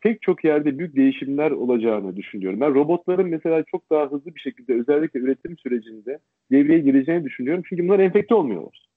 pek 0.00 0.22
çok 0.22 0.44
yerde 0.44 0.78
büyük 0.78 0.96
değişimler 0.96 1.50
olacağını 1.50 2.16
düşünüyorum. 2.16 2.60
Ben 2.60 2.74
robotların 2.74 3.28
mesela 3.28 3.62
çok 3.62 3.90
daha 3.90 4.10
hızlı 4.10 4.34
bir 4.34 4.40
şekilde 4.40 4.74
özellikle 4.74 5.20
üretim 5.20 5.58
sürecinde 5.58 6.18
devreye 6.50 6.78
gireceğini 6.78 7.24
düşünüyorum. 7.24 7.64
Çünkü 7.68 7.84
bunlar 7.84 7.98
enfekte 7.98 8.34
olmuyorlar. 8.34 8.88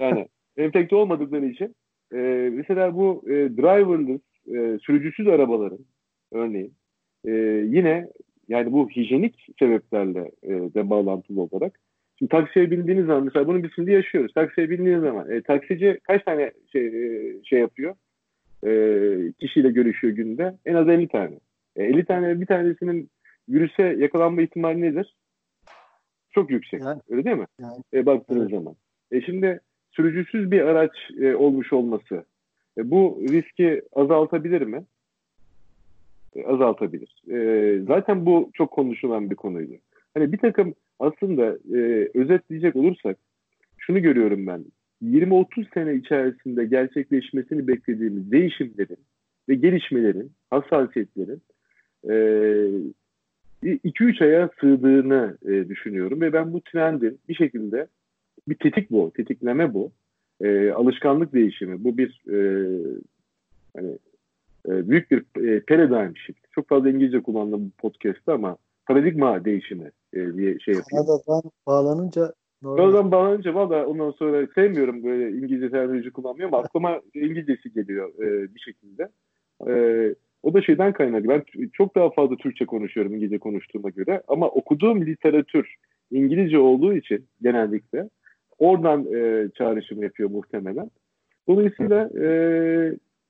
yani 0.00 0.28
enfekte 0.56 0.96
olmadıkları 0.96 1.46
için 1.46 1.74
e, 2.12 2.50
mesela 2.52 2.94
bu 2.94 3.22
e, 3.26 3.32
driverless, 3.32 4.20
e, 4.46 4.78
sürücüsüz 4.78 5.28
arabaların 5.28 5.84
örneğin 6.32 6.74
e, 7.24 7.30
yine 7.66 8.08
yani 8.48 8.72
bu 8.72 8.90
hijyenik 8.90 9.46
sebeplerle 9.58 10.30
e, 10.42 10.50
de 10.50 10.90
bağlantılı 10.90 11.40
olarak 11.40 11.80
Şimdi 12.18 12.30
taksiye 12.30 12.70
bindiğiniz 12.70 13.06
zaman 13.06 13.24
mesela 13.24 13.46
bunu 13.46 13.62
biz 13.62 13.70
şimdi 13.74 13.92
yaşıyoruz. 13.92 14.32
Taksiye 14.34 14.70
bindiğiniz 14.70 15.02
zaman 15.02 15.30
e, 15.30 15.42
taksici 15.42 16.00
kaç 16.02 16.24
tane 16.24 16.52
şey 16.72 16.86
e, 16.86 17.44
şey 17.44 17.60
yapıyor? 17.60 17.94
e, 18.66 19.32
kişiyle 19.40 19.70
görüşüyor 19.70 20.14
günde. 20.14 20.58
En 20.66 20.74
az 20.74 20.88
50 20.88 21.08
tane. 21.08 21.40
E, 21.76 21.84
50 21.84 22.04
tane 22.04 22.40
bir 22.40 22.46
tanesinin 22.46 23.10
virüse 23.48 23.82
yakalanma 23.82 24.42
ihtimali 24.42 24.80
nedir? 24.80 25.16
Çok 26.30 26.50
yüksek. 26.50 26.80
Yani, 26.80 27.00
Öyle 27.08 27.24
değil 27.24 27.36
mi? 27.36 27.46
Yani, 27.60 27.82
e, 27.94 28.06
baktığınız 28.06 28.42
evet. 28.42 28.50
zaman. 28.50 28.74
E 29.10 29.20
şimdi 29.20 29.60
sürücüsüz 29.90 30.50
bir 30.50 30.60
araç 30.60 30.92
e, 31.20 31.34
olmuş 31.34 31.72
olması 31.72 32.24
e, 32.78 32.90
bu 32.90 33.22
riski 33.28 33.82
azaltabilir 33.92 34.62
mi? 34.62 34.84
Azaltabilir. 36.46 37.22
E, 37.30 37.78
zaten 37.86 38.26
bu 38.26 38.50
çok 38.54 38.70
konuşulan 38.70 39.30
bir 39.30 39.36
konuydu. 39.36 39.72
Hani 40.14 40.32
bir 40.32 40.38
takım 40.38 40.74
aslında 40.98 41.58
e, 41.76 42.10
özetleyecek 42.14 42.76
olursak 42.76 43.16
şunu 43.78 44.02
görüyorum 44.02 44.46
ben. 44.46 44.64
20-30 45.02 45.74
sene 45.74 45.94
içerisinde 45.94 46.64
gerçekleşmesini 46.64 47.68
beklediğimiz 47.68 48.32
değişimlerin 48.32 48.98
ve 49.48 49.54
gelişmelerin, 49.54 50.32
hassasiyetlerin 50.50 51.42
2-3 52.04 52.94
e, 54.24 54.24
aya 54.24 54.50
sığdığını 54.60 55.38
e, 55.46 55.68
düşünüyorum 55.68 56.20
ve 56.20 56.32
ben 56.32 56.52
bu 56.52 56.60
trendin 56.60 57.18
bir 57.28 57.34
şekilde 57.34 57.86
bir 58.48 58.54
tetik 58.54 58.90
bu, 58.90 59.12
tetikleme 59.16 59.74
bu. 59.74 59.92
E, 60.40 60.70
alışkanlık 60.70 61.32
değişimi. 61.32 61.84
Bu 61.84 61.98
bir 61.98 62.22
e, 62.28 62.38
hani 63.76 63.98
e, 64.68 64.88
büyük 64.88 65.10
bir 65.10 65.18
e, 65.18 65.60
paradigm 65.60 66.16
shift. 66.16 66.38
Çok 66.52 66.68
fazla 66.68 66.90
İngilizce 66.90 67.22
kullandım 67.22 67.64
bu 67.66 67.70
podcast'ta 67.70 68.34
ama 68.34 68.56
paradigma 68.86 69.44
değişimi 69.44 69.90
e, 70.12 70.34
diye 70.34 70.58
şey 70.58 70.74
yapayım. 70.74 71.06
Kanada'dan 71.06 71.42
bağlanınca 71.66 72.32
Oradan 72.64 73.12
bağlanınca 73.12 73.54
valla 73.54 73.86
ondan 73.86 74.10
sonra 74.10 74.46
sevmiyorum 74.54 75.04
böyle 75.04 75.36
İngilizce 75.36 75.70
terminoloji 75.70 76.10
kullanmıyor 76.10 76.48
ama 76.48 76.58
aklıma 76.58 77.00
İngilizcesi 77.14 77.72
geliyor 77.72 78.12
e, 78.18 78.54
bir 78.54 78.60
şekilde. 78.60 79.08
E, 79.68 79.74
o 80.42 80.54
da 80.54 80.62
şeyden 80.62 80.92
kaynaklı. 80.92 81.28
Ben 81.28 81.42
çok 81.72 81.96
daha 81.96 82.10
fazla 82.10 82.36
Türkçe 82.36 82.66
konuşuyorum 82.66 83.14
İngilizce 83.14 83.38
konuştuğuma 83.38 83.90
göre 83.90 84.22
ama 84.28 84.48
okuduğum 84.48 85.06
literatür 85.06 85.74
İngilizce 86.10 86.58
olduğu 86.58 86.94
için 86.94 87.26
genellikle 87.42 88.08
oradan 88.58 89.06
e, 89.14 89.48
çağrışım 89.58 90.02
yapıyor 90.02 90.30
muhtemelen. 90.30 90.90
Dolayısıyla 91.48 92.10
e, 92.20 92.26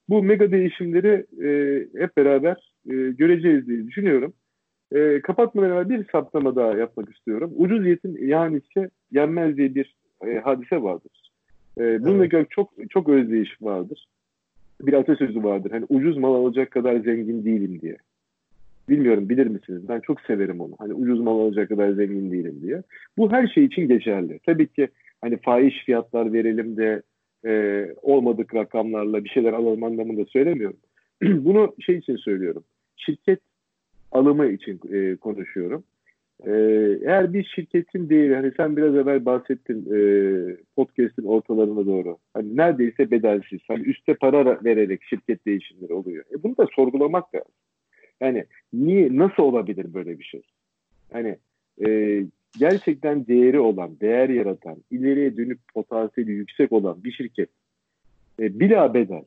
bu 0.08 0.22
mega 0.22 0.50
değişimleri 0.50 1.26
e, 1.42 1.80
hep 2.00 2.16
beraber 2.16 2.72
e, 2.90 2.94
göreceğiz 2.94 3.66
diye 3.66 3.86
düşünüyorum. 3.86 4.32
E, 4.92 5.20
kapatmadan 5.20 5.70
evvel 5.70 5.88
bir 5.88 6.06
saptama 6.12 6.56
daha 6.56 6.76
yapmak 6.76 7.16
istiyorum. 7.16 7.52
Ucuz 7.56 7.86
yetim 7.86 8.28
yani 8.28 8.60
ise 8.68 8.90
yenmez 9.10 9.56
diye 9.56 9.74
bir 9.74 9.96
e, 10.26 10.38
hadise 10.38 10.82
vardır. 10.82 11.30
E, 11.78 12.04
bununla 12.04 12.26
evet. 12.26 12.50
çok 12.50 12.72
çok 12.90 13.08
özdeyiş 13.08 13.62
vardır. 13.62 14.06
Bir 14.80 14.92
atasözü 14.92 15.44
vardır. 15.44 15.70
Hani 15.70 15.84
ucuz 15.88 16.16
mal 16.16 16.34
alacak 16.34 16.70
kadar 16.70 16.96
zengin 16.96 17.44
değilim 17.44 17.80
diye. 17.80 17.96
Bilmiyorum 18.88 19.28
bilir 19.28 19.46
misiniz? 19.46 19.88
Ben 19.88 20.00
çok 20.00 20.20
severim 20.20 20.60
onu. 20.60 20.74
Hani 20.78 20.94
ucuz 20.94 21.20
mal 21.20 21.40
alacak 21.40 21.68
kadar 21.68 21.90
zengin 21.90 22.32
değilim 22.32 22.58
diye. 22.62 22.82
Bu 23.16 23.32
her 23.32 23.48
şey 23.48 23.64
için 23.64 23.88
geçerli. 23.88 24.40
Tabii 24.46 24.66
ki 24.66 24.88
hani 25.20 25.36
fahiş 25.36 25.84
fiyatlar 25.84 26.32
verelim 26.32 26.76
de 26.76 27.02
e, 27.46 27.86
olmadık 28.02 28.54
rakamlarla 28.54 29.24
bir 29.24 29.28
şeyler 29.28 29.52
alalım 29.52 29.84
anlamında 29.84 30.24
söylemiyorum. 30.24 30.76
Bunu 31.22 31.74
şey 31.80 31.96
için 31.96 32.16
söylüyorum. 32.16 32.64
Şirket 32.96 33.40
alımı 34.12 34.46
için 34.46 34.80
e, 34.92 35.16
konuşuyorum. 35.16 35.84
E, 36.46 36.50
eğer 37.04 37.32
bir 37.32 37.44
şirketin 37.44 38.08
değeri, 38.08 38.34
hani 38.34 38.52
sen 38.56 38.76
biraz 38.76 38.94
evvel 38.94 39.24
bahsettin 39.24 39.86
e, 39.94 39.98
podcast'in 40.76 41.24
ortalarına 41.24 41.86
doğru. 41.86 42.18
Hani 42.34 42.56
neredeyse 42.56 43.10
bedelsiz. 43.10 43.60
Hani 43.68 43.82
üste 43.82 44.14
para 44.14 44.64
vererek 44.64 45.02
şirket 45.02 45.46
değişimleri 45.46 45.92
oluyor. 45.92 46.24
E, 46.34 46.42
bunu 46.42 46.56
da 46.56 46.66
sorgulamak 46.76 47.34
lazım. 47.34 47.52
Yani 48.20 48.44
niye, 48.72 49.16
nasıl 49.16 49.42
olabilir 49.42 49.94
böyle 49.94 50.18
bir 50.18 50.24
şey? 50.24 50.42
Hani 51.12 51.36
e, 51.86 52.20
gerçekten 52.58 53.26
değeri 53.26 53.60
olan, 53.60 54.00
değer 54.00 54.28
yaratan, 54.28 54.76
ileriye 54.90 55.36
dönük 55.36 55.74
potansiyeli 55.74 56.30
yüksek 56.30 56.72
olan 56.72 57.04
bir 57.04 57.12
şirket 57.12 57.48
e, 58.40 58.60
bila 58.60 58.94
bedel 58.94 59.24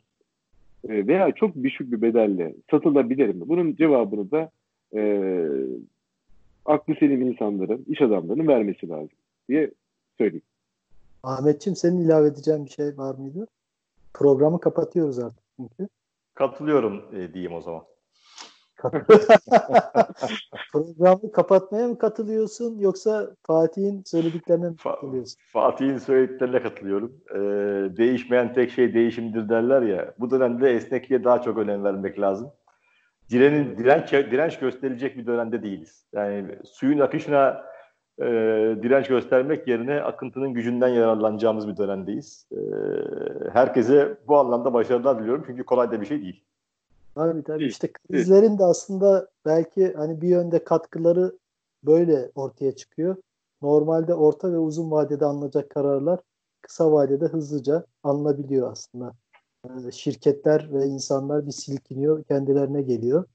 e, 0.89 1.07
veya 1.07 1.31
çok 1.31 1.55
düşük 1.55 1.91
bir 1.91 2.01
bedelle 2.01 2.55
satılabilir 2.71 3.27
mi? 3.27 3.41
Bunun 3.47 3.75
cevabını 3.75 4.31
da 4.31 4.51
e, 4.95 5.01
aklı 6.65 6.95
selim 6.95 7.21
insanların, 7.21 7.85
iş 7.87 8.01
adamlarının 8.01 8.47
vermesi 8.47 8.89
lazım 8.89 9.17
diye 9.49 9.71
söyleyeyim. 10.17 10.45
Ahmetçim 11.23 11.75
senin 11.75 12.05
ilave 12.05 12.27
edeceğin 12.27 12.65
bir 12.65 12.69
şey 12.69 12.97
var 12.97 13.15
mıydı? 13.15 13.47
Programı 14.13 14.59
kapatıyoruz 14.59 15.19
artık 15.19 15.43
çünkü. 15.55 15.87
Katılıyorum 16.33 17.01
e, 17.13 17.33
diyeyim 17.33 17.53
o 17.53 17.61
zaman. 17.61 17.83
Programı 20.71 21.31
kapatmaya 21.31 21.87
mı 21.87 21.97
katılıyorsun 21.97 22.79
yoksa 22.79 23.27
Fatih'in 23.43 24.03
söylediklerine 24.05 24.69
mi 24.69 24.75
katılıyorsun? 24.83 25.39
Fatih'in 25.53 25.97
söylediklerine 25.97 26.61
katılıyorum. 26.61 27.21
Ee, 27.31 27.37
değişmeyen 27.97 28.53
tek 28.53 28.71
şey 28.71 28.93
değişimdir 28.93 29.49
derler 29.49 29.81
ya. 29.81 30.13
Bu 30.19 30.31
dönemde 30.31 30.71
esnekliğe 30.71 31.23
daha 31.23 31.41
çok 31.41 31.57
önem 31.57 31.83
vermek 31.83 32.19
lazım. 32.19 32.51
Direnin, 33.29 33.77
direnç, 33.77 34.11
direnç 34.11 34.59
gösterilecek 34.59 35.17
bir 35.17 35.25
dönemde 35.25 35.63
değiliz. 35.63 36.05
Yani 36.13 36.59
suyun 36.63 36.99
akışına 36.99 37.63
e, 38.19 38.25
direnç 38.83 39.07
göstermek 39.07 39.67
yerine 39.67 40.01
akıntının 40.01 40.53
gücünden 40.53 40.87
yararlanacağımız 40.87 41.67
bir 41.67 41.77
dönemdeyiz. 41.77 42.47
E, 42.51 42.59
herkese 43.53 44.17
bu 44.27 44.37
anlamda 44.37 44.73
başarılar 44.73 45.19
diliyorum 45.19 45.43
çünkü 45.47 45.63
kolay 45.63 45.91
da 45.91 46.01
bir 46.01 46.05
şey 46.05 46.21
değil. 46.21 46.43
Tabii 47.17 47.43
tabii 47.43 47.65
işte 47.65 47.91
krizlerin 47.91 48.57
de 48.57 48.63
aslında 48.63 49.27
belki 49.45 49.93
hani 49.93 50.21
bir 50.21 50.27
yönde 50.27 50.63
katkıları 50.63 51.31
böyle 51.83 52.31
ortaya 52.35 52.71
çıkıyor. 52.75 53.15
Normalde 53.61 54.13
orta 54.13 54.51
ve 54.51 54.57
uzun 54.57 54.91
vadede 54.91 55.25
alınacak 55.25 55.69
kararlar 55.69 56.19
kısa 56.61 56.91
vadede 56.91 57.25
hızlıca 57.25 57.85
alınabiliyor 58.03 58.71
aslında. 58.71 59.13
Ee, 59.65 59.91
şirketler 59.91 60.69
ve 60.73 60.85
insanlar 60.85 61.45
bir 61.45 61.51
silkiniyor, 61.51 62.23
kendilerine 62.23 62.81
geliyor. 62.81 63.25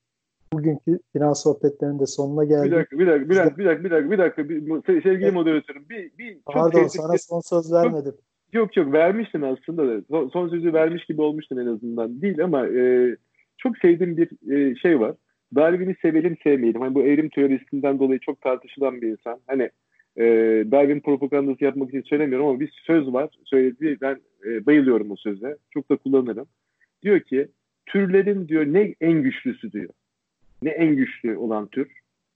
Bugünkü 0.52 0.98
finans 1.12 1.42
sohbetlerinin 1.42 1.98
de 1.98 2.06
sonuna 2.06 2.44
geldik. 2.44 2.72
Bir 2.72 2.76
dakika, 2.76 2.98
bir 2.98 3.06
dakika, 3.06 3.28
bir 3.30 3.36
dakika, 3.36 3.58
bir 3.58 3.64
dakika, 3.64 3.84
bir 3.84 3.90
dakika, 3.90 4.08
bir 4.10 4.18
dakika. 4.18 4.48
Bir, 4.48 5.02
sevgili 5.02 5.24
evet. 5.24 5.34
moderatörüm, 5.34 5.88
bir, 5.88 6.18
bir 6.18 6.34
çok 6.34 6.54
Pardon, 6.54 6.86
sana 6.86 7.18
son 7.18 7.40
söz 7.40 7.72
vermedim. 7.72 8.14
Yok 8.52 8.76
yok, 8.76 8.92
vermiştin 8.92 9.42
aslında 9.42 9.88
da. 9.88 10.02
Son, 10.10 10.28
son 10.28 10.48
sözü 10.48 10.72
vermiş 10.72 11.04
gibi 11.04 11.22
olmuştun 11.22 11.56
en 11.56 11.66
azından. 11.66 12.22
Değil 12.22 12.44
ama 12.44 12.66
e, 12.66 13.16
çok 13.62 13.78
sevdiğim 13.78 14.16
bir 14.16 14.52
e, 14.52 14.76
şey 14.76 15.00
var. 15.00 15.14
Darwin'i 15.54 15.96
sevelim 16.02 16.36
sevmeyelim. 16.42 16.80
Hani 16.80 16.94
bu 16.94 17.02
evrim 17.02 17.28
teorisinden 17.28 17.98
dolayı 17.98 18.20
çok 18.20 18.40
tartışılan 18.40 19.02
bir 19.02 19.08
insan. 19.08 19.40
Hani 19.46 19.70
e, 20.16 20.24
Darwin 20.70 21.00
propagandası 21.00 21.64
yapmak 21.64 21.88
için 21.88 22.02
söylemiyorum 22.02 22.46
ama 22.46 22.60
bir 22.60 22.72
söz 22.86 23.12
var. 23.12 23.30
Söylediği 23.44 24.00
ben 24.00 24.20
e, 24.46 24.66
bayılıyorum 24.66 25.10
o 25.10 25.16
söze. 25.16 25.56
Çok 25.70 25.90
da 25.90 25.96
kullanırım. 25.96 26.46
Diyor 27.02 27.20
ki 27.20 27.48
türlerin 27.86 28.48
diyor 28.48 28.66
ne 28.66 28.94
en 29.00 29.22
güçlüsü 29.22 29.72
diyor. 29.72 29.90
Ne 30.62 30.70
en 30.70 30.96
güçlü 30.96 31.36
olan 31.36 31.66
tür? 31.66 31.92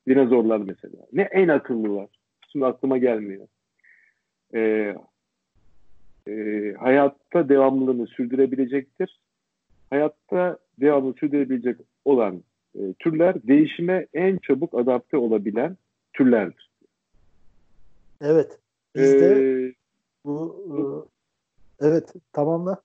Dinozorlar 0.09 0.59
mesela. 0.59 1.07
Ne 1.13 1.23
en 1.23 1.49
akıllılar? 1.49 2.09
Şimdi 2.53 2.67
aklıma 2.67 2.99
gelmiyor. 2.99 3.47
E, 4.55 4.95
e, 6.29 6.75
hayatta 6.79 7.49
devamlılığını 7.49 8.07
sürdürebilecektir. 8.07 9.21
Hayatta 9.91 10.59
devamlı 10.81 11.15
sürdürebilecek 11.15 11.77
olan 12.05 12.43
e, 12.75 12.93
türler 12.99 13.47
değişime 13.47 14.07
en 14.15 14.39
çabuk 14.39 14.75
adapte 14.75 15.17
olabilen 15.17 15.77
türlerdir. 16.13 16.71
Evet. 18.21 18.59
Bizde 18.95 19.27
ee, 19.27 19.75
bu, 20.25 20.65
bu 20.69 21.09
evet 21.81 22.15
tamamla. 22.33 22.83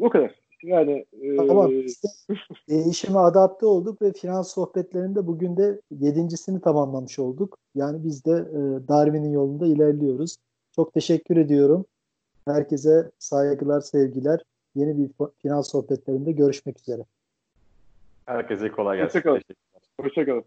O 0.00 0.10
kadar. 0.10 0.40
Yani 0.62 1.06
e, 1.22 1.36
tamam. 1.36 1.70
Biz 1.70 2.02
de 2.02 2.34
değişime 2.68 3.18
adapte 3.18 3.66
olduk 3.66 4.02
ve 4.02 4.12
finans 4.12 4.54
sohbetlerinde 4.54 5.26
bugün 5.26 5.56
de 5.56 5.80
yedincisini 5.90 6.60
tamamlamış 6.60 7.18
olduk. 7.18 7.58
Yani 7.74 8.04
biz 8.04 8.24
de 8.24 8.30
e, 8.30 8.88
Darwin'in 8.88 9.32
yolunda 9.32 9.66
ilerliyoruz. 9.66 10.36
Çok 10.76 10.92
teşekkür 10.92 11.36
ediyorum. 11.36 11.84
Herkese 12.44 13.10
saygılar, 13.18 13.80
sevgiler. 13.80 14.40
Yeni 14.74 14.98
bir 14.98 15.10
finans 15.42 15.70
sohbetlerinde 15.70 16.32
görüşmek 16.32 16.78
üzere. 16.80 17.02
Herkese 18.26 18.70
kolay 18.70 18.98
gelsin. 18.98 19.18
Hoşçakalın. 19.18 19.42
Hoşçakalın. 20.00 20.44